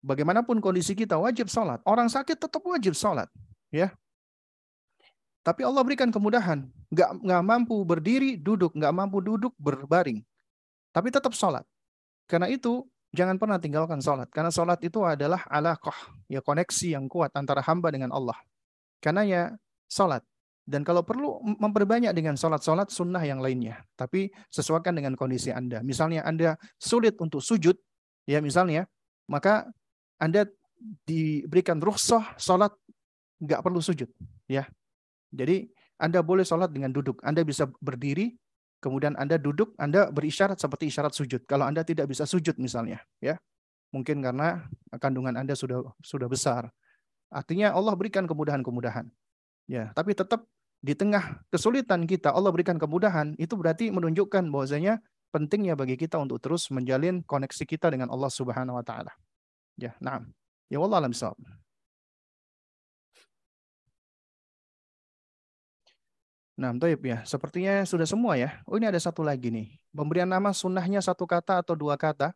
Bagaimanapun 0.03 0.60
kondisi 0.60 0.91
kita 0.91 1.15
wajib 1.15 1.48
sholat. 1.48 1.80
Orang 1.88 2.11
sakit 2.11 2.36
tetap 2.36 2.60
wajib 2.68 2.91
sholat, 2.91 3.32
ya. 3.72 3.95
Tapi 5.44 5.68
Allah 5.68 5.84
berikan 5.84 6.07
kemudahan. 6.07 6.64
Nggak, 6.88 7.10
nggak 7.20 7.41
mampu 7.44 7.76
berdiri, 7.84 8.40
duduk. 8.40 8.72
Nggak 8.72 8.94
mampu 8.95 9.20
duduk, 9.20 9.52
berbaring. 9.60 10.24
Tapi 10.95 11.11
tetap 11.11 11.36
sholat. 11.36 11.68
Karena 12.32 12.48
itu, 12.48 12.88
jangan 13.11 13.36
pernah 13.36 13.60
tinggalkan 13.60 13.99
sholat. 13.99 14.32
Karena 14.32 14.48
sholat 14.48 14.80
itu 14.80 15.03
adalah 15.03 15.44
alaqah. 15.52 16.15
Ya 16.32 16.40
koneksi 16.40 16.95
yang 16.95 17.11
kuat 17.11 17.36
antara 17.36 17.60
hamba 17.60 17.91
dengan 17.91 18.15
Allah. 18.15 18.40
Karena 19.03 19.28
ya 19.28 19.41
sholat. 19.91 20.24
Dan 20.64 20.88
kalau 20.88 21.03
perlu 21.03 21.44
memperbanyak 21.44 22.15
dengan 22.15 22.40
sholat-sholat 22.40 22.88
sunnah 22.88 23.20
yang 23.20 23.44
lainnya. 23.44 23.84
Tapi 23.99 24.32
sesuaikan 24.48 24.95
dengan 24.95 25.20
kondisi 25.20 25.52
Anda. 25.52 25.84
Misalnya 25.84 26.24
Anda 26.24 26.56
sulit 26.80 27.20
untuk 27.20 27.44
sujud, 27.44 27.76
ya 28.24 28.40
misalnya, 28.40 28.88
maka 29.28 29.68
Anda 30.24 30.48
diberikan 31.03 31.84
rukhsah 31.84 32.40
sholat 32.40 32.72
nggak 33.44 33.60
perlu 33.60 33.84
sujud. 33.84 34.07
ya 34.48 34.64
jadi 35.34 35.66
Anda 35.98 36.22
boleh 36.22 36.46
sholat 36.46 36.70
dengan 36.70 36.94
duduk. 36.94 37.18
Anda 37.26 37.42
bisa 37.42 37.66
berdiri, 37.82 38.38
kemudian 38.78 39.18
Anda 39.18 39.42
duduk, 39.42 39.74
Anda 39.82 40.14
berisyarat 40.14 40.62
seperti 40.62 40.94
isyarat 40.94 41.18
sujud. 41.18 41.42
Kalau 41.50 41.66
Anda 41.66 41.82
tidak 41.82 42.06
bisa 42.14 42.30
sujud 42.30 42.56
misalnya, 42.62 43.02
ya 43.18 43.42
mungkin 43.90 44.22
karena 44.22 44.70
kandungan 45.02 45.34
Anda 45.34 45.58
sudah 45.58 45.82
sudah 46.06 46.30
besar. 46.30 46.70
Artinya 47.34 47.74
Allah 47.74 47.98
berikan 47.98 48.30
kemudahan-kemudahan. 48.30 49.10
Ya, 49.66 49.90
tapi 49.98 50.14
tetap 50.14 50.46
di 50.84 50.94
tengah 50.94 51.42
kesulitan 51.50 52.06
kita 52.06 52.30
Allah 52.30 52.54
berikan 52.54 52.78
kemudahan, 52.78 53.34
itu 53.42 53.58
berarti 53.58 53.90
menunjukkan 53.90 54.46
bahwasanya 54.54 55.02
pentingnya 55.34 55.74
bagi 55.74 55.98
kita 55.98 56.22
untuk 56.22 56.38
terus 56.38 56.70
menjalin 56.70 57.26
koneksi 57.26 57.64
kita 57.66 57.90
dengan 57.90 58.14
Allah 58.14 58.30
Subhanahu 58.30 58.78
wa 58.78 58.86
taala. 58.86 59.10
Ya, 59.80 59.98
nah. 59.98 60.22
Ya 60.72 60.82
Allah 60.82 61.06
alam 61.06 61.14
Nah, 66.54 66.70
Toib 66.78 67.02
ya, 67.02 67.26
sepertinya 67.26 67.82
sudah 67.82 68.06
semua 68.06 68.38
ya. 68.38 68.62
Oh 68.70 68.78
ini 68.78 68.86
ada 68.86 69.00
satu 69.02 69.26
lagi 69.26 69.50
nih. 69.50 69.74
Pemberian 69.90 70.30
nama 70.30 70.54
sunnahnya 70.54 71.02
satu 71.02 71.26
kata 71.26 71.66
atau 71.66 71.74
dua 71.74 71.98
kata. 71.98 72.34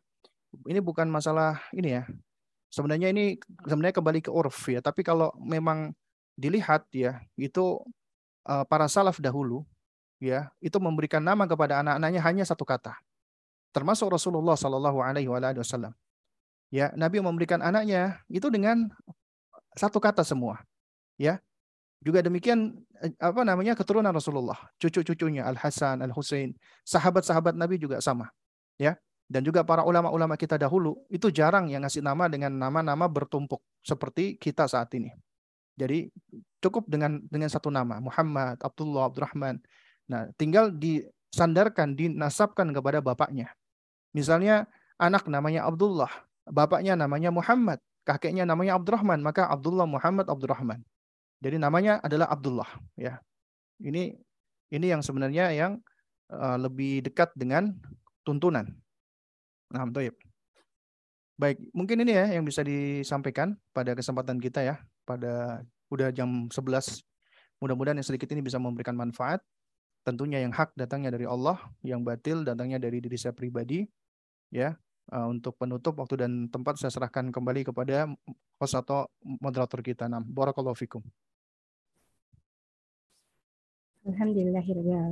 Ini 0.65 0.81
bukan 0.81 1.06
masalah 1.06 1.61
ini 1.69 2.02
ya. 2.02 2.03
Sebenarnya 2.73 3.14
ini 3.14 3.38
sebenarnya 3.69 3.95
kembali 4.02 4.19
ke 4.26 4.31
urf 4.34 4.73
ya. 4.73 4.81
Tapi 4.81 5.06
kalau 5.06 5.30
memang 5.38 5.94
dilihat 6.34 6.89
ya, 6.89 7.22
itu 7.38 7.77
uh, 8.49 8.65
para 8.65 8.89
salaf 8.89 9.22
dahulu 9.22 9.61
ya 10.18 10.49
itu 10.65 10.81
memberikan 10.81 11.22
nama 11.22 11.45
kepada 11.45 11.85
anak-anaknya 11.85 12.22
hanya 12.26 12.44
satu 12.45 12.65
kata. 12.65 12.98
Termasuk 13.69 14.10
Rasulullah 14.10 14.57
Shallallahu 14.57 14.98
Alaihi 15.06 15.30
Wasallam. 15.30 15.94
Ya, 16.73 16.91
Nabi 16.98 17.22
memberikan 17.22 17.61
anaknya 17.61 18.19
itu 18.27 18.49
dengan 18.49 18.89
satu 19.77 20.02
kata 20.02 20.26
semua. 20.26 20.65
Ya, 21.15 21.39
juga 22.02 22.22
demikian 22.22 22.78
eh, 23.02 23.14
apa 23.18 23.41
namanya 23.41 23.74
keturunan 23.74 24.14
Rasulullah, 24.14 24.57
cucu-cucunya 24.78 25.45
Al 25.45 25.57
Hasan, 25.57 26.02
Al 26.06 26.14
Husain, 26.14 26.53
sahabat-sahabat 26.86 27.57
Nabi 27.57 27.82
juga 27.82 27.98
sama. 28.02 28.30
Ya, 28.78 28.94
dan 29.28 29.44
juga 29.44 29.65
para 29.68 29.84
ulama-ulama 29.84 30.40
kita 30.40 30.56
dahulu 30.56 31.03
itu 31.11 31.28
jarang 31.34 31.68
yang 31.68 31.84
ngasih 31.84 31.99
nama 31.99 32.32
dengan 32.32 32.56
nama-nama 32.56 33.11
bertumpuk 33.11 33.60
seperti 33.84 34.40
kita 34.40 34.69
saat 34.69 34.88
ini. 34.95 35.11
Jadi 35.78 36.10
cukup 36.64 36.88
dengan 36.90 37.22
dengan 37.28 37.52
satu 37.52 37.68
nama 37.69 37.99
Muhammad, 38.02 38.57
Abdullah, 38.64 39.11
Abdurrahman. 39.11 39.61
Nah, 40.07 40.32
tinggal 40.40 40.72
disandarkan, 40.74 41.94
dinasabkan 41.94 42.72
kepada 42.72 43.03
bapaknya. 43.03 43.52
Misalnya 44.15 44.65
anak 44.98 45.28
namanya 45.30 45.68
Abdullah, 45.68 46.10
bapaknya 46.48 46.95
namanya 46.95 47.30
Muhammad, 47.30 47.84
kakeknya 48.07 48.48
namanya 48.48 48.80
Abdurrahman, 48.80 49.19
maka 49.22 49.45
Abdullah 49.52 49.86
Muhammad 49.86 50.32
Abdurrahman. 50.32 50.82
Jadi 51.38 51.61
namanya 51.61 52.01
adalah 52.01 52.30
Abdullah, 52.34 52.68
ya. 52.97 53.22
Ini 53.77 54.18
ini 54.73 54.85
yang 54.89 55.05
sebenarnya 55.05 55.53
yang 55.53 55.77
uh, 56.34 56.57
lebih 56.57 57.05
dekat 57.05 57.31
dengan 57.38 57.77
tuntunan. 58.26 58.68
Nah, 59.72 59.85
baik. 59.85 60.18
Baik, 61.38 61.61
mungkin 61.69 62.01
ini 62.01 62.18
ya 62.18 62.26
yang 62.34 62.41
bisa 62.41 62.65
disampaikan 62.65 63.53
pada 63.69 63.93
kesempatan 63.93 64.41
kita 64.41 64.65
ya 64.65 64.81
pada 65.05 65.61
udah 65.93 66.09
jam 66.09 66.49
11. 66.49 67.05
Mudah-mudahan 67.61 67.97
yang 68.01 68.07
sedikit 68.07 68.34
ini 68.34 68.41
bisa 68.41 68.57
memberikan 68.57 68.97
manfaat. 68.97 69.45
Tentunya 70.01 70.41
yang 70.41 70.55
hak 70.55 70.73
datangnya 70.73 71.14
dari 71.14 71.30
Allah, 71.30 71.59
yang 71.85 72.01
batil 72.01 72.41
datangnya 72.41 72.81
dari 72.81 72.97
diri 73.03 73.18
saya 73.19 73.38
pribadi. 73.38 73.85
Ya, 74.49 74.80
uh, 75.11 75.27
untuk 75.27 75.59
penutup 75.59 75.99
waktu 75.99 76.26
dan 76.26 76.47
tempat 76.47 76.80
saya 76.80 76.91
serahkan 76.91 77.30
kembali 77.31 77.68
kepada 77.68 78.07
host 78.57 78.76
atau 78.76 79.07
moderator 79.22 79.84
kita. 79.84 80.07
Nam, 80.07 80.23
barakallahu 80.26 80.76
fikum. 80.76 81.03
Alhamdulillah 84.07 84.63